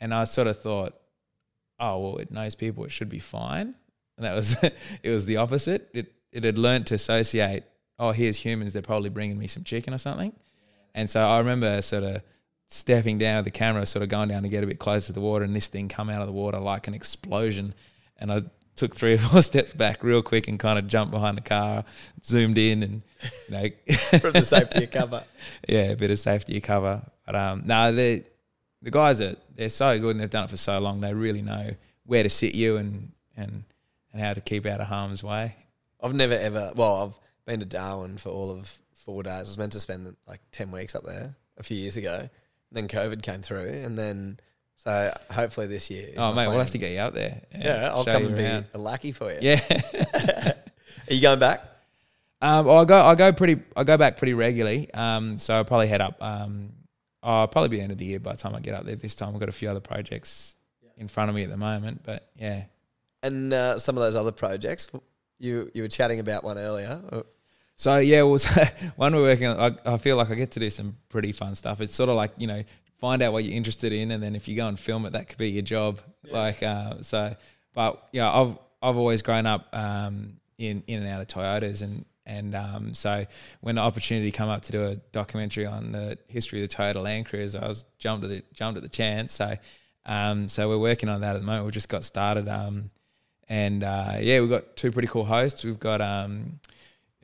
And 0.00 0.12
I 0.12 0.24
sort 0.24 0.48
of 0.48 0.60
thought, 0.60 0.94
oh 1.78 2.00
well, 2.00 2.16
it 2.16 2.32
knows 2.32 2.56
people, 2.56 2.84
it 2.84 2.90
should 2.90 3.08
be 3.08 3.20
fine. 3.20 3.76
And 4.16 4.26
that 4.26 4.34
was 4.34 4.56
it 5.04 5.10
was 5.10 5.24
the 5.26 5.36
opposite. 5.36 5.88
It 5.94 6.12
it 6.32 6.42
had 6.42 6.58
learnt 6.58 6.88
to 6.88 6.94
associate. 6.94 7.62
Oh, 7.96 8.10
here's 8.10 8.38
humans. 8.38 8.72
They're 8.72 8.82
probably 8.82 9.10
bringing 9.10 9.38
me 9.38 9.46
some 9.46 9.62
chicken 9.62 9.94
or 9.94 9.98
something. 9.98 10.32
And 10.96 11.08
so 11.08 11.24
I 11.24 11.38
remember 11.38 11.80
sort 11.80 12.02
of 12.02 12.22
stepping 12.68 13.18
down 13.18 13.38
with 13.38 13.44
the 13.46 13.50
camera, 13.50 13.86
sort 13.86 14.02
of 14.02 14.08
going 14.08 14.28
down 14.28 14.42
to 14.42 14.48
get 14.48 14.64
a 14.64 14.66
bit 14.66 14.78
closer 14.78 15.08
to 15.08 15.12
the 15.12 15.20
water, 15.20 15.44
and 15.44 15.54
this 15.54 15.66
thing 15.66 15.88
come 15.88 16.10
out 16.10 16.20
of 16.20 16.26
the 16.26 16.32
water 16.32 16.58
like 16.58 16.88
an 16.88 16.94
explosion. 16.94 17.74
And 18.18 18.32
I 18.32 18.42
took 18.76 18.94
three 18.94 19.14
or 19.14 19.18
four 19.18 19.42
steps 19.42 19.72
back 19.72 20.02
real 20.02 20.22
quick 20.22 20.48
and 20.48 20.58
kind 20.58 20.78
of 20.78 20.86
jumped 20.86 21.12
behind 21.12 21.36
the 21.36 21.42
car, 21.42 21.84
zoomed 22.24 22.58
in, 22.58 22.82
and 22.82 23.02
you 23.48 23.54
know, 23.54 23.68
From 24.18 24.32
the 24.32 24.44
safety 24.44 24.84
of 24.84 24.90
cover. 24.90 25.24
yeah, 25.68 25.90
a 25.90 25.96
bit 25.96 26.10
of 26.10 26.18
safety 26.18 26.56
of 26.56 26.62
cover. 26.62 27.02
But 27.26 27.36
um, 27.36 27.62
no, 27.64 27.92
the 27.92 28.24
the 28.82 28.90
guys 28.90 29.20
are 29.20 29.36
they're 29.54 29.68
so 29.68 29.98
good 29.98 30.10
and 30.10 30.20
they've 30.20 30.30
done 30.30 30.44
it 30.44 30.50
for 30.50 30.56
so 30.56 30.78
long. 30.78 31.00
They 31.00 31.14
really 31.14 31.42
know 31.42 31.70
where 32.04 32.22
to 32.22 32.28
sit 32.28 32.54
you 32.54 32.76
and 32.76 33.12
and 33.36 33.64
and 34.12 34.22
how 34.22 34.34
to 34.34 34.40
keep 34.40 34.66
out 34.66 34.80
of 34.80 34.88
harm's 34.88 35.22
way. 35.22 35.56
I've 36.02 36.14
never 36.14 36.34
ever. 36.34 36.72
Well, 36.76 37.02
I've 37.02 37.18
been 37.46 37.60
to 37.60 37.66
Darwin 37.66 38.18
for 38.18 38.28
all 38.28 38.50
of 38.50 38.76
four 38.92 39.22
days. 39.22 39.32
I 39.32 39.40
was 39.40 39.58
meant 39.58 39.72
to 39.72 39.80
spend 39.80 40.14
like 40.26 40.40
ten 40.52 40.70
weeks 40.70 40.94
up 40.94 41.04
there 41.04 41.34
a 41.56 41.62
few 41.62 41.76
years 41.76 41.96
ago. 41.96 42.28
Then 42.74 42.88
COVID 42.88 43.22
came 43.22 43.40
through, 43.40 43.68
and 43.84 43.96
then 43.96 44.38
so 44.74 45.16
hopefully 45.30 45.66
this 45.66 45.88
year. 45.90 46.10
Oh 46.16 46.32
mate, 46.32 46.48
we'll 46.48 46.58
have 46.58 46.72
to 46.72 46.78
get 46.78 46.92
you 46.92 46.98
out 46.98 47.14
there. 47.14 47.40
Yeah, 47.56 47.90
I'll 47.92 48.04
come 48.04 48.26
and 48.26 48.36
be 48.36 48.42
around. 48.42 48.66
a 48.74 48.78
lackey 48.78 49.12
for 49.12 49.32
you. 49.32 49.38
Yeah. 49.40 49.60
Are 51.08 51.14
you 51.14 51.20
going 51.22 51.38
back? 51.38 51.62
Um, 52.42 52.66
well, 52.66 52.78
I 52.78 52.84
go, 52.84 53.02
I 53.02 53.14
go 53.14 53.32
pretty, 53.32 53.62
I 53.76 53.84
go 53.84 53.96
back 53.96 54.18
pretty 54.18 54.34
regularly. 54.34 54.92
Um, 54.92 55.38
so 55.38 55.54
I'll 55.54 55.64
probably 55.64 55.86
head 55.86 56.02
up. 56.02 56.16
Um, 56.20 56.72
I'll 57.22 57.48
probably 57.48 57.70
be 57.70 57.76
the 57.78 57.84
end 57.84 57.92
of 57.92 57.98
the 57.98 58.04
year 58.04 58.20
by 58.20 58.32
the 58.32 58.38
time 58.38 58.54
I 58.54 58.60
get 58.60 58.74
up 58.74 58.84
there. 58.84 58.96
This 58.96 59.14
time 59.14 59.32
I've 59.32 59.40
got 59.40 59.48
a 59.48 59.52
few 59.52 59.70
other 59.70 59.80
projects 59.80 60.56
in 60.98 61.08
front 61.08 61.30
of 61.30 61.36
me 61.36 61.44
at 61.44 61.50
the 61.50 61.56
moment, 61.56 62.02
but 62.04 62.28
yeah. 62.36 62.64
And 63.22 63.52
uh, 63.52 63.78
some 63.78 63.96
of 63.96 64.02
those 64.02 64.16
other 64.16 64.32
projects, 64.32 64.88
you 65.38 65.70
you 65.72 65.82
were 65.82 65.88
chatting 65.88 66.20
about 66.20 66.44
one 66.44 66.58
earlier. 66.58 67.24
So 67.76 67.98
yeah, 67.98 68.22
well, 68.22 68.38
so 68.40 68.62
one 68.96 69.14
we're 69.14 69.22
working 69.22 69.46
on. 69.46 69.78
I, 69.84 69.94
I 69.94 69.96
feel 69.98 70.16
like 70.16 70.30
I 70.30 70.34
get 70.34 70.52
to 70.52 70.60
do 70.60 70.70
some 70.70 70.96
pretty 71.08 71.32
fun 71.32 71.54
stuff. 71.54 71.80
It's 71.80 71.94
sort 71.94 72.08
of 72.08 72.16
like 72.16 72.32
you 72.38 72.46
know, 72.46 72.62
find 72.98 73.22
out 73.22 73.32
what 73.32 73.44
you're 73.44 73.54
interested 73.54 73.92
in, 73.92 74.10
and 74.10 74.22
then 74.22 74.34
if 74.34 74.48
you 74.48 74.56
go 74.56 74.68
and 74.68 74.78
film 74.78 75.06
it, 75.06 75.12
that 75.12 75.28
could 75.28 75.38
be 75.38 75.50
your 75.50 75.62
job. 75.62 76.00
Like 76.30 76.62
uh, 76.62 77.02
so, 77.02 77.36
but 77.74 78.08
yeah, 78.12 78.30
I've 78.30 78.56
I've 78.82 78.96
always 78.96 79.22
grown 79.22 79.46
up 79.46 79.68
um, 79.72 80.38
in 80.58 80.82
in 80.86 81.02
and 81.02 81.08
out 81.08 81.20
of 81.20 81.28
Toyotas, 81.28 81.82
and 81.82 82.04
and 82.26 82.54
um, 82.54 82.94
so 82.94 83.26
when 83.60 83.74
the 83.74 83.82
opportunity 83.82 84.30
come 84.30 84.48
up 84.48 84.62
to 84.62 84.72
do 84.72 84.84
a 84.84 84.96
documentary 85.12 85.66
on 85.66 85.92
the 85.92 86.18
history 86.28 86.62
of 86.62 86.68
the 86.68 86.74
Toyota 86.74 87.02
Land 87.02 87.26
Cruiser, 87.26 87.60
I 87.62 87.68
was 87.68 87.84
jumped 87.98 88.24
at 88.24 88.30
the 88.30 88.42
jumped 88.52 88.76
at 88.76 88.82
the 88.82 88.88
chance. 88.88 89.32
So 89.32 89.56
um, 90.06 90.48
so 90.48 90.68
we're 90.68 90.78
working 90.78 91.08
on 91.08 91.20
that 91.22 91.36
at 91.36 91.40
the 91.40 91.46
moment. 91.46 91.64
We've 91.64 91.74
just 91.74 91.88
got 91.88 92.04
started. 92.04 92.48
Um, 92.48 92.90
and 93.48 93.84
uh, 93.84 94.16
yeah, 94.20 94.40
we've 94.40 94.50
got 94.50 94.76
two 94.76 94.92
pretty 94.92 95.08
cool 95.08 95.24
hosts. 95.24 95.64
We've 95.64 95.78
got 95.78 96.00
um, 96.00 96.60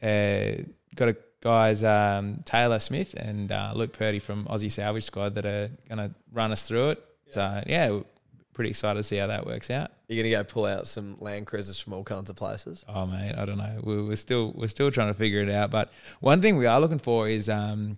uh, 0.03 0.63
got 0.95 1.09
a 1.09 1.17
guys 1.41 1.83
um, 1.83 2.43
Taylor 2.45 2.79
Smith 2.79 3.15
and 3.15 3.51
uh, 3.51 3.73
Luke 3.75 3.93
Purdy 3.93 4.19
from 4.19 4.45
Aussie 4.47 4.71
Salvage 4.71 5.05
Squad 5.05 5.35
that 5.37 5.47
are 5.47 5.71
going 5.89 5.99
to 5.99 6.15
run 6.33 6.53
us 6.53 6.63
through 6.63 6.91
it. 6.91 7.05
So 7.31 7.63
yeah, 7.67 7.91
we're 7.91 8.05
pretty 8.53 8.71
excited 8.71 8.99
to 8.99 9.03
see 9.03 9.17
how 9.17 9.29
that 9.29 9.47
works 9.47 9.71
out. 9.71 9.91
you're 10.09 10.23
going 10.23 10.31
to 10.31 10.37
go 10.37 10.45
pull 10.45 10.67
out 10.67 10.87
some 10.87 11.17
Land 11.21 11.47
Cruisers 11.47 11.81
from 11.81 11.93
all 11.95 12.05
kinds 12.05 12.29
of 12.29 12.37
places. 12.37 12.85
Oh 12.89 13.07
mate, 13.07 13.35
I 13.37 13.45
don't 13.45 13.59
know. 13.59 13.81
We're, 13.83 14.05
we're 14.05 14.17
still 14.17 14.53
we're 14.55 14.69
still 14.69 14.91
trying 14.91 15.09
to 15.09 15.15
figure 15.15 15.41
it 15.41 15.51
out. 15.51 15.71
But 15.71 15.93
one 16.21 16.43
thing 16.43 16.57
we 16.57 16.67
are 16.67 16.81
looking 16.81 16.99
for 16.99 17.29
is 17.29 17.49
um, 17.49 17.97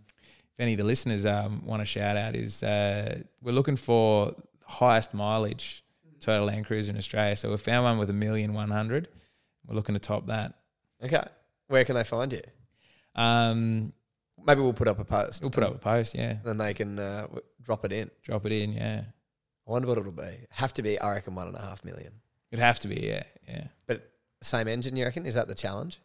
if 0.52 0.60
any 0.60 0.74
of 0.74 0.78
the 0.78 0.84
listeners 0.84 1.26
um, 1.26 1.64
want 1.64 1.80
to 1.80 1.86
shout 1.86 2.16
out 2.16 2.36
is 2.36 2.62
uh, 2.62 3.22
we're 3.42 3.52
looking 3.52 3.76
for 3.76 4.34
highest 4.64 5.14
mileage 5.14 5.82
total 6.20 6.46
Land 6.46 6.66
Cruiser 6.66 6.92
in 6.92 6.96
Australia. 6.96 7.34
So 7.34 7.50
we 7.50 7.56
found 7.56 7.84
one 7.84 7.98
with 7.98 8.10
a 8.10 8.14
million 8.14 8.54
one 8.54 8.70
hundred. 8.70 9.08
We're 9.66 9.74
looking 9.74 9.94
to 9.94 10.00
top 10.00 10.26
that. 10.26 10.54
Okay, 11.02 11.24
where 11.72 11.84
can 11.84 11.94
they 11.94 12.04
find 12.04 12.32
you? 12.32 12.42
Um, 13.14 13.92
Maybe 14.44 14.60
we'll 14.60 14.72
put 14.72 14.88
up 14.88 14.98
a 14.98 15.04
post. 15.04 15.42
we'll 15.42 15.50
put 15.50 15.62
up 15.64 15.74
a 15.74 15.78
post. 15.78 16.14
Yeah, 16.14 16.30
and 16.30 16.40
then 16.44 16.58
they 16.58 16.74
can 16.74 16.98
uh, 16.98 17.22
w- 17.22 17.42
drop 17.62 17.84
it 17.84 17.92
in. 17.92 18.10
drop 18.24 18.44
it 18.46 18.52
in. 18.52 18.72
Yeah, 18.72 19.02
I 19.66 19.70
wonder 19.70 19.86
what 19.88 19.98
it'll 19.98 20.10
be. 20.12 20.32
Have 20.50 20.74
to 20.74 20.82
be, 20.82 20.98
I 20.98 21.12
reckon, 21.12 21.34
one 21.34 21.46
and 21.48 21.56
a 21.56 21.60
half 21.60 21.84
million. 21.84 22.12
it'd 22.50 22.62
have 22.62 22.80
to 22.80 22.88
be. 22.88 22.96
Yeah, 23.06 23.22
yeah. 23.48 23.64
But 23.86 24.10
same 24.42 24.66
engine, 24.68 24.96
you 24.96 25.04
reckon? 25.04 25.26
Is 25.26 25.34
that 25.34 25.46
the 25.48 25.54
challenge? 25.54 26.00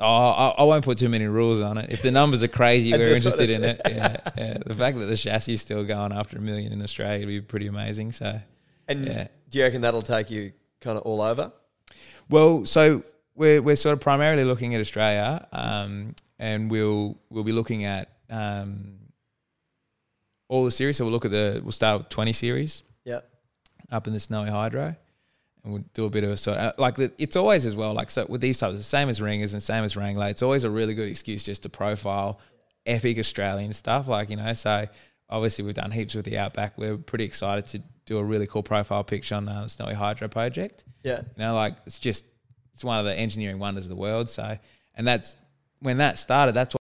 Oh, 0.00 0.04
I, 0.06 0.48
I 0.58 0.62
won't 0.64 0.84
put 0.84 0.98
too 0.98 1.08
many 1.10 1.26
rules 1.26 1.60
on 1.60 1.76
it. 1.78 1.90
If 1.90 2.02
the 2.02 2.10
numbers 2.10 2.42
are 2.42 2.48
crazy, 2.48 2.92
I 2.94 2.96
we're 2.96 3.04
just 3.04 3.16
interested 3.38 3.50
in 3.50 3.62
it. 3.64 3.80
Yeah, 3.86 4.16
yeah. 4.36 4.58
The 4.66 4.74
fact 4.74 4.98
that 4.98 5.04
the 5.06 5.16
chassis 5.16 5.52
is 5.52 5.60
still 5.62 5.84
going 5.84 6.12
after 6.12 6.38
a 6.38 6.40
million 6.40 6.72
in 6.72 6.82
Australia 6.82 7.20
would 7.26 7.32
be 7.32 7.40
pretty 7.42 7.66
amazing. 7.68 8.12
So, 8.12 8.40
And 8.88 9.04
Yeah. 9.06 9.28
do 9.50 9.58
you 9.58 9.64
reckon 9.64 9.82
that'll 9.82 10.00
take 10.02 10.30
you 10.30 10.52
kind 10.80 10.96
of 10.98 11.04
all 11.04 11.20
over? 11.20 11.52
well, 12.30 12.64
so 12.64 13.04
we're 13.40 13.60
we're 13.62 13.76
sort 13.76 13.94
of 13.94 14.00
primarily 14.00 14.44
looking 14.44 14.74
at 14.74 14.80
Australia, 14.80 15.46
um, 15.52 16.14
and 16.38 16.70
we'll 16.70 17.16
we'll 17.30 17.44
be 17.44 17.52
looking 17.52 17.84
at 17.84 18.08
um, 18.28 18.98
all 20.48 20.64
the 20.64 20.70
series. 20.70 20.96
So 20.98 21.04
we'll 21.04 21.12
look 21.12 21.24
at 21.24 21.30
the 21.30 21.60
we'll 21.62 21.72
start 21.72 21.98
with 21.98 22.08
twenty 22.10 22.32
series 22.32 22.82
Yeah. 23.04 23.20
up 23.90 24.06
in 24.06 24.12
the 24.12 24.20
snowy 24.20 24.50
hydro. 24.50 24.94
And 25.62 25.72
we'll 25.74 25.84
do 25.92 26.04
a 26.06 26.10
bit 26.10 26.24
of 26.24 26.30
a 26.30 26.36
sort 26.38 26.56
of 26.56 26.78
like 26.78 26.96
it's 27.18 27.36
always 27.36 27.66
as 27.66 27.74
well 27.76 27.92
like 27.92 28.10
so 28.10 28.24
with 28.30 28.40
these 28.40 28.56
types 28.58 28.76
the 28.78 28.82
same 28.82 29.10
as 29.10 29.20
ringers 29.20 29.52
and 29.52 29.62
same 29.62 29.84
as 29.84 29.94
wrangler 29.94 30.28
it's 30.30 30.40
always 30.40 30.64
a 30.64 30.70
really 30.70 30.94
good 30.94 31.06
excuse 31.10 31.44
just 31.44 31.64
to 31.64 31.68
profile 31.68 32.40
epic 32.86 33.18
Australian 33.18 33.74
stuff 33.74 34.08
like 34.08 34.30
you 34.30 34.36
know 34.36 34.54
so 34.54 34.88
obviously 35.28 35.62
we've 35.62 35.74
done 35.74 35.90
heaps 35.90 36.14
with 36.14 36.24
the 36.24 36.38
outback 36.38 36.78
we're 36.78 36.96
pretty 36.96 37.24
excited 37.24 37.66
to 37.66 37.82
do 38.06 38.16
a 38.16 38.24
really 38.24 38.46
cool 38.46 38.62
profile 38.62 39.04
picture 39.04 39.34
on 39.34 39.46
uh, 39.50 39.64
the 39.64 39.68
snowy 39.68 39.92
hydro 39.92 40.28
project 40.28 40.84
Yeah. 41.04 41.20
you 41.36 41.42
know 41.44 41.54
like 41.54 41.74
it's 41.84 41.98
just 41.98 42.24
it's 42.80 42.84
one 42.84 42.98
of 42.98 43.04
the 43.04 43.14
engineering 43.14 43.58
wonders 43.58 43.84
of 43.84 43.90
the 43.90 43.96
world 43.96 44.30
so 44.30 44.56
and 44.94 45.06
that's 45.06 45.36
when 45.80 45.98
that 45.98 46.18
started 46.18 46.52
that's 46.52 46.74
what 46.74 46.80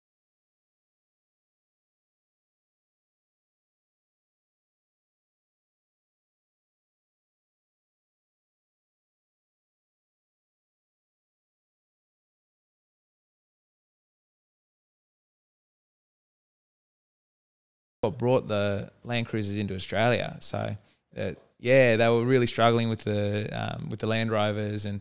what 18.03 18.17
brought 18.17 18.47
the 18.47 18.91
Land 19.03 19.27
Cruisers 19.27 19.57
into 19.57 19.75
Australia. 19.75 20.37
So, 20.41 20.75
uh, 21.17 21.31
yeah, 21.59 21.95
they 21.95 22.09
were 22.09 22.25
really 22.25 22.47
struggling 22.47 22.89
with 22.89 22.99
the 22.99 23.49
um, 23.51 23.89
with 23.89 24.01
the 24.01 24.07
Land 24.07 24.29
Rovers 24.29 24.85
and 24.85 24.99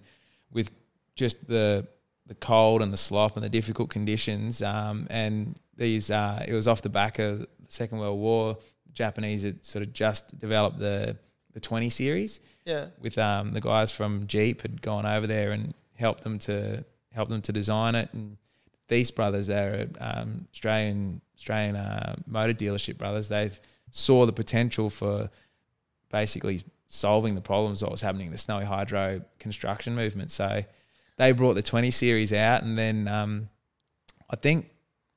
with 0.52 0.70
just 1.16 1.46
the 1.48 1.86
the 2.26 2.34
cold 2.36 2.82
and 2.82 2.92
the 2.92 2.96
slop 2.96 3.36
and 3.36 3.44
the 3.44 3.48
difficult 3.48 3.90
conditions. 3.90 4.62
Um, 4.62 5.06
and 5.10 5.58
these, 5.76 6.10
uh, 6.10 6.44
it 6.46 6.52
was 6.54 6.68
off 6.68 6.80
the 6.80 6.88
back 6.88 7.18
of 7.18 7.40
the 7.40 7.46
Second 7.68 7.98
World 7.98 8.18
War. 8.20 8.54
The 8.86 8.92
Japanese 8.92 9.42
had 9.42 9.64
sort 9.66 9.82
of 9.82 9.92
just 9.92 10.38
developed 10.38 10.78
the 10.78 11.16
the 11.52 11.60
20 11.60 11.90
series 11.90 12.40
Yeah. 12.64 12.86
with 13.00 13.18
um, 13.18 13.52
the 13.52 13.60
guys 13.60 13.92
from 13.92 14.26
Jeep 14.26 14.62
had 14.62 14.80
gone 14.80 15.04
over 15.04 15.26
there 15.26 15.50
and 15.50 15.74
helped 15.94 16.22
them 16.24 16.38
to 16.40 16.82
help 17.12 17.28
them 17.28 17.42
to 17.42 17.52
design 17.52 17.94
it. 17.94 18.08
And 18.14 18.38
these 18.88 19.10
brothers, 19.10 19.48
they're 19.48 19.88
um, 20.00 20.46
Australian 20.54 21.20
Australian 21.36 21.76
uh, 21.76 22.16
motor 22.26 22.54
dealership 22.54 22.96
brothers. 22.96 23.28
They 23.28 23.50
saw 23.90 24.24
the 24.24 24.32
potential 24.32 24.88
for 24.88 25.28
basically 26.10 26.62
solving 26.86 27.34
the 27.34 27.40
problems 27.40 27.82
what 27.82 27.90
was 27.90 28.00
happening 28.00 28.26
in 28.26 28.32
the 28.32 28.38
snowy 28.38 28.64
hydro 28.64 29.22
construction 29.38 29.94
movement. 29.94 30.30
So 30.30 30.62
they 31.22 31.30
brought 31.30 31.54
the 31.54 31.62
20 31.62 31.92
series 31.92 32.32
out, 32.32 32.64
and 32.64 32.76
then 32.76 33.06
um, 33.06 33.48
I 34.28 34.34
think 34.34 34.70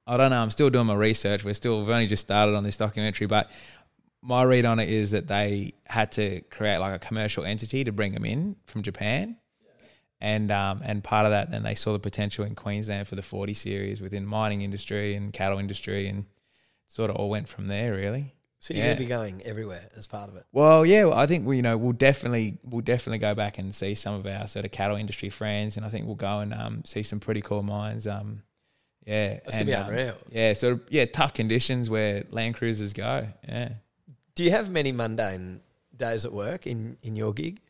I 0.06 0.18
don't 0.18 0.30
know. 0.30 0.40
I'm 0.40 0.52
still 0.52 0.70
doing 0.70 0.86
my 0.86 0.94
research. 0.94 1.44
We're 1.44 1.56
still 1.56 1.80
we've 1.80 1.90
only 1.90 2.06
just 2.06 2.22
started 2.22 2.54
on 2.54 2.64
this 2.64 2.78
documentary, 2.78 3.26
but 3.26 3.50
my 4.22 4.44
read 4.44 4.66
on 4.66 4.80
it 4.80 4.88
is 4.88 5.12
that 5.12 5.28
they 5.28 5.74
had 5.86 6.12
to 6.14 6.42
create 6.52 6.78
like 6.78 6.96
a 6.96 7.00
commercial 7.00 7.44
entity 7.44 7.84
to 7.84 7.92
bring 7.92 8.14
them 8.14 8.24
in 8.24 8.56
from 8.68 8.84
Japan. 8.84 9.38
And 10.22 10.52
um, 10.52 10.82
and 10.84 11.04
part 11.04 11.26
of 11.26 11.32
that, 11.32 11.50
then 11.50 11.64
they 11.64 11.74
saw 11.74 11.94
the 11.94 12.00
potential 12.00 12.46
in 12.46 12.54
Queensland 12.54 13.08
for 13.08 13.16
the 13.16 13.24
40 13.24 13.54
series 13.56 14.00
within 14.00 14.28
mining 14.28 14.62
industry 14.62 15.16
and 15.16 15.34
cattle 15.34 15.58
industry, 15.58 16.08
and 16.08 16.26
sort 16.88 17.10
of 17.10 17.16
all 17.16 17.32
went 17.32 17.50
from 17.50 17.68
there, 17.68 17.94
really. 17.94 18.35
So 18.60 18.74
you're 18.74 18.84
going 18.84 18.98
to 18.98 19.04
be 19.04 19.08
going 19.08 19.42
everywhere 19.44 19.88
as 19.96 20.08
part 20.08 20.30
of 20.30 20.36
it. 20.38 20.44
Well, 20.52 20.86
yeah, 20.86 21.06
well, 21.06 21.18
I 21.18 21.28
think 21.28 21.46
we, 21.46 21.58
you 21.58 21.62
know, 21.62 21.78
we'll 21.78 21.92
definitely, 21.92 22.58
we'll 22.64 22.82
definitely 22.82 23.20
go 23.20 23.36
back 23.36 23.60
and 23.60 23.76
see 23.76 23.94
some 23.94 24.16
of 24.16 24.26
our 24.26 24.48
sort 24.48 24.66
of 24.66 24.72
cattle 24.72 24.98
industry 24.98 25.30
friends, 25.30 25.78
and 25.78 25.86
I 25.86 25.90
think 25.90 26.08
we'll 26.08 26.16
go 26.16 26.40
and 26.40 26.54
um, 26.54 26.84
see 26.84 27.04
some 27.04 27.20
pretty 27.20 27.42
cool 27.42 27.62
mines. 27.62 28.08
Um, 28.08 28.42
yeah, 29.06 29.36
That's 29.44 29.58
and, 29.58 29.66
to 29.68 29.72
be 29.72 29.76
um, 29.76 29.90
unreal. 29.90 30.18
Yeah, 30.32 30.54
so 30.54 30.80
yeah, 30.90 31.06
tough 31.06 31.34
conditions 31.36 31.92
where 31.92 32.24
Land 32.32 32.56
Cruisers 32.56 32.94
go. 32.94 33.28
Yeah. 33.48 33.70
Do 34.34 34.44
you 34.44 34.52
have 34.52 34.72
many 34.72 34.92
mundane 34.92 35.62
days 35.96 36.26
at 36.26 36.34
work 36.34 36.66
in, 36.66 36.98
in 37.04 37.16
your 37.16 37.34
gig? 37.34 37.62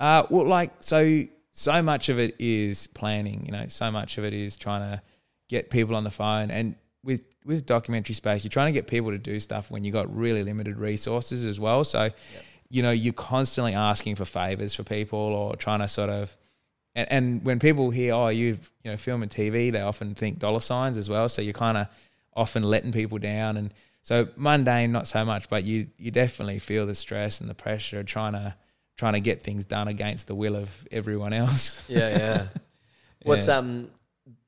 Uh, 0.00 0.24
well, 0.30 0.46
like 0.46 0.72
so, 0.80 1.24
so 1.52 1.82
much 1.82 2.08
of 2.08 2.18
it 2.18 2.36
is 2.38 2.86
planning. 2.88 3.44
You 3.44 3.52
know, 3.52 3.66
so 3.68 3.90
much 3.90 4.16
of 4.16 4.24
it 4.24 4.32
is 4.32 4.56
trying 4.56 4.80
to 4.90 5.02
get 5.48 5.68
people 5.68 5.94
on 5.94 6.04
the 6.04 6.10
phone, 6.10 6.50
and 6.50 6.74
with 7.04 7.20
with 7.44 7.66
documentary 7.66 8.14
space, 8.14 8.44
you're 8.44 8.50
trying 8.50 8.72
to 8.72 8.78
get 8.78 8.86
people 8.86 9.10
to 9.10 9.18
do 9.18 9.40
stuff 9.40 9.70
when 9.70 9.84
you 9.84 9.92
got 9.92 10.14
really 10.14 10.44
limited 10.44 10.76
resources 10.78 11.44
as 11.44 11.58
well. 11.58 11.82
So, 11.84 12.10
you 12.68 12.82
know, 12.82 12.92
you're 12.92 13.12
constantly 13.12 13.74
asking 13.74 14.14
for 14.16 14.24
favors 14.24 14.74
for 14.74 14.84
people 14.84 15.18
or 15.18 15.56
trying 15.56 15.80
to 15.80 15.88
sort 15.88 16.10
of. 16.10 16.36
And, 16.94 17.10
and 17.10 17.44
when 17.44 17.58
people 17.58 17.90
hear, 17.90 18.14
oh, 18.14 18.28
you 18.28 18.58
you 18.84 18.90
know, 18.90 18.96
film 18.96 19.22
and 19.22 19.30
TV, 19.30 19.72
they 19.72 19.80
often 19.80 20.14
think 20.14 20.38
dollar 20.38 20.60
signs 20.60 20.98
as 20.98 21.08
well. 21.08 21.28
So 21.28 21.42
you're 21.42 21.52
kind 21.54 21.76
of 21.78 21.86
often 22.34 22.62
letting 22.62 22.92
people 22.92 23.18
down, 23.18 23.56
and 23.56 23.72
so 24.02 24.28
mundane, 24.36 24.92
not 24.92 25.08
so 25.08 25.24
much, 25.24 25.48
but 25.48 25.64
you 25.64 25.88
you 25.98 26.10
definitely 26.10 26.58
feel 26.58 26.86
the 26.86 26.94
stress 26.94 27.40
and 27.40 27.48
the 27.50 27.54
pressure 27.54 28.00
of 28.00 28.06
trying 28.06 28.34
to 28.34 28.54
trying 28.96 29.14
to 29.14 29.20
get 29.20 29.42
things 29.42 29.64
done 29.64 29.88
against 29.88 30.26
the 30.26 30.34
will 30.34 30.54
of 30.54 30.86
everyone 30.92 31.32
else. 31.32 31.82
Yeah, 31.88 32.10
yeah. 32.10 32.46
What's 33.24 33.48
Yeah. 33.48 33.56
um 33.56 33.90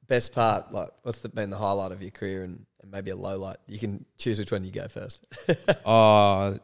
best 0.07 0.33
part? 0.33 0.73
Like, 0.73 0.91
what's 1.03 1.19
the, 1.19 1.29
been 1.29 1.51
the 1.51 1.57
highlight 1.57 1.93
of 1.93 2.03
your 2.03 2.11
career 2.11 2.45
and, 2.45 2.65
and 2.83 2.91
maybe 2.91 3.11
a 3.11 3.17
low 3.17 3.39
light? 3.39 3.57
You 3.67 3.79
can 3.79 4.05
choose 4.19 4.39
which 4.39 4.53
one 4.53 4.65
you 4.65 4.71
go 4.71 4.89
first. 4.89 5.25
oh, 5.87 6.59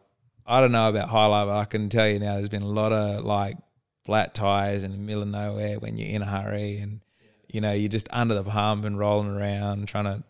I 0.47 0.61
don't 0.61 0.73
know 0.73 0.89
about 0.89 1.09
highlight, 1.09 1.47
but 1.47 1.57
I 1.57 1.65
can 1.65 1.89
tell 1.89 2.09
you 2.09 2.19
now, 2.19 2.37
there's 2.37 2.49
been 2.49 2.63
a 2.63 2.69
lot 2.69 2.93
of 2.93 3.25
like 3.25 3.57
flat 4.05 4.35
tires 4.35 4.85
in 4.85 4.93
the 4.93 4.99
middle 4.99 5.23
of 5.23 5.29
nowhere 5.29 5.79
when 5.79 5.97
you're 5.97 6.09
in 6.09 6.23
a 6.23 6.27
hurry, 6.27 6.79
and 6.79 7.01
you 7.49 7.61
know 7.61 7.73
you're 7.73 7.89
just 7.89 8.09
under 8.11 8.35
the 8.35 8.43
pump 8.43 8.85
and 8.85 8.99
rolling 8.99 9.31
around 9.31 9.87
trying 9.89 10.05
to, 10.05 10.23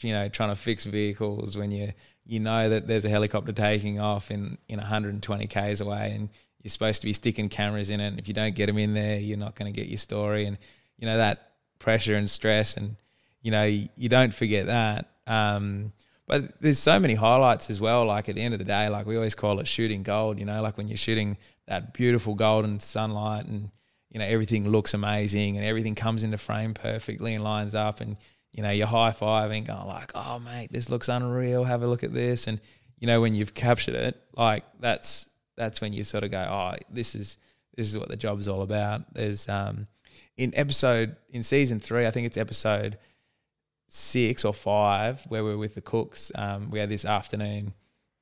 you 0.00 0.12
know, 0.12 0.28
trying 0.28 0.48
to 0.48 0.56
fix 0.56 0.84
vehicles 0.84 1.56
when 1.56 1.70
you 1.70 1.92
you 2.24 2.40
know 2.40 2.68
that 2.68 2.86
there's 2.86 3.04
a 3.04 3.08
helicopter 3.08 3.52
taking 3.52 4.00
off 4.00 4.30
in 4.30 4.58
in 4.68 4.78
120 4.78 5.46
k's 5.46 5.80
away, 5.80 6.12
and 6.12 6.28
you're 6.62 6.70
supposed 6.70 7.00
to 7.00 7.06
be 7.06 7.12
sticking 7.12 7.48
cameras 7.48 7.90
in 7.90 8.00
it. 8.00 8.08
And 8.08 8.18
if 8.18 8.28
you 8.28 8.34
don't 8.34 8.54
get 8.54 8.66
them 8.66 8.78
in 8.78 8.94
there, 8.94 9.18
you're 9.18 9.38
not 9.38 9.54
going 9.54 9.72
to 9.72 9.80
get 9.80 9.88
your 9.88 9.98
story, 9.98 10.46
and 10.46 10.58
you 10.98 11.06
know 11.06 11.18
that 11.18 11.51
pressure 11.82 12.16
and 12.16 12.30
stress, 12.30 12.76
and 12.76 12.96
you 13.42 13.50
know 13.50 13.64
you, 13.64 14.08
don't 14.08 14.32
forget 14.32 14.66
that. 14.66 15.10
Um, 15.26 15.92
but 16.26 16.60
there's 16.62 16.78
so 16.78 16.98
many 16.98 17.14
highlights 17.14 17.68
as 17.68 17.80
well. 17.80 18.06
Like 18.06 18.28
at 18.28 18.36
the 18.36 18.40
end 18.40 18.54
of 18.54 18.58
the 18.58 18.64
day, 18.64 18.88
like 18.88 19.04
we 19.04 19.16
always 19.16 19.34
call 19.34 19.60
it 19.60 19.68
shooting 19.68 20.02
gold. 20.02 20.38
You 20.38 20.46
know, 20.46 20.62
like 20.62 20.78
when 20.78 20.88
you're 20.88 20.96
shooting 20.96 21.36
that 21.66 21.92
beautiful 21.92 22.34
golden 22.34 22.80
sunlight 22.80 23.44
and 23.46 23.70
you 24.10 24.18
know 24.18 24.24
everything 24.24 24.68
looks 24.68 24.94
amazing 24.94 25.56
and 25.56 25.66
everything 25.66 25.94
comes 25.94 26.22
into 26.22 26.38
frame 26.38 26.72
perfectly 26.74 27.34
and 27.34 27.44
lines 27.44 27.74
up 27.74 28.00
and 28.00 28.16
you 28.52 28.62
know 28.62 28.70
you're 28.70 28.86
high 28.86 29.10
fiving, 29.10 29.66
going 29.66 29.86
like, 29.86 30.12
"Oh 30.14 30.38
mate, 30.38 30.70
this 30.70 30.88
looks 30.88 31.08
unreal. 31.08 31.64
Have 31.64 31.82
a 31.82 31.86
look 31.86 32.04
at 32.04 32.14
this." 32.14 32.46
And 32.46 32.60
you 32.98 33.06
know 33.06 33.20
when 33.20 33.34
you've 33.34 33.54
captured 33.54 33.94
it, 33.96 34.20
like 34.36 34.64
that's 34.80 35.28
that's 35.56 35.80
when 35.80 35.92
you 35.92 36.04
sort 36.04 36.24
of 36.24 36.30
go, 36.30 36.38
"Oh, 36.38 36.76
this 36.90 37.14
is 37.14 37.38
this 37.76 37.88
is 37.88 37.98
what 37.98 38.08
the 38.08 38.16
job's 38.16 38.48
all 38.48 38.62
about." 38.62 39.12
There's 39.14 39.48
um 39.48 39.88
in 40.36 40.52
episode 40.54 41.16
in 41.30 41.42
season 41.42 41.80
three, 41.80 42.06
I 42.06 42.10
think 42.10 42.26
it's 42.26 42.36
episode 42.36 42.98
six 43.88 44.44
or 44.44 44.54
five 44.54 45.22
where 45.28 45.44
we 45.44 45.50
are 45.50 45.58
with 45.58 45.74
the 45.74 45.80
cooks. 45.80 46.32
Um, 46.34 46.70
we 46.70 46.78
had 46.78 46.88
this 46.88 47.04
afternoon 47.04 47.74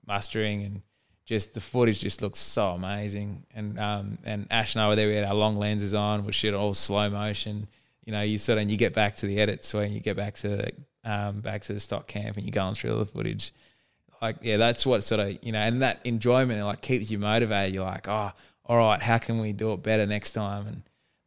mustering 0.07 0.65
and 0.65 0.83
just 1.25 1.55
the 1.55 1.61
footage 1.61 2.01
just 2.01 2.23
looks 2.23 2.41
so 2.41 2.71
amazing. 2.71 3.45
And 3.55 3.79
um, 3.79 4.19
and 4.25 4.49
Ash 4.51 4.75
and 4.75 4.83
I 4.83 4.89
were 4.89 4.97
there. 4.97 5.07
We 5.07 5.15
had 5.15 5.27
our 5.27 5.35
long 5.35 5.57
lenses 5.57 5.95
on. 5.95 6.25
We 6.25 6.33
shot 6.33 6.55
all 6.55 6.75
slow 6.75 7.09
motion. 7.09 7.69
You 8.05 8.13
know, 8.13 8.23
you 8.23 8.37
sort 8.39 8.59
of 8.59 8.63
and 8.63 8.71
you 8.71 8.77
get 8.77 8.95
back 8.95 9.17
to 9.17 9.27
the 9.27 9.41
edits 9.41 9.73
when 9.73 9.93
you 9.93 10.01
get 10.01 10.17
back 10.17 10.35
to 10.37 10.49
the, 10.49 10.73
um, 11.05 11.41
back 11.41 11.63
to 11.63 11.73
the 11.73 11.79
stock 11.79 12.09
camp 12.09 12.37
and 12.37 12.45
you're 12.45 12.51
going 12.51 12.75
through 12.75 12.93
all 12.93 12.99
the 12.99 13.07
footage. 13.07 13.53
Like 14.21 14.39
yeah, 14.43 14.57
that's 14.57 14.85
what 14.85 15.05
sort 15.05 15.21
of 15.21 15.39
you 15.43 15.53
know, 15.53 15.61
and 15.61 15.83
that 15.83 16.01
enjoyment 16.05 16.61
like 16.65 16.81
keeps 16.81 17.11
you 17.11 17.21
motivated. 17.21 17.75
You're 17.75 17.85
like, 17.85 18.09
oh, 18.09 18.33
all 18.67 18.77
right, 18.77 19.01
how 19.01 19.19
can 19.19 19.39
we 19.39 19.53
do 19.53 19.73
it 19.73 19.85
better 19.85 20.07
next 20.07 20.33
time? 20.33 20.67
And 20.67 20.83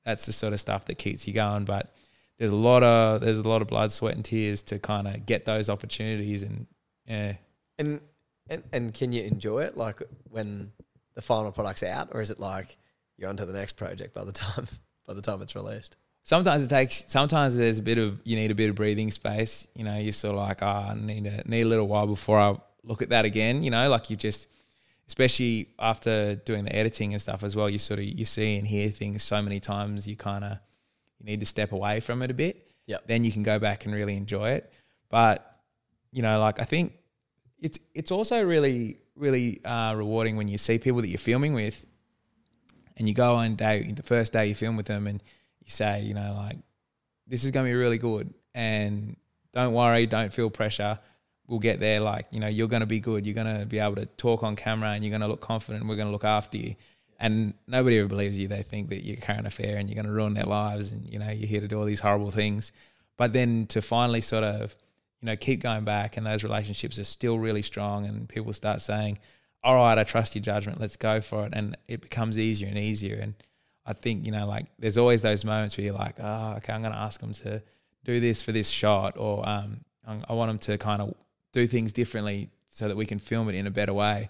that's 0.05 0.25
the 0.25 0.33
sort 0.33 0.53
of 0.53 0.59
stuff 0.59 0.85
that 0.85 0.95
keeps 0.95 1.27
you 1.27 1.33
going. 1.33 1.65
But 1.65 1.93
there's 2.37 2.51
a 2.51 2.55
lot 2.57 2.83
of 2.83 3.21
there's 3.21 3.39
a 3.39 3.47
lot 3.47 3.61
of 3.61 3.67
blood, 3.67 3.91
sweat, 3.91 4.15
and 4.15 4.25
tears 4.25 4.61
to 4.63 4.79
kind 4.79 5.07
of 5.07 5.25
get 5.25 5.45
those 5.45 5.69
opportunities, 5.69 6.43
and 6.43 6.67
yeah. 7.05 7.33
And 7.77 8.01
and 8.49 8.63
and 8.71 8.93
can 8.93 9.11
you 9.11 9.23
enjoy 9.23 9.59
it 9.63 9.77
like 9.77 10.01
when 10.29 10.71
the 11.15 11.21
final 11.21 11.51
product's 11.51 11.83
out, 11.83 12.09
or 12.11 12.21
is 12.21 12.31
it 12.31 12.39
like 12.39 12.77
you're 13.17 13.29
on 13.29 13.37
to 13.37 13.45
the 13.45 13.53
next 13.53 13.73
project 13.73 14.13
by 14.13 14.23
the 14.23 14.31
time 14.33 14.67
by 15.07 15.13
the 15.13 15.21
time 15.21 15.41
it's 15.41 15.55
released? 15.55 15.95
Sometimes 16.23 16.63
it 16.63 16.69
takes. 16.69 17.03
Sometimes 17.07 17.55
there's 17.55 17.79
a 17.79 17.81
bit 17.81 17.97
of 17.97 18.19
you 18.23 18.35
need 18.35 18.51
a 18.51 18.55
bit 18.55 18.69
of 18.69 18.75
breathing 18.75 19.11
space. 19.11 19.67
You 19.75 19.83
know, 19.83 19.97
you're 19.97 20.13
sort 20.13 20.35
of 20.35 20.41
like, 20.41 20.61
oh, 20.61 20.65
I 20.65 20.95
need 20.95 21.25
a 21.27 21.47
need 21.47 21.63
a 21.63 21.67
little 21.67 21.87
while 21.87 22.07
before 22.07 22.39
I 22.39 22.55
look 22.83 23.01
at 23.01 23.09
that 23.09 23.25
again. 23.25 23.63
You 23.63 23.71
know, 23.71 23.89
like 23.89 24.09
you 24.09 24.15
just, 24.15 24.47
especially 25.07 25.69
after 25.79 26.35
doing 26.35 26.63
the 26.63 26.75
editing 26.75 27.13
and 27.13 27.21
stuff 27.21 27.43
as 27.43 27.55
well. 27.55 27.69
You 27.69 27.79
sort 27.79 27.99
of 27.99 28.05
you 28.05 28.25
see 28.25 28.57
and 28.57 28.67
hear 28.67 28.89
things 28.89 29.23
so 29.23 29.41
many 29.41 29.59
times. 29.59 30.07
You 30.07 30.15
kind 30.15 30.43
of 30.43 30.57
you 31.19 31.25
need 31.25 31.39
to 31.39 31.45
step 31.45 31.71
away 31.71 31.99
from 31.99 32.21
it 32.21 32.31
a 32.31 32.33
bit. 32.33 32.67
Yeah. 32.85 32.97
Then 33.07 33.23
you 33.23 33.31
can 33.31 33.43
go 33.43 33.59
back 33.59 33.85
and 33.85 33.93
really 33.93 34.15
enjoy 34.15 34.51
it. 34.51 34.71
But 35.09 35.59
you 36.11 36.21
know, 36.21 36.39
like 36.39 36.59
I 36.59 36.63
think 36.63 36.93
it's 37.59 37.79
it's 37.93 38.11
also 38.11 38.43
really 38.43 38.97
really 39.15 39.63
uh, 39.65 39.93
rewarding 39.95 40.37
when 40.37 40.47
you 40.47 40.57
see 40.57 40.79
people 40.79 41.01
that 41.01 41.07
you're 41.07 41.17
filming 41.17 41.53
with, 41.53 41.85
and 42.97 43.07
you 43.07 43.13
go 43.13 43.35
on 43.35 43.55
day 43.55 43.91
the 43.91 44.03
first 44.03 44.33
day 44.33 44.47
you 44.47 44.55
film 44.55 44.75
with 44.77 44.85
them, 44.85 45.07
and 45.07 45.21
you 45.61 45.69
say, 45.69 46.01
you 46.01 46.13
know, 46.13 46.33
like 46.35 46.57
this 47.27 47.43
is 47.43 47.51
going 47.51 47.65
to 47.65 47.69
be 47.69 47.75
really 47.75 47.97
good, 47.97 48.33
and 48.53 49.15
don't 49.53 49.73
worry, 49.73 50.05
don't 50.05 50.33
feel 50.33 50.49
pressure. 50.49 50.99
We'll 51.47 51.59
get 51.59 51.79
there. 51.79 51.99
Like 51.99 52.27
you 52.31 52.39
know, 52.39 52.47
you're 52.47 52.67
going 52.67 52.81
to 52.81 52.85
be 52.87 52.99
good. 52.99 53.25
You're 53.25 53.35
going 53.35 53.59
to 53.59 53.65
be 53.65 53.79
able 53.79 53.95
to 53.95 54.05
talk 54.05 54.43
on 54.43 54.55
camera, 54.55 54.89
and 54.89 55.03
you're 55.03 55.11
going 55.11 55.21
to 55.21 55.27
look 55.27 55.41
confident. 55.41 55.85
We're 55.87 55.95
going 55.95 56.07
to 56.07 56.13
look 56.13 56.23
after 56.23 56.57
you 56.57 56.75
and 57.23 57.53
nobody 57.67 57.99
ever 57.99 58.07
believes 58.09 58.37
you. 58.37 58.49
They 58.49 58.63
think 58.63 58.89
that 58.89 59.05
you're 59.05 59.15
current 59.15 59.47
affair 59.47 59.77
and 59.77 59.89
you're 59.89 59.95
going 59.95 60.07
to 60.07 60.11
ruin 60.11 60.33
their 60.33 60.43
lives, 60.43 60.91
and 60.91 61.09
you 61.09 61.19
know 61.19 61.29
you're 61.29 61.47
here 61.47 61.61
to 61.61 61.67
do 61.69 61.79
all 61.79 61.85
these 61.85 62.01
horrible 62.01 62.31
things. 62.31 62.71
But 63.17 63.31
then 63.31 63.65
to 63.67 63.81
finally 63.81 64.19
sort 64.21 64.43
of, 64.43 64.75
you 65.21 65.27
know, 65.27 65.37
keep 65.37 65.61
going 65.61 65.85
back, 65.85 66.17
and 66.17 66.25
those 66.25 66.43
relationships 66.43 66.99
are 66.99 67.05
still 67.05 67.39
really 67.39 67.61
strong, 67.61 68.05
and 68.05 68.27
people 68.27 68.51
start 68.51 68.81
saying, 68.81 69.19
"All 69.63 69.75
right, 69.75 69.97
I 69.97 70.03
trust 70.03 70.35
your 70.35 70.41
judgment. 70.41 70.81
Let's 70.81 70.97
go 70.97 71.21
for 71.21 71.45
it," 71.45 71.53
and 71.55 71.77
it 71.87 72.01
becomes 72.01 72.37
easier 72.37 72.67
and 72.67 72.77
easier. 72.77 73.15
And 73.15 73.35
I 73.85 73.93
think 73.93 74.25
you 74.25 74.33
know, 74.33 74.45
like 74.45 74.67
there's 74.77 74.97
always 74.97 75.21
those 75.21 75.45
moments 75.45 75.77
where 75.77 75.85
you're 75.85 75.95
like, 75.95 76.15
"Oh, 76.19 76.55
okay, 76.57 76.73
I'm 76.73 76.81
going 76.81 76.93
to 76.93 76.99
ask 76.99 77.21
them 77.21 77.33
to 77.33 77.61
do 78.03 78.19
this 78.19 78.41
for 78.41 78.51
this 78.51 78.69
shot," 78.69 79.17
or 79.17 79.47
um, 79.47 79.85
I 80.05 80.33
want 80.33 80.49
them 80.49 80.59
to 80.59 80.77
kind 80.77 81.01
of 81.01 81.15
do 81.53 81.67
things 81.67 81.93
differently 81.93 82.49
so 82.67 82.87
that 82.87 82.97
we 82.97 83.05
can 83.05 83.19
film 83.19 83.47
it 83.47 83.55
in 83.55 83.67
a 83.67 83.71
better 83.71 83.93
way. 83.93 84.29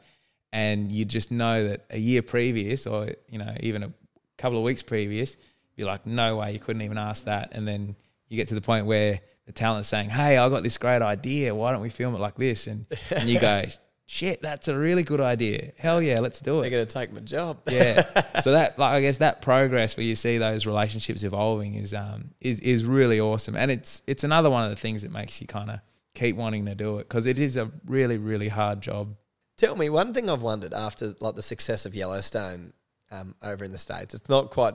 And 0.52 0.92
you 0.92 1.06
just 1.06 1.32
know 1.32 1.70
that 1.70 1.86
a 1.90 1.98
year 1.98 2.22
previous 2.22 2.86
or 2.86 3.10
you 3.28 3.40
know 3.40 3.56
even 3.62 3.82
a 3.82 3.92
couple 4.38 4.58
of 4.60 4.64
weeks 4.64 4.84
previous 4.84 5.38
you're 5.76 5.88
like 5.88 6.06
no 6.06 6.38
way 6.38 6.52
you 6.52 6.60
couldn't 6.60 6.84
even 6.84 7.00
ask 7.00 7.26
that. 7.26 7.50
And 7.54 7.68
then 7.68 7.96
you 8.28 8.38
get 8.38 8.50
to 8.50 8.56
the 8.56 8.62
point 8.62 8.86
where 8.86 9.20
the 9.46 9.52
talent's 9.52 9.90
saying 9.90 10.10
hey 10.10 10.38
i 10.38 10.48
got 10.50 10.62
this 10.62 10.78
great 10.78 11.02
idea. 11.02 11.56
Why 11.56 11.72
don't 11.72 11.82
we 11.82 11.90
film 11.90 12.14
it 12.14 12.20
like 12.20 12.36
this? 12.36 12.68
And, 12.68 12.86
and 13.10 13.28
you 13.28 13.40
go 13.40 13.64
shit 14.06 14.42
that's 14.42 14.68
a 14.68 14.78
really 14.78 15.02
good 15.02 15.22
idea. 15.22 15.72
Hell 15.78 16.02
yeah 16.02 16.20
let's 16.20 16.40
do 16.40 16.60
it. 16.60 16.64
They're 16.64 16.72
going 16.72 16.88
to 16.88 16.94
take 16.94 17.14
my 17.14 17.22
job. 17.22 17.62
Yeah. 17.70 18.04
So 18.42 18.52
that 18.52 18.78
like 18.78 18.94
i 18.94 19.00
guess 19.00 19.20
that 19.20 19.42
progress 19.42 19.96
where 19.96 20.06
you 20.06 20.16
see 20.16 20.38
those 20.38 20.66
relationships 20.66 21.24
evolving 21.24 21.76
is 21.76 21.94
um 21.94 22.32
is 22.42 22.60
is 22.60 22.84
really 22.84 23.20
awesome. 23.20 23.56
And 23.56 23.72
it's 23.72 24.02
it's 24.06 24.26
another 24.26 24.50
one 24.50 24.66
of 24.66 24.70
the 24.70 24.76
things 24.76 25.04
that 25.04 25.12
makes 25.12 25.40
you 25.40 25.48
kind 25.48 25.70
of 25.70 25.80
keep 26.16 26.36
wanting 26.36 26.66
to 26.66 26.76
do 26.76 27.00
it 27.00 27.08
because 27.08 27.26
it 27.26 27.40
is 27.40 27.58
a 27.58 27.72
really 27.86 28.18
really 28.18 28.50
hard 28.50 28.82
job 28.82 29.16
Tell 29.58 29.76
me 29.76 29.90
one 29.90 30.14
thing 30.14 30.30
I've 30.30 30.42
wondered 30.42 30.74
after 30.74 31.16
like 31.20 31.36
the 31.36 31.44
success 31.44 31.86
of 31.86 31.94
Yellowstone 31.94 32.74
um, 33.12 33.36
over 33.44 33.64
in 33.64 33.72
the 33.72 33.78
states. 33.78 34.14
It's 34.14 34.30
not 34.30 34.50
quite, 34.50 34.74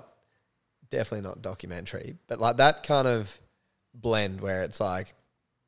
definitely 0.88 1.28
not 1.28 1.42
documentary, 1.42 2.14
but 2.28 2.40
like 2.40 2.58
that 2.58 2.84
kind 2.84 3.08
of 3.08 3.40
blend 3.92 4.40
where 4.40 4.62
it's 4.62 4.80
like, 4.80 5.14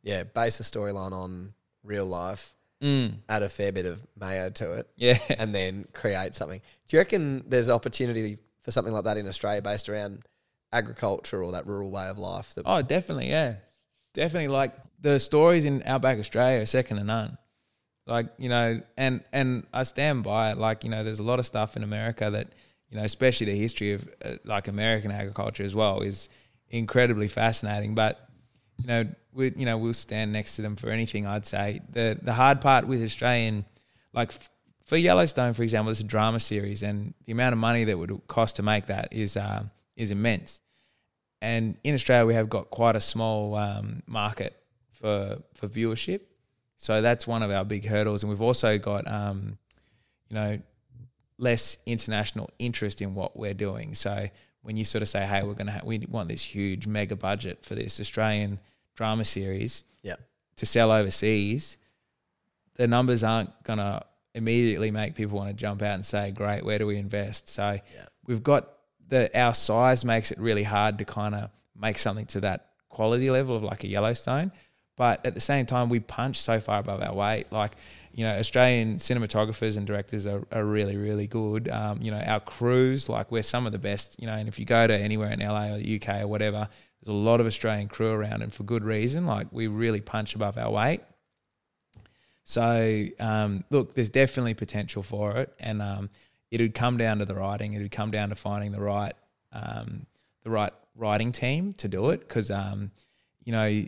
yeah, 0.02 0.22
base 0.22 0.58
the 0.58 0.64
storyline 0.64 1.12
on 1.12 1.54
real 1.82 2.06
life, 2.06 2.54
mm. 2.82 3.12
add 3.28 3.42
a 3.42 3.48
fair 3.48 3.72
bit 3.72 3.84
of 3.84 4.00
mayo 4.18 4.48
to 4.50 4.74
it, 4.74 4.88
yeah, 4.96 5.18
and 5.38 5.52
then 5.54 5.86
create 5.92 6.36
something. 6.36 6.60
Do 6.86 6.96
you 6.96 7.00
reckon 7.00 7.44
there's 7.48 7.68
opportunity 7.68 8.38
for 8.60 8.70
something 8.70 8.94
like 8.94 9.04
that 9.04 9.16
in 9.16 9.26
Australia 9.26 9.60
based 9.60 9.88
around 9.88 10.22
agriculture 10.72 11.42
or 11.42 11.52
that 11.52 11.66
rural 11.66 11.90
way 11.90 12.06
of 12.06 12.16
life? 12.16 12.54
That 12.54 12.62
oh, 12.64 12.80
definitely, 12.80 13.28
yeah, 13.28 13.56
definitely. 14.14 14.48
Like 14.48 14.74
the 15.00 15.18
stories 15.18 15.64
in 15.64 15.82
Outback 15.84 16.18
Australia 16.18 16.60
are 16.60 16.66
second 16.66 16.98
to 16.98 17.04
none. 17.04 17.38
Like 18.06 18.26
you 18.38 18.48
know, 18.48 18.80
and 18.96 19.22
and 19.32 19.66
I 19.72 19.84
stand 19.84 20.24
by 20.24 20.50
it. 20.50 20.58
Like 20.58 20.84
you 20.84 20.90
know, 20.90 21.04
there's 21.04 21.20
a 21.20 21.24
lot 21.24 21.38
of 21.38 21.46
stuff 21.46 21.76
in 21.76 21.82
America 21.82 22.30
that 22.30 22.48
you 22.90 22.98
know, 22.98 23.04
especially 23.04 23.46
the 23.46 23.58
history 23.58 23.92
of 23.92 24.08
uh, 24.24 24.32
like 24.44 24.68
American 24.68 25.10
agriculture 25.10 25.62
as 25.62 25.74
well 25.74 26.00
is 26.00 26.28
incredibly 26.68 27.28
fascinating. 27.28 27.94
But 27.94 28.28
you 28.78 28.86
know, 28.86 29.08
we 29.32 29.52
you 29.56 29.64
know 29.64 29.78
we'll 29.78 29.94
stand 29.94 30.32
next 30.32 30.56
to 30.56 30.62
them 30.62 30.76
for 30.76 30.90
anything. 30.90 31.26
I'd 31.26 31.46
say 31.46 31.82
the 31.92 32.18
the 32.20 32.32
hard 32.32 32.60
part 32.60 32.86
with 32.86 33.02
Australian, 33.02 33.64
like 34.12 34.30
f- 34.30 34.50
for 34.86 34.96
Yellowstone, 34.96 35.52
for 35.52 35.62
example, 35.62 35.90
it's 35.90 36.00
a 36.00 36.04
drama 36.04 36.40
series, 36.40 36.82
and 36.82 37.14
the 37.26 37.32
amount 37.32 37.52
of 37.52 37.58
money 37.58 37.84
that 37.84 37.98
would 37.98 38.20
cost 38.26 38.56
to 38.56 38.62
make 38.62 38.86
that 38.86 39.12
is 39.12 39.36
uh, 39.36 39.64
is 39.94 40.10
immense. 40.10 40.62
And 41.42 41.78
in 41.84 41.94
Australia, 41.94 42.26
we 42.26 42.34
have 42.34 42.48
got 42.48 42.70
quite 42.70 42.96
a 42.96 43.00
small 43.00 43.54
um, 43.54 44.02
market 44.06 44.59
for 45.00 45.38
for 45.54 45.68
viewership. 45.68 46.20
So 46.76 47.02
that's 47.02 47.26
one 47.26 47.42
of 47.42 47.50
our 47.50 47.64
big 47.64 47.84
hurdles, 47.84 48.22
and 48.22 48.30
we've 48.30 48.40
also 48.40 48.78
got, 48.78 49.06
um, 49.06 49.58
you 50.28 50.34
know, 50.34 50.58
less 51.36 51.78
international 51.84 52.50
interest 52.58 53.02
in 53.02 53.14
what 53.14 53.36
we're 53.36 53.54
doing. 53.54 53.94
So 53.94 54.28
when 54.62 54.76
you 54.76 54.84
sort 54.84 55.02
of 55.02 55.08
say, 55.08 55.26
"Hey, 55.26 55.42
we're 55.42 55.54
gonna 55.54 55.72
ha- 55.72 55.80
we 55.84 55.98
want 56.08 56.28
this 56.28 56.42
huge 56.42 56.86
mega 56.86 57.16
budget 57.16 57.64
for 57.64 57.74
this 57.74 58.00
Australian 58.00 58.60
drama 58.94 59.24
series 59.24 59.84
yeah. 60.02 60.16
to 60.56 60.66
sell 60.66 60.90
overseas," 60.90 61.78
the 62.76 62.86
numbers 62.86 63.22
aren't 63.22 63.50
gonna 63.62 64.04
immediately 64.34 64.90
make 64.90 65.14
people 65.14 65.36
want 65.36 65.50
to 65.50 65.54
jump 65.54 65.82
out 65.82 65.94
and 65.94 66.04
say, 66.04 66.30
"Great, 66.30 66.64
where 66.64 66.78
do 66.78 66.86
we 66.86 66.96
invest?" 66.96 67.48
So 67.48 67.72
yeah. 67.72 68.06
we've 68.26 68.42
got 68.42 68.70
the 69.08 69.30
our 69.38 69.54
size 69.54 70.04
makes 70.04 70.30
it 70.32 70.38
really 70.38 70.62
hard 70.62 70.98
to 70.98 71.04
kind 71.04 71.34
of 71.34 71.50
make 71.76 71.98
something 71.98 72.26
to 72.26 72.40
that 72.40 72.70
quality 72.88 73.30
level 73.30 73.56
of 73.56 73.62
like 73.62 73.84
a 73.84 73.88
Yellowstone. 73.88 74.52
But 75.00 75.24
at 75.24 75.32
the 75.32 75.40
same 75.40 75.64
time, 75.64 75.88
we 75.88 75.98
punch 75.98 76.38
so 76.38 76.60
far 76.60 76.80
above 76.80 77.00
our 77.00 77.14
weight. 77.14 77.50
Like, 77.50 77.72
you 78.12 78.22
know, 78.22 78.36
Australian 78.36 78.96
cinematographers 78.96 79.78
and 79.78 79.86
directors 79.86 80.26
are, 80.26 80.46
are 80.52 80.62
really, 80.62 80.98
really 80.98 81.26
good. 81.26 81.70
Um, 81.70 82.02
you 82.02 82.10
know, 82.10 82.18
our 82.18 82.38
crews, 82.38 83.08
like, 83.08 83.32
we're 83.32 83.42
some 83.42 83.64
of 83.64 83.72
the 83.72 83.78
best, 83.78 84.20
you 84.20 84.26
know, 84.26 84.34
and 84.34 84.46
if 84.46 84.58
you 84.58 84.66
go 84.66 84.86
to 84.86 84.94
anywhere 84.94 85.30
in 85.30 85.40
LA 85.40 85.68
or 85.68 85.78
the 85.78 85.98
UK 85.98 86.20
or 86.20 86.28
whatever, 86.28 86.68
there's 87.00 87.08
a 87.08 87.18
lot 87.18 87.40
of 87.40 87.46
Australian 87.46 87.88
crew 87.88 88.10
around 88.10 88.42
and 88.42 88.52
for 88.52 88.62
good 88.64 88.84
reason. 88.84 89.24
Like, 89.24 89.46
we 89.52 89.68
really 89.68 90.02
punch 90.02 90.34
above 90.34 90.58
our 90.58 90.70
weight. 90.70 91.00
So 92.42 93.06
um, 93.18 93.64
look, 93.70 93.94
there's 93.94 94.10
definitely 94.10 94.52
potential 94.52 95.02
for 95.02 95.38
it, 95.38 95.54
and 95.58 95.80
um, 95.80 96.10
it 96.50 96.60
would 96.60 96.74
come 96.74 96.98
down 96.98 97.20
to 97.20 97.24
the 97.24 97.34
writing, 97.34 97.72
It 97.72 97.80
would 97.80 97.90
come 97.90 98.10
down 98.10 98.28
to 98.28 98.34
finding 98.34 98.72
the 98.72 98.82
right 98.82 99.14
um, 99.50 100.04
the 100.42 100.50
right 100.50 100.74
writing 100.94 101.32
team 101.32 101.72
to 101.78 101.88
do 101.88 102.10
it 102.10 102.20
because 102.20 102.50
um, 102.50 102.90
you 103.44 103.52
know 103.52 103.86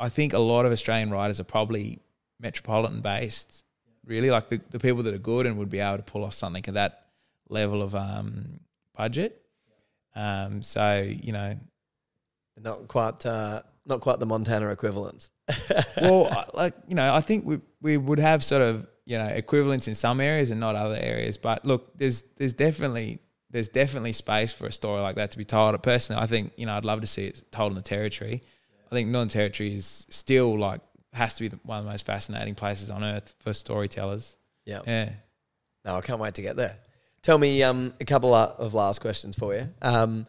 I 0.00 0.08
think 0.08 0.32
a 0.32 0.38
lot 0.38 0.64
of 0.66 0.72
Australian 0.72 1.10
riders 1.10 1.40
are 1.40 1.44
probably 1.44 2.00
metropolitan 2.40 3.00
based, 3.00 3.64
really 4.04 4.30
like 4.30 4.48
the, 4.48 4.60
the 4.70 4.78
people 4.78 5.02
that 5.04 5.14
are 5.14 5.18
good 5.18 5.46
and 5.46 5.58
would 5.58 5.70
be 5.70 5.80
able 5.80 5.96
to 5.98 6.02
pull 6.02 6.24
off 6.24 6.34
something 6.34 6.64
at 6.66 6.74
that 6.74 7.06
level 7.48 7.82
of 7.82 7.94
um, 7.94 8.60
budget. 8.96 9.42
Um, 10.14 10.62
so 10.62 11.02
you 11.02 11.32
know, 11.32 11.56
Not 12.60 12.88
quite, 12.88 13.24
uh, 13.26 13.62
not 13.86 14.00
quite 14.00 14.18
the 14.20 14.26
Montana 14.26 14.68
equivalents. 14.70 15.30
well, 16.00 16.26
I- 16.30 16.46
like 16.54 16.74
you 16.88 16.94
know, 16.94 17.14
I 17.14 17.20
think 17.20 17.44
we 17.44 17.60
we 17.80 17.96
would 17.96 18.18
have 18.18 18.42
sort 18.44 18.62
of 18.62 18.86
you 19.06 19.16
know 19.18 19.26
equivalents 19.26 19.88
in 19.88 19.94
some 19.94 20.20
areas 20.20 20.50
and 20.50 20.60
not 20.60 20.76
other 20.76 20.96
areas. 21.00 21.36
But 21.38 21.64
look, 21.64 21.96
there's 21.98 22.22
there's 22.36 22.54
definitely 22.54 23.20
there's 23.50 23.68
definitely 23.68 24.12
space 24.12 24.52
for 24.52 24.66
a 24.66 24.72
story 24.72 25.00
like 25.00 25.16
that 25.16 25.30
to 25.32 25.38
be 25.38 25.44
told. 25.44 25.80
Personally, 25.82 26.22
I 26.22 26.26
think 26.26 26.52
you 26.56 26.66
know 26.66 26.74
I'd 26.76 26.84
love 26.84 27.00
to 27.00 27.06
see 27.06 27.26
it 27.26 27.44
told 27.50 27.72
in 27.72 27.76
the 27.76 27.82
territory. 27.82 28.42
I 28.90 28.94
think 28.94 29.08
Northern 29.10 29.28
Territory 29.28 29.74
is 29.74 30.06
still 30.10 30.58
like 30.58 30.80
has 31.12 31.34
to 31.36 31.42
be 31.42 31.48
the, 31.48 31.58
one 31.62 31.78
of 31.78 31.84
the 31.84 31.90
most 31.90 32.04
fascinating 32.06 32.54
places 32.54 32.90
on 32.90 33.02
earth 33.04 33.34
for 33.40 33.52
storytellers. 33.54 34.36
Yeah. 34.64 34.80
Yeah. 34.86 35.10
No, 35.84 35.96
I 35.96 36.00
can't 36.00 36.20
wait 36.20 36.34
to 36.34 36.42
get 36.42 36.56
there. 36.56 36.76
Tell 37.22 37.38
me 37.38 37.62
um, 37.62 37.94
a 38.00 38.04
couple 38.04 38.34
of 38.34 38.74
last 38.74 39.00
questions 39.00 39.36
for 39.36 39.54
you. 39.54 39.68
Um, 39.82 40.26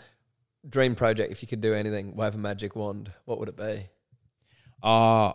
dream 0.67 0.95
project, 0.95 1.31
if 1.31 1.41
you 1.41 1.47
could 1.47 1.61
do 1.61 1.73
anything, 1.73 2.15
wave 2.15 2.35
a 2.35 2.37
magic 2.37 2.75
wand, 2.75 3.11
what 3.25 3.39
would 3.39 3.49
it 3.49 3.57
be? 3.57 3.87
Uh 4.81 5.33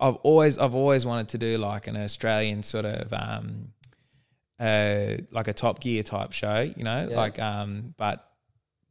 I've 0.00 0.16
always 0.16 0.58
I've 0.58 0.74
always 0.74 1.06
wanted 1.06 1.28
to 1.30 1.38
do 1.38 1.56
like 1.58 1.86
an 1.86 1.96
Australian 1.96 2.62
sort 2.64 2.84
of 2.84 3.12
um 3.12 3.68
uh 4.58 5.16
like 5.30 5.48
a 5.48 5.52
Top 5.52 5.80
Gear 5.80 6.02
type 6.02 6.32
show, 6.32 6.60
you 6.76 6.82
know, 6.84 7.08
Yeah. 7.10 7.16
like 7.16 7.38
um 7.38 7.94
but 7.96 8.28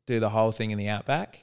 do 0.08 0.20
the 0.20 0.30
whole 0.30 0.52
thing 0.52 0.72
in 0.72 0.78
the 0.78 0.88
outback. 0.90 1.43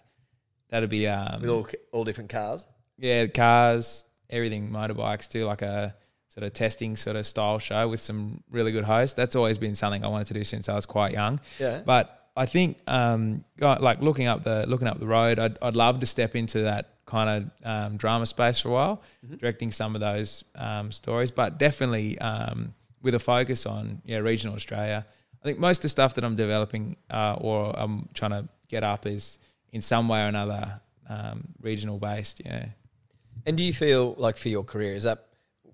That'd 0.70 0.88
be 0.90 1.06
um 1.06 1.40
With 1.42 1.50
all 1.50 1.66
all 1.92 2.04
different 2.04 2.30
cars. 2.30 2.66
yeah, 2.98 3.26
cars, 3.26 4.04
everything, 4.28 4.70
motorbikes, 4.70 5.28
do 5.28 5.44
like 5.46 5.62
a 5.62 5.94
sort 6.28 6.44
of 6.44 6.52
testing 6.52 6.96
sort 6.96 7.16
of 7.16 7.26
style 7.26 7.58
show 7.58 7.88
with 7.88 8.00
some 8.00 8.42
really 8.50 8.70
good 8.72 8.84
hosts. 8.84 9.14
That's 9.14 9.34
always 9.34 9.58
been 9.58 9.74
something 9.74 10.04
I 10.04 10.08
wanted 10.08 10.28
to 10.28 10.34
do 10.34 10.44
since 10.44 10.68
I 10.68 10.74
was 10.74 10.86
quite 10.86 11.12
young. 11.12 11.40
Yeah. 11.58 11.82
But 11.84 12.16
I 12.36 12.46
think 12.46 12.78
um, 12.86 13.44
like 13.58 14.00
looking 14.00 14.26
up 14.28 14.44
the 14.44 14.64
looking 14.68 14.86
up 14.86 15.00
the 15.00 15.06
road, 15.06 15.38
I'd, 15.38 15.58
I'd 15.60 15.74
love 15.76 16.00
to 16.00 16.06
step 16.06 16.36
into 16.36 16.62
that 16.62 16.94
kind 17.04 17.28
of 17.28 17.66
um, 17.66 17.96
drama 17.96 18.24
space 18.26 18.60
for 18.60 18.68
a 18.68 18.72
while, 18.72 19.02
directing 19.38 19.72
some 19.72 19.96
of 19.96 20.00
those 20.00 20.44
um, 20.54 20.92
stories. 20.92 21.32
But 21.32 21.58
definitely 21.58 22.16
um, 22.20 22.74
with 23.02 23.16
a 23.16 23.18
focus 23.18 23.66
on 23.66 24.00
yeah 24.04 24.18
regional 24.18 24.54
Australia. 24.54 25.04
I 25.42 25.44
think 25.44 25.58
most 25.58 25.78
of 25.78 25.82
the 25.82 25.88
stuff 25.88 26.14
that 26.14 26.24
I'm 26.24 26.36
developing 26.36 26.96
uh, 27.10 27.34
or 27.40 27.74
I'm 27.76 28.08
trying 28.14 28.32
to 28.32 28.48
get 28.68 28.84
up 28.84 29.06
is 29.06 29.38
in 29.72 29.80
some 29.80 30.08
way 30.08 30.22
or 30.22 30.26
another 30.26 30.80
um, 31.08 31.48
regional 31.60 31.98
based. 31.98 32.40
Yeah. 32.44 32.66
And 33.46 33.56
do 33.56 33.64
you 33.64 33.72
feel 33.72 34.14
like 34.18 34.36
for 34.36 34.48
your 34.48 34.64
career, 34.64 34.94
is 34.94 35.04
that 35.04 35.26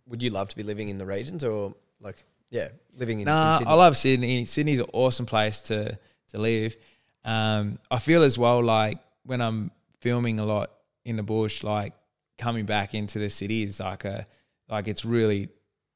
would 0.06 0.22
you 0.22 0.30
love 0.30 0.48
to 0.50 0.56
be 0.56 0.62
living 0.62 0.88
in 0.88 0.98
the 0.98 1.06
regions 1.06 1.42
or 1.44 1.74
like 2.00 2.24
yeah, 2.50 2.68
living 2.96 3.20
in, 3.20 3.28
in 3.28 3.34
Nah, 3.34 3.58
Sydney? 3.58 3.72
I 3.72 3.74
love 3.74 3.96
Sydney. 3.96 4.44
Sydney's 4.44 4.80
an 4.80 4.86
awesome 4.92 5.26
place 5.26 5.62
to 5.62 5.98
to 6.28 6.38
live. 6.38 6.76
Um, 7.24 7.78
I 7.90 7.98
feel 7.98 8.22
as 8.22 8.38
well 8.38 8.62
like 8.62 8.98
when 9.24 9.40
I'm 9.40 9.72
filming 10.00 10.38
a 10.38 10.44
lot 10.44 10.70
in 11.04 11.16
the 11.16 11.22
bush, 11.22 11.64
like 11.64 11.92
coming 12.38 12.66
back 12.66 12.94
into 12.94 13.18
the 13.18 13.30
city 13.30 13.62
is 13.62 13.80
like 13.80 14.04
a 14.04 14.26
like 14.68 14.88
it's 14.88 15.04
really 15.04 15.48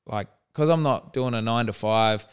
like 0.07 0.29
because 0.53 0.69
I'm 0.69 0.83
not 0.83 1.13
doing 1.13 1.35
a 1.35 1.43
nine 1.43 1.67
to 1.67 1.73
five 1.73 2.27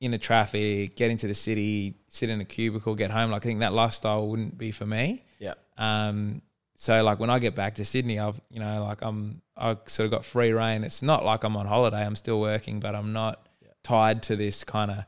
in 0.00 0.10
the 0.12 0.18
traffic, 0.18 0.96
get 0.96 1.10
into 1.10 1.26
the 1.26 1.34
city, 1.34 1.94
sit 2.08 2.30
in 2.30 2.40
a 2.40 2.44
cubicle, 2.44 2.94
get 2.94 3.10
home. 3.10 3.30
Like 3.30 3.42
I 3.44 3.48
think 3.48 3.60
that 3.60 3.72
lifestyle 3.72 4.28
wouldn't 4.28 4.56
be 4.56 4.70
for 4.70 4.86
me. 4.86 5.24
yeah. 5.38 5.54
Um, 5.76 6.42
so 6.76 7.02
like 7.02 7.18
when 7.18 7.30
I 7.30 7.38
get 7.40 7.54
back 7.56 7.74
to 7.76 7.84
Sydney, 7.84 8.18
I've 8.20 8.40
you 8.50 8.60
know 8.60 8.84
like 8.84 8.98
I'm 9.02 9.42
I 9.56 9.76
sort 9.86 10.04
of 10.06 10.10
got 10.12 10.24
free 10.24 10.52
reign. 10.52 10.84
It's 10.84 11.02
not 11.02 11.24
like 11.24 11.42
I'm 11.44 11.56
on 11.56 11.66
holiday. 11.66 12.04
I'm 12.06 12.14
still 12.16 12.40
working, 12.40 12.78
but 12.80 12.94
I'm 12.94 13.12
not 13.12 13.48
tied 13.82 14.22
to 14.24 14.36
this 14.36 14.62
kind 14.64 14.90
of 14.92 14.98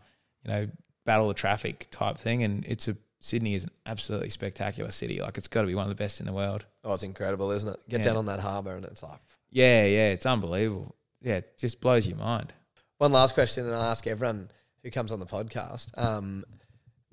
you 0.45 0.51
know 0.53 0.69
battle 1.07 1.31
of 1.31 1.37
traffic 1.37 1.87
type 1.93 2.19
thing. 2.19 2.43
And 2.43 2.65
it's 2.67 2.89
a 2.89 2.97
Sydney 3.21 3.55
is 3.55 3.65
an 3.65 3.71
absolutely 3.87 4.31
spectacular 4.31 4.91
city. 4.91 5.21
Like 5.21 5.39
it's 5.39 5.47
got 5.47 5.61
to 5.61 5.67
be 5.69 5.75
one 5.75 5.85
of 5.85 5.91
the 5.91 5.95
best 6.03 6.19
in 6.21 6.27
the 6.27 6.33
world. 6.33 6.65
Oh, 6.83 6.95
it's 6.95 7.03
incredible, 7.05 7.51
isn't 7.53 7.69
it? 7.69 7.79
Get 7.89 7.99
Yeah. 8.01 8.05
down 8.05 8.17
on 8.17 8.27
that 8.27 8.41
harbour 8.41 8.75
and 8.75 8.85
it's 8.87 9.03
like 9.03 9.21
Yeah, 9.51 9.85
yeah, 9.85 10.09
it's 10.09 10.27
unbelievable. 10.27 10.97
Yeah, 11.23 11.35
it 11.35 11.57
just 11.59 11.81
blows 11.81 12.07
your 12.07 12.17
mind. 12.17 12.53
One 12.99 13.13
last 13.13 13.35
question, 13.35 13.67
and 13.67 13.75
I 13.77 13.91
ask 13.91 14.07
everyone 14.07 14.51
who 14.83 14.91
comes 14.91 15.13
on 15.13 15.21
the 15.21 15.27
podcast, 15.27 15.89
um, 15.99 16.45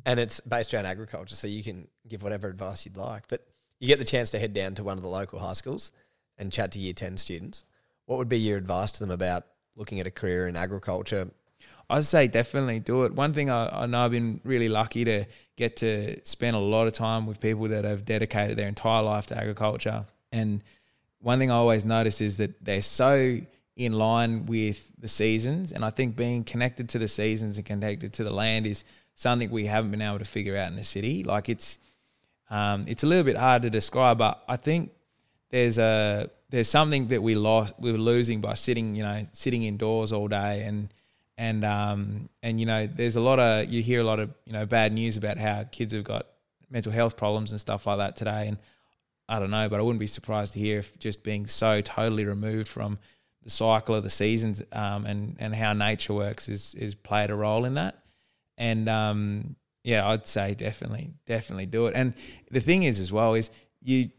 and 0.05 0.20
it's 0.20 0.39
based 0.41 0.74
around 0.74 0.86
agriculture, 0.86 1.36
so 1.36 1.47
you 1.47 1.63
can 1.63 1.88
give 2.07 2.24
whatever 2.24 2.47
advice 2.47 2.86
you'd 2.86 2.97
like. 2.97 3.28
But 3.28 3.45
you 3.80 3.88
get 3.88 3.99
the 3.99 4.05
chance 4.05 4.30
to 4.32 4.39
head 4.39 4.53
down 4.53 4.76
to 4.76 4.84
one 4.84 4.97
of 4.97 5.03
the 5.03 5.09
local 5.09 5.39
high 5.39 5.53
schools 5.53 5.91
and 6.38 6.51
chat 6.51 6.72
to 6.74 6.80
year 6.80 6.93
10 6.93 7.18
students. 7.18 7.65
What 8.05 8.18
would 8.18 8.30
be 8.30 8.39
your 8.39 8.57
advice 8.57 8.91
to 8.93 8.99
them 9.01 9.11
about 9.11 9.43
looking 9.76 9.99
at 9.99 10.07
a 10.07 10.11
career 10.11 10.47
in 10.47 10.55
agriculture? 10.55 11.30
I'd 11.89 12.03
say 12.03 12.28
definitely 12.28 12.80
do 12.80 13.03
it. 13.05 13.13
One 13.13 13.34
thing 13.34 13.49
I, 13.49 13.84
I 13.84 13.86
know 13.86 14.03
I've 14.03 14.11
been 14.11 14.41
really 14.43 14.68
lucky 14.68 15.05
to 15.05 15.26
get 15.55 15.78
to 15.78 16.20
spend 16.24 16.55
a 16.55 16.59
lot 16.59 16.88
of 16.88 16.93
time 16.93 17.26
with 17.26 17.39
people 17.39 17.68
that 17.70 17.86
have 17.86 18.03
dedicated 18.03 18.57
their 18.57 18.68
entire 18.68 19.01
life 19.03 19.28
to 19.28 19.38
agriculture. 19.38 20.05
And 20.32 20.63
one 21.20 21.39
thing 21.39 21.49
I 21.49 21.55
always 21.55 21.86
notice 21.86 22.20
is 22.20 22.38
that 22.38 22.63
they're 22.63 22.82
so 22.82 23.39
in 23.78 23.93
line 23.93 24.47
with 24.47 24.91
the 24.99 25.07
seasons. 25.07 25.71
And 25.71 25.86
I 25.86 25.91
think 25.91 26.15
being 26.17 26.43
connected 26.43 26.89
to 26.89 26.99
the 26.99 27.07
seasons 27.07 27.57
and 27.57 27.65
connected 27.65 28.11
to 28.13 28.23
the 28.23 28.34
land 28.34 28.67
is 28.67 28.84
something 29.13 29.49
we 29.49 29.67
haven't 29.67 29.91
been 29.91 30.01
able 30.01 30.19
to 30.19 30.25
figure 30.25 30.57
out 30.57 30.69
in 30.69 30.75
the 30.75 30.84
city. 30.84 31.23
Like 31.23 31.47
it's 31.47 31.78
um, 32.49 32.86
it's 32.88 33.03
a 33.03 33.07
little 33.07 33.23
bit 33.23 33.38
hard 33.38 33.61
to 33.61 33.69
describe, 33.69 34.17
but 34.17 34.43
I 34.47 34.57
think 34.57 34.91
there's 35.49 35.78
a 35.78 36.30
there's 36.49 36.69
something 36.69 37.07
that 37.07 37.21
we 37.21 37.36
lost 37.36 37.73
we 37.80 37.91
were 37.91 37.97
losing 37.97 38.41
by 38.41 38.53
sitting 38.53 38.95
you 38.95 39.03
know 39.03 39.23
sitting 39.32 39.63
indoors 39.63 40.11
all 40.13 40.28
day 40.28 40.63
and 40.63 40.93
and 41.38 41.63
um 41.63 42.30
and 42.43 42.59
you 42.59 42.65
know 42.65 42.88
there's 42.88 43.15
a 43.15 43.21
lot 43.21 43.39
of 43.39 43.69
you 43.71 43.82
hear 43.82 44.01
a 44.01 44.03
lot 44.03 44.19
of 44.19 44.30
you 44.45 44.53
know 44.53 44.65
bad 44.65 44.93
news 44.93 45.17
about 45.17 45.38
how 45.38 45.63
kids 45.71 45.93
have 45.93 46.03
got 46.03 46.28
mental 46.69 46.91
health 46.91 47.15
problems 47.15 47.51
and 47.51 47.59
stuff 47.59 47.86
like 47.86 47.97
that 47.97 48.15
today 48.15 48.47
and 48.47 48.57
I 49.30 49.39
don't 49.39 49.51
know 49.51 49.69
but 49.69 49.80
I 49.80 49.84
wouldn't 49.84 49.99
be 49.99 50.07
surprised 50.07 50.53
to 50.53 50.59
hear 50.59 50.80
if 50.80 50.97
just 50.99 51.23
being 51.23 51.47
so 51.47 51.82
totally 51.82 52.25
removed 52.25 52.67
from 52.67 52.97
the 53.44 53.50
cycle 53.50 53.96
of 53.96 54.04
the 54.04 54.10
seasons 54.10 54.62
um 54.72 55.06
and 55.06 55.36
and 55.40 55.56
how 55.56 55.74
nature 55.74 56.14
works 56.14 56.50
is 56.50 56.76
is 56.76 56.96
played 56.96 57.30
a 57.30 57.36
role 57.36 57.66
in 57.66 57.76
that. 57.76 57.98
And 58.58 58.90
um 58.90 59.56
yeah 59.84 60.08
I'd 60.08 60.28
say 60.28 60.54
definitely 60.54 61.14
definitely 61.26 61.66
do 61.66 61.88
it. 61.88 61.94
And 61.96 62.14
the 62.52 62.60
thing 62.60 62.84
is 62.84 63.00
as 63.00 63.12
well 63.12 63.34
is 63.34 63.50
you 63.82 64.10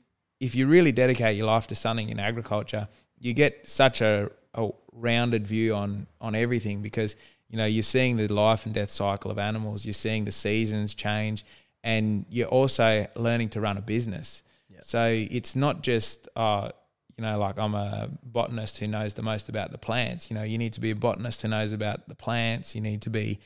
if 0.41 0.55
you 0.55 0.67
really 0.67 0.93
dedicate 0.93 1.37
your 1.37 1.47
life 1.47 1.67
to 1.67 1.75
something 1.75 2.09
in 2.09 2.21
agriculture, 2.21 2.89
you 3.19 3.35
get 3.35 3.69
such 3.69 4.01
a, 4.01 4.31
a 4.55 4.69
rounded 4.93 5.47
view 5.47 5.75
on 5.75 6.07
on 6.21 6.35
everything 6.35 6.83
because 6.83 7.17
you 7.49 7.57
know 7.57 7.67
you're 7.67 7.83
seeing 7.83 8.17
the 8.17 8.29
life 8.29 8.67
and 8.67 8.75
death 8.75 8.91
cycle 8.91 9.31
of 9.31 9.39
animals, 9.39 9.85
you're 9.85 9.93
seeing 9.93 10.25
the 10.25 10.33
seasons 10.33 10.95
change, 10.95 11.45
and 11.83 12.25
you're 12.31 12.49
also 12.49 13.07
learning 13.17 13.49
to 13.51 13.61
run 13.61 13.77
a 13.77 13.83
business. 13.83 14.43
So 14.83 15.07
it's 15.09 15.57
not 15.57 15.83
just 15.83 16.29
uh, 16.37 16.71
you 17.19 17.23
know 17.23 17.39
like 17.39 17.59
I'm 17.59 17.75
a 17.75 18.09
botanist 18.23 18.79
who 18.79 18.87
knows 18.87 19.15
the 19.15 19.23
most 19.23 19.49
about 19.49 19.73
the 19.73 19.79
plants. 19.79 20.31
You 20.31 20.37
know, 20.37 20.45
you 20.45 20.57
need 20.57 20.73
to 20.75 20.81
be 20.81 20.91
a 20.91 20.97
botanist 20.97 21.43
who 21.43 21.49
knows 21.49 21.73
about 21.73 22.09
the 22.09 22.15
plants. 22.15 22.75
You 22.75 22.81
need 22.81 23.03
to 23.03 23.11
be 23.11 23.41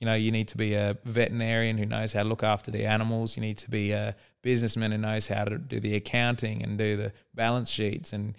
you 0.00 0.06
know, 0.06 0.14
you 0.14 0.32
need 0.32 0.48
to 0.48 0.56
be 0.56 0.72
a 0.72 0.96
veterinarian 1.04 1.76
who 1.76 1.84
knows 1.84 2.14
how 2.14 2.22
to 2.22 2.28
look 2.28 2.42
after 2.42 2.70
the 2.70 2.86
animals. 2.86 3.36
You 3.36 3.42
need 3.42 3.58
to 3.58 3.70
be 3.70 3.92
a 3.92 4.16
businessman 4.40 4.92
who 4.92 4.98
knows 4.98 5.28
how 5.28 5.44
to 5.44 5.58
do 5.58 5.78
the 5.78 5.94
accounting 5.94 6.62
and 6.62 6.78
do 6.78 6.96
the 6.96 7.12
balance 7.34 7.68
sheets 7.68 8.14
and 8.14 8.34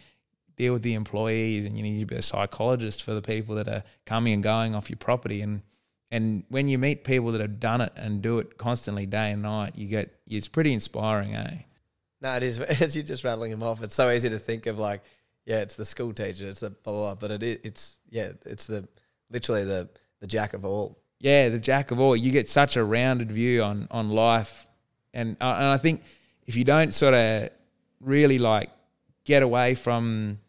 deal 0.55 0.73
with 0.73 0.81
the 0.81 0.95
employees. 0.95 1.65
And 1.65 1.77
you 1.77 1.83
need 1.83 1.99
to 1.99 2.07
be 2.07 2.15
a 2.15 2.23
psychologist 2.23 3.03
for 3.03 3.13
the 3.13 3.21
people 3.21 3.53
that 3.55 3.67
are 3.67 3.83
coming 4.07 4.33
and 4.33 4.41
going 4.41 4.73
off 4.73 4.89
your 4.89 4.97
property. 4.97 5.41
And 5.41 5.61
and 6.09 6.43
when 6.49 6.67
you 6.67 6.77
meet 6.77 7.05
people 7.05 7.31
that 7.31 7.41
have 7.41 7.59
done 7.59 7.79
it 7.79 7.93
and 7.95 8.21
do 8.21 8.39
it 8.39 8.57
constantly 8.57 9.05
day 9.05 9.31
and 9.31 9.43
night, 9.43 9.75
you 9.75 9.87
get 9.87 10.19
it's 10.25 10.47
pretty 10.47 10.73
inspiring, 10.73 11.35
eh? 11.35 11.59
No, 12.21 12.35
it 12.35 12.43
is. 12.43 12.59
As 12.81 12.95
you're 12.95 13.03
just 13.05 13.23
rattling 13.23 13.51
them 13.51 13.63
off, 13.63 13.81
it's 13.83 13.95
so 13.95 14.09
easy 14.11 14.29
to 14.29 14.39
think 14.39 14.65
of 14.67 14.77
like, 14.79 15.01
yeah, 15.45 15.57
it's 15.59 15.75
the 15.75 15.85
school 15.85 16.13
teacher, 16.13 16.47
it's 16.47 16.59
the 16.59 16.69
blah, 16.69 16.93
blah, 16.93 17.15
blah 17.15 17.15
but 17.15 17.31
it 17.31 17.43
is, 17.43 17.59
it's, 17.63 17.97
yeah, 18.09 18.31
it's 18.45 18.65
the, 18.67 18.87
literally 19.31 19.65
the, 19.65 19.89
the 20.19 20.27
jack 20.27 20.53
of 20.53 20.63
all. 20.65 20.99
yeah, 21.19 21.49
the 21.49 21.59
jack 21.59 21.91
of 21.91 21.99
all. 21.99 22.15
You 22.15 22.31
get 22.31 22.47
such 22.49 22.77
a 22.77 22.83
rounded 22.83 23.31
view 23.31 23.63
on 23.63 23.87
on 23.89 24.09
life, 24.09 24.67
and 25.13 25.35
uh, 25.41 25.55
and 25.57 25.65
I 25.65 25.77
think 25.77 26.03
if 26.45 26.55
you 26.55 26.63
don't 26.63 26.93
sort 26.93 27.13
of 27.15 27.49
really 27.99 28.37
like 28.37 28.69
get 29.25 29.41
away 29.43 29.73
from 29.75 30.39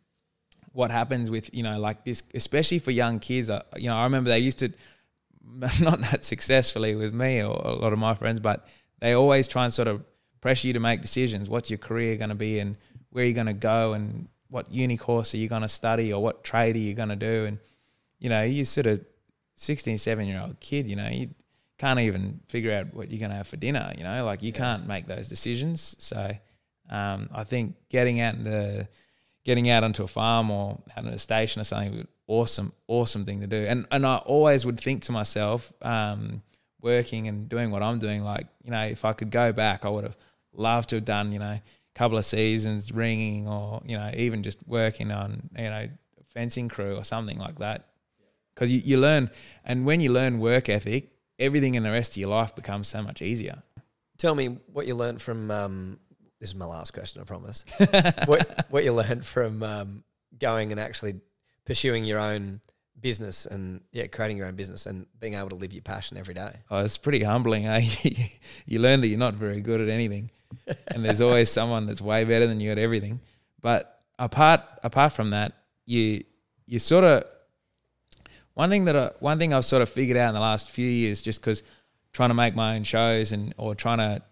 what 0.72 0.90
happens 0.90 1.30
with 1.30 1.54
you 1.54 1.62
know 1.62 1.78
like 1.78 2.04
this, 2.04 2.22
especially 2.34 2.78
for 2.80 2.90
young 2.90 3.18
kids. 3.18 3.48
uh, 3.48 3.62
You 3.76 3.88
know, 3.88 3.96
I 3.96 4.04
remember 4.04 4.28
they 4.30 4.38
used 4.40 4.58
to 4.58 4.72
not 5.80 6.00
that 6.10 6.24
successfully 6.24 6.94
with 6.94 7.14
me 7.14 7.42
or 7.42 7.54
a 7.64 7.74
lot 7.74 7.92
of 7.94 7.98
my 7.98 8.14
friends, 8.14 8.40
but 8.40 8.66
they 9.00 9.12
always 9.14 9.48
try 9.48 9.64
and 9.64 9.72
sort 9.72 9.88
of 9.88 10.02
pressure 10.42 10.66
you 10.66 10.74
to 10.74 10.80
make 10.80 11.00
decisions. 11.00 11.48
What's 11.48 11.70
your 11.70 11.78
career 11.78 12.16
going 12.16 12.28
to 12.28 12.34
be, 12.34 12.58
and 12.58 12.76
where 13.10 13.22
are 13.22 13.26
you're 13.26 13.34
going 13.34 13.46
to 13.46 13.54
go, 13.54 13.94
and 13.94 14.28
what 14.50 14.70
uni 14.70 14.98
course 14.98 15.32
are 15.32 15.38
you 15.38 15.48
going 15.48 15.62
to 15.62 15.68
study 15.68 16.12
or 16.12 16.22
what 16.22 16.44
trade 16.44 16.76
are 16.76 16.78
you 16.78 16.92
going 16.92 17.08
to 17.08 17.16
do 17.16 17.46
and 17.46 17.58
you 18.18 18.28
know 18.28 18.42
you 18.42 18.66
sort 18.66 18.86
of 18.86 19.02
16 19.56 19.96
17 19.96 20.28
year 20.30 20.42
old 20.42 20.60
kid 20.60 20.86
you 20.90 20.94
know 20.94 21.08
you 21.08 21.30
can't 21.78 21.98
even 22.00 22.38
figure 22.48 22.70
out 22.70 22.92
what 22.92 23.10
you're 23.10 23.18
going 23.18 23.30
to 23.30 23.36
have 23.36 23.46
for 23.46 23.56
dinner 23.56 23.94
you 23.96 24.04
know 24.04 24.26
like 24.26 24.42
you 24.42 24.52
Yeah. 24.52 24.58
can't 24.58 24.86
make 24.86 25.06
those 25.06 25.26
decisions 25.30 25.96
so 25.98 26.36
um, 26.90 27.30
I 27.32 27.44
think 27.44 27.76
getting 27.88 28.20
out 28.20 28.34
into 28.34 28.86
getting 29.42 29.70
out 29.70 29.84
onto 29.84 30.02
a 30.02 30.06
farm 30.06 30.50
or 30.50 30.78
out 30.98 31.06
on 31.06 31.14
a 31.14 31.18
station 31.18 31.62
or 31.62 31.64
something 31.64 31.96
would 31.96 32.08
awesome 32.26 32.74
awesome 32.88 33.24
thing 33.24 33.40
to 33.40 33.46
do 33.46 33.64
and 33.66 33.86
and 33.90 34.04
I 34.04 34.16
always 34.18 34.66
would 34.66 34.78
think 34.78 35.02
to 35.04 35.12
myself 35.12 35.72
um, 35.80 36.42
working 36.82 37.26
and 37.26 37.48
doing 37.48 37.70
what 37.70 37.82
I'm 37.82 37.98
doing 37.98 38.22
like 38.22 38.48
you 38.62 38.70
know 38.70 38.82
if 38.84 39.06
I 39.06 39.14
could 39.14 39.30
go 39.30 39.50
back 39.50 39.86
I 39.86 39.88
would 39.88 40.04
have 40.04 40.16
loved 40.54 40.90
to 40.90 40.96
have 40.96 41.04
done 41.04 41.32
you 41.32 41.38
know 41.38 41.46
a 41.46 41.62
couple 41.94 42.18
of 42.18 42.24
seasons 42.24 42.92
ringing 42.92 43.48
or 43.48 43.82
you 43.84 43.96
know 43.96 44.10
even 44.16 44.42
just 44.42 44.58
working 44.66 45.10
on 45.10 45.48
you 45.56 45.64
know 45.64 45.88
fencing 46.32 46.68
crew 46.68 46.96
or 46.96 47.04
something 47.04 47.38
like 47.38 47.58
that 47.58 47.88
because 48.54 48.70
you, 48.72 48.80
you 48.84 48.98
learn 48.98 49.30
and 49.64 49.84
when 49.84 50.00
you 50.00 50.10
learn 50.10 50.38
work 50.38 50.68
ethic 50.68 51.10
everything 51.38 51.74
in 51.74 51.82
the 51.82 51.90
rest 51.90 52.12
of 52.12 52.16
your 52.16 52.30
life 52.30 52.54
becomes 52.54 52.88
so 52.88 53.02
much 53.02 53.20
easier 53.20 53.62
Tell 54.22 54.36
me 54.36 54.58
what 54.72 54.86
you 54.86 54.94
learned 54.94 55.20
from. 55.20 55.50
Um, 55.50 55.98
this 56.38 56.50
is 56.50 56.54
my 56.54 56.64
last 56.64 56.92
question, 56.92 57.20
I 57.20 57.24
promise. 57.24 57.64
what 58.26 58.66
what 58.70 58.84
you 58.84 58.92
learned 58.92 59.26
from 59.26 59.64
um, 59.64 60.04
going 60.38 60.70
and 60.70 60.80
actually 60.80 61.20
pursuing 61.64 62.04
your 62.04 62.20
own 62.20 62.60
business 63.00 63.46
and 63.46 63.80
yeah, 63.90 64.06
creating 64.06 64.36
your 64.36 64.46
own 64.46 64.54
business 64.54 64.86
and 64.86 65.06
being 65.18 65.34
able 65.34 65.48
to 65.48 65.56
live 65.56 65.72
your 65.72 65.82
passion 65.82 66.16
every 66.16 66.34
day. 66.34 66.52
oh, 66.70 66.84
it's 66.84 66.98
pretty 66.98 67.24
humbling 67.24 67.66
eh? 67.66 67.80
you 68.66 68.78
learn 68.78 69.00
that 69.00 69.08
you're 69.08 69.18
not 69.18 69.34
very 69.34 69.60
good 69.60 69.80
at 69.80 69.88
anything 69.88 70.30
and 70.88 71.04
there's 71.04 71.20
always 71.20 71.50
someone 71.50 71.86
that's 71.86 72.00
way 72.00 72.24
better 72.24 72.46
than 72.46 72.60
you 72.60 72.70
at 72.70 72.78
everything 72.78 73.20
but 73.60 74.00
apart 74.18 74.60
apart 74.82 75.12
from 75.12 75.30
that 75.30 75.52
you 75.86 76.22
you 76.66 76.78
sort 76.78 77.04
of 77.04 77.24
one 78.54 78.70
thing 78.70 78.84
that 78.84 78.96
I, 78.96 79.10
one 79.20 79.38
thing 79.38 79.52
I've 79.54 79.64
sort 79.64 79.82
of 79.82 79.88
figured 79.88 80.16
out 80.16 80.28
in 80.28 80.34
the 80.34 80.40
last 80.40 80.70
few 80.70 80.86
years, 80.86 81.22
just 81.22 81.40
because 81.40 81.62
trying 82.12 82.30
to 82.30 82.34
make 82.34 82.54
my 82.54 82.76
own 82.76 82.84
shows 82.84 83.32
and 83.32 83.54
or 83.56 83.74
trying 83.74 83.98
to 83.98 84.22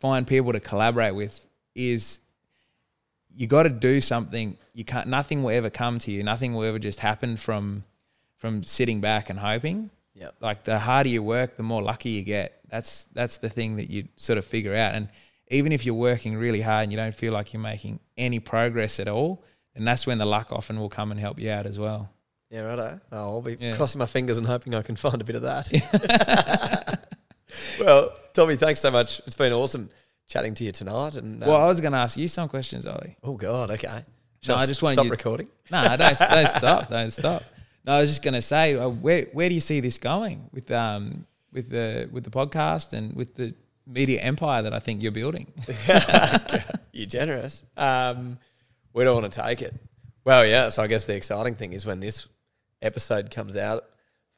find 0.00 0.26
people 0.26 0.52
to 0.52 0.60
collaborate 0.60 1.14
with, 1.14 1.46
is 1.74 2.20
you 3.34 3.46
got 3.46 3.62
to 3.64 3.70
do 3.70 4.00
something. 4.00 4.58
You 4.74 4.84
can't. 4.84 5.08
Nothing 5.08 5.42
will 5.42 5.50
ever 5.50 5.70
come 5.70 5.98
to 6.00 6.12
you. 6.12 6.22
Nothing 6.22 6.54
will 6.54 6.64
ever 6.64 6.78
just 6.78 7.00
happen 7.00 7.36
from 7.36 7.84
from 8.36 8.62
sitting 8.62 9.00
back 9.00 9.30
and 9.30 9.38
hoping. 9.38 9.90
Yep. 10.14 10.34
Like 10.40 10.64
the 10.64 10.78
harder 10.78 11.08
you 11.08 11.22
work, 11.22 11.56
the 11.56 11.62
more 11.62 11.82
lucky 11.82 12.10
you 12.10 12.22
get. 12.22 12.60
That's 12.74 13.04
that's 13.12 13.36
the 13.38 13.48
thing 13.48 13.76
that 13.76 13.88
you 13.88 14.08
sort 14.16 14.36
of 14.38 14.44
figure 14.44 14.74
out. 14.74 14.94
And 14.96 15.08
even 15.48 15.70
if 15.70 15.86
you're 15.86 15.94
working 15.94 16.36
really 16.36 16.60
hard 16.60 16.82
and 16.82 16.92
you 16.92 16.96
don't 16.98 17.14
feel 17.14 17.32
like 17.32 17.52
you're 17.52 17.62
making 17.62 18.00
any 18.18 18.40
progress 18.40 18.98
at 18.98 19.06
all, 19.08 19.44
then 19.74 19.84
that's 19.84 20.06
when 20.08 20.18
the 20.18 20.26
luck 20.26 20.48
often 20.50 20.80
will 20.80 20.88
come 20.88 21.12
and 21.12 21.20
help 21.20 21.38
you 21.38 21.50
out 21.52 21.66
as 21.66 21.78
well. 21.78 22.10
Yeah, 22.50 22.62
righto. 22.62 23.00
Oh, 23.12 23.16
I'll 23.18 23.42
be 23.42 23.56
Yeah. 23.60 23.76
crossing 23.76 24.00
my 24.00 24.06
fingers 24.06 24.38
and 24.38 24.46
hoping 24.46 24.74
I 24.74 24.82
can 24.82 24.96
find 24.96 25.20
a 25.20 25.24
bit 25.24 25.36
of 25.36 25.42
that. 25.42 25.70
well, 27.80 28.12
Tommy, 28.32 28.56
thanks 28.56 28.80
so 28.80 28.90
much. 28.90 29.20
It's 29.26 29.36
been 29.36 29.52
awesome 29.52 29.88
chatting 30.28 30.54
to 30.54 30.64
you 30.64 30.72
tonight. 30.72 31.14
And 31.16 31.42
um, 31.42 31.48
Well, 31.48 31.60
I 31.60 31.66
was 31.68 31.80
going 31.80 31.92
to 31.92 31.98
ask 31.98 32.16
you 32.16 32.26
some 32.28 32.48
questions, 32.48 32.86
Ollie. 32.86 33.16
oh 33.22 33.34
god, 33.36 33.70
okay. 33.70 33.86
No, 33.88 34.02
Shall 34.40 34.56
I 34.56 34.66
just 34.66 34.82
wanted 34.82 34.96
stop 34.96 35.04
you- 35.06 35.10
recording. 35.12 35.48
No, 35.70 35.96
don't, 35.96 36.18
don't 36.18 36.48
stop. 36.58 36.90
Don't 36.90 37.10
stop. 37.12 37.42
No, 37.86 37.94
I 37.94 38.00
was 38.00 38.10
just 38.10 38.22
going 38.22 38.34
to 38.34 38.42
say, 38.42 38.74
uh, 38.76 38.88
where 38.88 39.26
where 39.32 39.48
do 39.48 39.54
you 39.54 39.60
see 39.60 39.80
this 39.80 39.98
going 39.98 40.48
with 40.52 40.70
um 40.70 41.26
with 41.54 41.70
the 41.70 42.08
with 42.12 42.24
the 42.24 42.30
podcast 42.30 42.92
and 42.92 43.14
with 43.14 43.36
the 43.36 43.54
media 43.86 44.20
empire 44.20 44.62
that 44.62 44.74
I 44.74 44.80
think 44.80 45.02
you're 45.02 45.12
building? 45.12 45.52
You're 46.92 47.06
generous. 47.06 47.64
Um, 47.76 48.38
we 48.92 49.02
don't 49.04 49.20
want 49.20 49.32
to 49.32 49.42
take 49.42 49.62
it. 49.62 49.74
Well, 50.24 50.46
yeah. 50.46 50.68
So 50.68 50.82
I 50.82 50.86
guess 50.86 51.04
the 51.04 51.16
exciting 51.16 51.54
thing 51.54 51.72
is 51.72 51.84
when 51.84 52.00
this 52.00 52.28
episode 52.82 53.30
comes 53.30 53.56
out, 53.56 53.84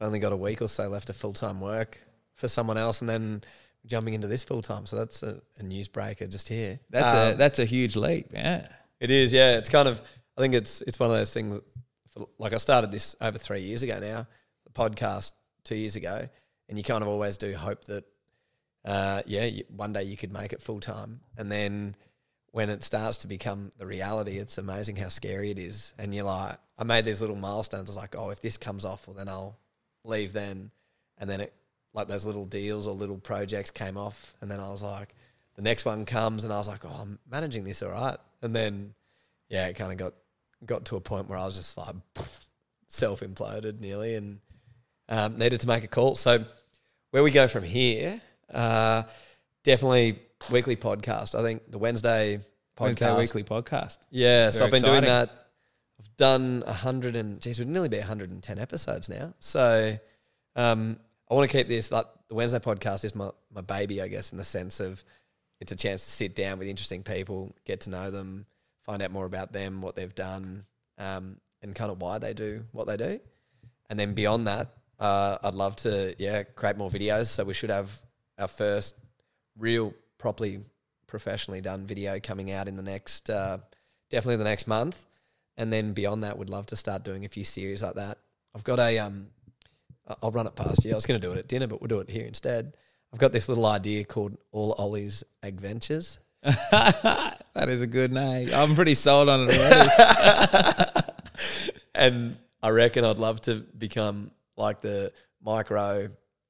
I've 0.01 0.07
only 0.07 0.19
got 0.21 0.33
a 0.33 0.37
week 0.37 0.63
or 0.63 0.69
so 0.69 0.89
left 0.89 1.11
of 1.11 1.17
full 1.17 1.33
time 1.35 1.61
work 1.61 2.01
for 2.35 2.49
someone 2.49 2.79
else, 2.79 3.01
and 3.01 3.09
then 3.09 3.43
jumping 3.85 4.15
into 4.15 4.27
this 4.27 4.43
full 4.43 4.63
time. 4.63 4.87
So 4.87 4.97
that's 4.97 5.23
a, 5.23 5.41
a 5.59 5.63
newsbreaker 5.63 6.31
just 6.31 6.49
here. 6.49 6.81
That's 6.91 7.15
a 7.15 7.33
Um, 7.33 7.39
that's 7.39 7.59
a 7.59 7.65
huge 7.65 7.95
leap. 7.97 8.29
Yeah. 8.33 8.69
It 9.01 9.11
is, 9.11 9.33
yeah. 9.33 9.59
It's 9.59 9.69
kind 9.69 9.89
of. 9.89 10.01
I 10.37 10.41
think 10.41 10.55
it's 10.55 10.81
it's 10.83 10.99
one 10.99 11.11
of 11.11 11.17
those 11.17 11.33
things. 11.33 11.61
For, 12.13 12.27
like 12.39 12.53
I 12.55 12.57
started 12.59 12.91
this 12.91 13.15
over 13.21 13.39
three 13.39 13.61
years 13.61 13.83
ago 13.83 13.99
now, 14.01 14.27
the 14.65 14.73
podcast 14.73 15.33
two 15.65 15.77
years 15.77 15.97
ago, 15.97 16.29
and 16.69 16.79
you 16.79 16.85
kind 16.85 17.03
of 17.03 17.09
always 17.09 17.39
do 17.39 17.55
hope 17.55 17.85
that, 17.85 18.05
uh, 18.85 19.23
yeah, 19.27 19.49
one 19.69 19.93
day 19.93 20.05
you 20.05 20.17
could 20.17 20.33
make 20.33 20.53
it 20.53 20.63
full 20.63 20.81
time, 20.81 21.21
and 21.37 21.51
then 21.51 21.97
when 22.53 22.71
it 22.71 22.83
starts 22.83 23.19
to 23.19 23.27
become 23.27 23.71
the 23.79 23.87
reality, 23.87 24.39
it's 24.39 24.57
amazing 24.57 24.97
how 24.97 25.09
scary 25.09 25.51
it 25.51 25.59
is. 25.59 25.93
And 25.99 26.15
you're 26.15 26.25
like, 26.25 26.57
I 26.79 26.85
made 26.85 27.05
these 27.05 27.21
little 27.21 27.37
milestones. 27.37 27.91
I 27.91 27.93
was 27.93 27.97
like, 27.99 28.15
oh, 28.17 28.31
if 28.31 28.41
this 28.41 28.57
comes 28.57 28.87
off, 28.87 29.07
well, 29.07 29.15
then 29.15 29.29
I'll 29.29 29.59
leave 30.05 30.33
then, 30.33 30.71
and 31.19 31.29
then 31.29 31.41
it 31.41 31.53
like 31.93 32.09
those 32.09 32.27
little 32.27 32.45
deals 32.45 32.87
or 32.87 32.95
little 32.95 33.19
projects 33.19 33.71
came 33.71 33.97
off, 33.97 34.35
and 34.41 34.51
then 34.51 34.61
I 34.61 34.71
was 34.71 34.83
like, 34.83 35.15
the 35.55 35.63
next 35.63 35.85
one 35.85 36.05
comes, 36.05 36.45
and 36.45 36.53
I 36.53 36.59
was 36.59 36.69
like, 36.69 36.85
oh, 36.85 36.99
I'm 37.01 37.19
managing 37.31 37.65
this 37.65 37.83
all 37.83 37.91
right, 37.91 38.19
and 38.43 38.55
then 38.55 38.95
yeah, 39.49 39.67
it 39.67 39.75
kind 39.77 39.93
of 39.93 39.99
got 39.99 40.13
got 40.65 40.85
to 40.87 40.97
a 40.97 41.01
point 41.01 41.29
where 41.29 41.39
I 41.39 41.45
was 41.45 41.57
just 41.57 41.77
like 41.77 41.95
self 42.89 43.21
imploded 43.21 43.81
nearly, 43.81 44.15
and 44.15 44.41
um, 45.09 45.39
needed 45.39 45.61
to 45.61 45.67
make 45.67 45.85
a 45.85 45.89
call. 45.89 46.17
So 46.17 46.45
where 47.11 47.23
we 47.23 47.31
go 47.31 47.49
from 47.49 47.65
here, 47.65 48.21
uh, 48.53 49.05
definitely 49.65 50.19
weekly 50.51 50.77
podcast. 50.77 51.35
I 51.35 51.43
think 51.43 51.71
the 51.71 51.79
Wednesday 51.79 52.41
podcast 52.77 52.81
Wednesday 52.81 53.19
weekly 53.19 53.45
podcast. 53.45 53.99
yeah, 54.11 54.51
so 54.51 54.65
I've 54.65 54.71
been 54.71 54.83
doing 54.83 55.05
that. 55.05 55.31
I've 55.99 56.17
done 56.17 56.63
a 56.67 56.73
hundred 56.73 57.17
and 57.17 57.41
geez, 57.41 57.59
we'd 57.59 57.69
nearly 57.69 57.89
be 57.89 57.99
hundred 57.99 58.31
and 58.31 58.43
ten 58.43 58.59
episodes 58.59 59.09
now. 59.09 59.35
So 59.39 59.97
um, 60.55 60.99
I 61.31 61.35
want 61.35 61.51
to 61.51 61.57
keep 61.57 61.69
this 61.69 61.91
like 61.91 62.07
the 62.29 62.35
Wednesday 62.35 62.59
podcast 62.59 63.05
is 63.05 63.15
my 63.15 63.31
my 63.55 63.63
baby, 63.63 64.03
I 64.03 64.09
guess, 64.09 64.33
in 64.33 64.39
the 64.39 64.45
sense 64.45 64.81
of 64.81 65.03
it's 65.61 65.73
a 65.73 65.77
chance 65.77 66.05
to 66.05 66.11
sit 66.11 66.35
down 66.35 66.59
with 66.59 66.69
interesting 66.69 67.03
people, 67.03 67.55
get 67.65 67.81
to 67.83 67.91
know 67.91 68.11
them, 68.11 68.47
find 68.83 69.01
out 69.01 69.11
more 69.11 69.25
about 69.25 69.53
them, 69.53 69.81
what 69.81 69.95
they've 69.97 70.15
done, 70.15 70.67
um, 70.99 71.39
and 71.63 71.75
kind 71.75 71.91
of 71.91 72.01
why 72.01 72.19
they 72.19 72.35
do 72.35 72.65
what 72.73 72.87
they 72.87 72.97
do. 72.99 73.21
And 73.89 73.99
then 73.99 74.13
beyond 74.13 74.47
that, 74.49 74.69
uh, 74.99 75.39
I'd 75.43 75.55
love 75.55 75.77
to 75.77 76.15
yeah 76.19 76.43
create 76.43 76.77
more 76.77 76.91
videos. 76.91 77.27
So 77.27 77.45
we 77.45 77.55
should 77.55 77.71
have 77.71 77.91
our 78.39 78.49
first 78.49 78.95
real 79.59 79.95
properly 80.19 80.61
professionally 81.07 81.61
done 81.61 81.87
video 81.87 82.19
coming 82.21 82.51
out 82.51 82.69
in 82.69 82.77
the 82.77 82.83
next 82.83 83.31
uh, 83.31 83.59
definitely 84.11 84.37
the 84.37 84.45
next 84.45 84.67
month 84.67 85.07
and 85.57 85.73
then 85.73 85.93
beyond 85.93 86.25
that 86.25 86.39
we'd 86.39 86.51
love 86.51 86.67
to 86.67 86.77
start 86.77 87.05
doing 87.05 87.25
a 87.25 87.29
few 87.29 87.45
series 87.45 87.83
like 87.83 87.95
that 87.95 88.19
i've 88.55 88.65
got 88.65 88.79
a 88.79 88.99
um 88.99 89.29
i'll 90.23 90.31
run 90.31 90.47
it 90.47 90.55
past 90.55 90.85
you 90.85 90.93
i 90.93 90.95
was 90.95 91.07
going 91.07 91.21
to 91.21 91.27
do 91.27 91.33
it 91.33 91.39
at 91.39 91.49
dinner 91.49 91.67
but 91.67 91.81
we'll 91.81 91.89
do 91.89 92.01
it 92.01 92.11
here 92.11 92.27
instead 92.27 92.77
i've 93.13 93.19
got 93.19 93.33
this 93.33 93.49
little 93.49 93.67
idea 93.67 94.05
called 94.05 94.37
all 94.53 94.75
ollie's 94.79 95.25
adventures 95.43 96.19
that 96.43 97.41
is 97.57 97.83
a 97.83 97.89
good 97.89 98.13
name. 98.13 98.51
I'm 98.55 98.77
pretty 98.77 98.95
sold 98.95 99.29
on 99.29 99.49
it 99.49 99.59
already. 99.59 100.91
and 101.95 102.37
i 102.63 102.69
reckon 102.69 103.05
i'd 103.05 103.19
love 103.19 103.41
to 103.41 103.57
become 103.57 104.31
like 104.57 104.81
the 104.81 105.13
micro 105.43 106.09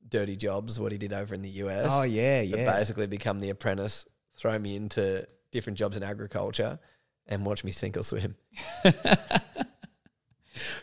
dirty 0.09 0.37
jobs 0.37 0.79
what 0.79 0.93
he 0.93 0.99
did 0.99 1.13
over 1.13 1.35
in 1.35 1.43
the 1.43 1.51
us 1.51 1.89
oh 1.91 2.03
yeah, 2.03 2.41
yeah. 2.41 2.79
basically 2.79 3.07
become 3.07 3.41
the 3.41 3.51
apprentice, 3.51 4.07
throw 4.37 4.59
me 4.59 4.77
into 4.77 5.27
different 5.51 5.79
jobs 5.79 5.97
in 5.97 6.03
agriculture, 6.03 6.79
and 7.27 7.45
watch 7.45 7.65
me 7.65 7.73
sink 7.73 7.97
or 7.97 8.03
swim. 8.03 8.37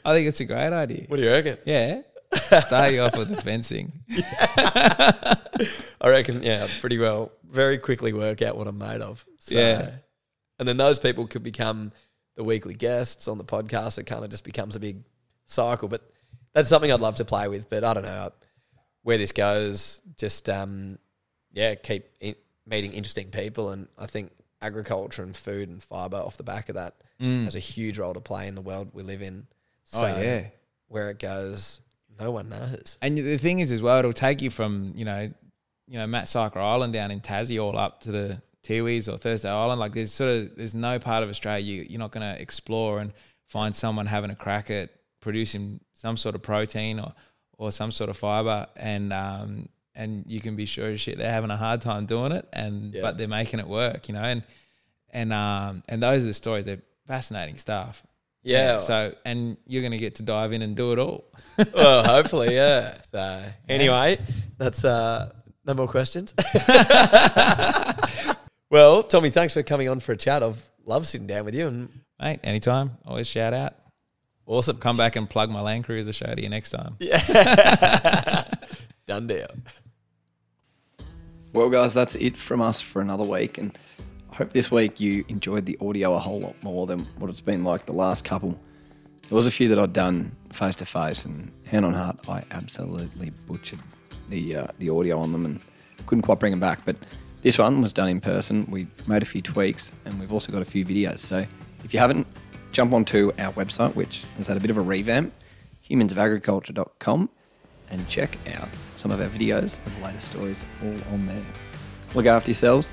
I 0.06 0.14
think 0.14 0.28
it's 0.28 0.40
a 0.40 0.46
great 0.46 0.74
idea. 0.74 1.06
What 1.08 1.18
do 1.18 1.24
you 1.24 1.30
reckon? 1.30 1.58
Yeah. 1.66 2.02
Start 2.34 2.92
you 2.92 3.02
off 3.02 3.18
with 3.18 3.30
the 3.30 3.42
fencing. 3.42 3.92
I 4.10 6.10
reckon, 6.10 6.44
yeah, 6.44 6.68
pretty 6.80 6.98
well, 6.98 7.32
very 7.50 7.78
quickly 7.78 8.14
work 8.14 8.42
out 8.42 8.58
what 8.58 8.68
I'm 8.68 8.78
made 8.78 9.02
of. 9.02 9.26
So, 9.40 9.58
Yeah. 9.58 9.92
And 10.60 10.68
then 10.68 10.78
those 10.78 11.00
people 11.00 11.28
could 11.28 11.44
become 11.44 11.92
the 12.36 12.44
weekly 12.44 12.74
guests 12.74 13.28
on 13.28 13.38
the 13.38 13.44
podcast. 13.44 13.98
It 13.98 14.06
kind 14.06 14.24
of 14.24 14.30
just 14.30 14.44
becomes 14.44 14.76
a 14.76 14.80
big 14.80 15.04
cycle. 15.46 15.88
But 15.88 16.02
that's 16.54 16.70
something 16.70 16.92
I'd 16.92 17.02
love 17.02 17.16
to 17.18 17.26
play 17.26 17.48
with. 17.48 17.70
But 17.70 17.84
I 17.84 17.94
don't 17.94 18.04
know 18.04 18.30
where 19.04 19.18
this 19.18 19.32
goes. 19.32 20.02
Just, 20.18 20.50
um, 20.50 20.98
yeah, 21.52 21.76
keep 21.76 22.06
in, 22.20 22.36
meeting 22.66 22.94
interesting 22.94 23.30
people. 23.30 23.70
And 23.72 23.88
I 23.98 24.06
think 24.06 24.32
agriculture 24.62 25.24
and 25.24 25.36
food 25.36 25.68
and 25.70 25.84
fiber 25.84 26.18
off 26.18 26.38
the 26.38 26.44
back 26.44 26.70
of 26.70 26.76
that 26.76 26.96
Mm. 27.22 27.46
has 27.46 27.56
a 27.56 27.60
huge 27.60 28.00
role 28.00 28.14
to 28.16 28.20
play 28.20 28.48
in 28.48 28.56
the 28.56 28.62
world 28.62 28.90
we 28.94 29.04
live 29.04 29.22
in. 29.22 29.46
Oh 29.94 30.00
So 30.02 30.08
yeah. 30.08 30.48
where 30.88 31.10
it 31.10 31.20
goes, 31.20 31.80
no 32.20 32.32
one 32.32 32.50
knows. 32.50 32.98
And 33.02 33.18
the 33.18 33.38
thing 33.38 33.60
is, 33.60 33.72
as 33.72 33.82
well, 33.82 34.00
it'll 34.00 34.14
take 34.14 34.42
you 34.42 34.50
from 34.50 34.94
you 34.96 35.06
know, 35.06 35.32
you 35.88 36.00
know, 36.00 36.06
Maatsuyker 36.08 36.58
Island 36.58 36.92
down 36.94 37.12
in 37.12 37.22
Tassie 37.22 37.62
all 37.64 37.78
up 37.78 38.02
to 38.02 38.12
the 38.12 38.42
Tiwis 38.64 39.12
or 39.12 39.18
Thursday 39.18 39.50
Island. 39.50 39.80
Like 39.80 39.94
there's 39.94 40.12
sort 40.12 40.30
of 40.32 40.56
there's 40.56 40.74
no 40.76 40.98
part 41.00 41.24
of 41.24 41.30
Australia 41.30 41.64
you, 41.64 41.86
you're 41.90 42.00
not 42.00 42.12
going 42.12 42.36
to 42.36 42.42
explore 42.42 43.00
and 43.00 43.14
find 43.48 43.76
someone 43.76 44.06
having 44.08 44.32
a 44.32 44.36
crack 44.36 44.70
at 44.72 44.90
producing 45.22 45.80
some 45.94 46.18
sort 46.18 46.36
of 46.36 46.42
protein 46.42 47.00
or 47.00 47.14
or 47.58 47.72
some 47.72 47.92
sort 47.92 48.10
of 48.10 48.18
fiber, 48.18 48.68
and 48.76 49.14
um 49.14 49.70
and 49.96 50.26
you 50.28 50.42
can 50.42 50.56
be 50.56 50.66
sure 50.66 50.90
as 50.90 51.00
shit 51.00 51.20
they're 51.20 51.32
having 51.32 51.52
a 51.52 51.58
hard 51.58 51.82
time 51.82 52.06
doing 52.06 52.32
it, 52.32 52.48
and 52.52 52.94
Yeah. 52.94 53.02
but 53.04 53.18
they're 53.18 53.28
making 53.28 53.60
it 53.60 53.68
work, 53.68 54.08
you 54.08 54.16
know, 54.16 54.22
and 54.22 54.44
and 55.12 55.32
um 55.32 55.84
and 55.88 56.02
those 56.02 56.24
are 56.24 56.28
the 56.28 56.34
stories 56.34 56.66
They're 56.66 56.82
fascinating 57.08 57.58
stuff. 57.58 58.04
Yeah. 58.46 58.80
So, 58.80 59.14
and 59.24 59.56
you're 59.66 59.82
going 59.82 59.94
to 59.94 59.98
get 59.98 60.16
to 60.16 60.24
dive 60.24 60.52
in 60.52 60.62
and 60.62 60.76
do 60.76 60.92
it 60.92 61.00
all. 61.00 61.24
well, 61.74 62.04
hopefully, 62.04 62.54
yeah. 62.54 62.98
So 63.10 63.42
anyway, 63.70 64.20
that's 64.58 64.84
uh, 64.84 65.32
no 65.66 65.74
more 65.74 65.88
questions. 65.88 66.34
well, 68.70 69.02
Tommy, 69.04 69.30
thanks 69.30 69.54
for 69.54 69.64
coming 69.64 69.88
on 69.88 70.02
for 70.02 70.12
a 70.12 70.18
chat. 70.18 70.44
I've 70.44 70.62
loved 70.86 71.06
sitting 71.06 71.28
down 71.28 71.46
with 71.46 71.56
you, 71.56 71.68
and 71.68 71.90
Mate, 72.20 72.42
anytime. 72.44 72.98
Always 73.06 73.28
shout 73.28 73.54
out. 73.54 73.76
Awesome. 74.46 74.78
Come 74.78 74.98
back 74.98 75.16
and 75.16 75.30
plug 75.30 75.50
my 75.50 75.62
Land 75.62 75.86
Cruiser 75.86 76.14
show 76.14 76.34
to 76.34 76.42
you 76.42 76.50
next 76.50 76.72
time. 76.72 76.96
Yeah. 77.00 78.44
Done 79.06 79.28
deal. 79.28 79.48
Well, 81.54 81.70
guys, 81.70 81.94
that's 81.94 82.16
it 82.16 82.36
from 82.36 82.62
us 82.62 82.82
for 82.82 83.02
another 83.02 83.24
week. 83.24 83.58
And 83.58 83.78
I 84.32 84.36
hope 84.36 84.52
this 84.52 84.72
week 84.72 85.00
you 85.00 85.24
enjoyed 85.28 85.66
the 85.66 85.78
audio 85.82 86.16
a 86.16 86.20
whole 86.20 86.40
lot 86.40 86.56
more 86.64 86.88
than 86.88 87.06
what 87.20 87.30
it's 87.30 87.42
been 87.42 87.64
like 87.64 87.86
the 87.86 87.94
last 87.94 88.24
couple. 88.24 88.58
There 89.30 89.36
was 89.36 89.46
a 89.46 89.52
few 89.52 89.68
that 89.70 89.80
I'd 89.80 89.94
done 89.94 90.36
face 90.52 90.76
to 90.76 90.86
face, 90.86 91.26
and 91.26 91.52
hand 91.66 91.86
on 91.86 91.94
heart, 91.94 92.18
I 92.28 92.44
absolutely 92.52 93.32
butchered 93.48 93.80
the 94.30 94.56
uh, 94.56 94.68
the 94.80 94.90
audio 94.90 95.20
on 95.20 95.32
them 95.32 95.46
and 95.46 95.60
couldn't 96.08 96.24
quite 96.24 96.40
bring 96.40 96.52
them 96.52 96.60
back. 96.60 96.80
But 96.86 96.98
this 97.42 97.58
one 97.58 97.82
was 97.82 97.94
done 97.94 98.10
in 98.10 98.20
person. 98.20 98.66
We 98.70 98.88
made 99.08 99.22
a 99.22 99.26
few 99.26 99.42
tweaks, 99.42 99.92
and 100.06 100.20
we've 100.20 100.34
also 100.34 100.52
got 100.52 100.62
a 100.62 100.66
few 100.66 100.86
videos. 100.86 101.20
So 101.20 101.46
if 101.84 101.94
you 101.94 102.00
haven't, 102.00 102.28
jump 102.74 102.92
onto 102.94 103.32
our 103.40 103.54
website, 103.54 103.96
which 103.96 104.26
has 104.38 104.48
had 104.48 104.58
a 104.58 104.60
bit 104.60 104.72
of 104.72 104.78
a 104.78 104.82
revamp, 104.82 105.32
humansofagriculture.com, 105.90 107.30
and 107.92 108.08
check 108.08 108.38
out 108.56 108.68
some 108.96 109.12
of 109.12 109.22
our 109.22 109.30
videos 109.30 109.80
and 109.86 110.04
latest 110.04 110.28
stories 110.28 110.66
all 110.82 111.14
on 111.14 111.26
there. 111.26 111.46
Look 112.16 112.26
after 112.26 112.52
yourselves, 112.52 112.92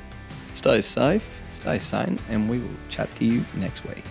stay 0.54 0.80
safe, 0.80 1.40
stay 1.48 1.78
sane, 1.78 2.18
and 2.28 2.48
we 2.48 2.60
will 2.60 2.76
chat 2.88 3.14
to 3.16 3.24
you 3.24 3.44
next 3.56 3.84
week. 3.84 4.04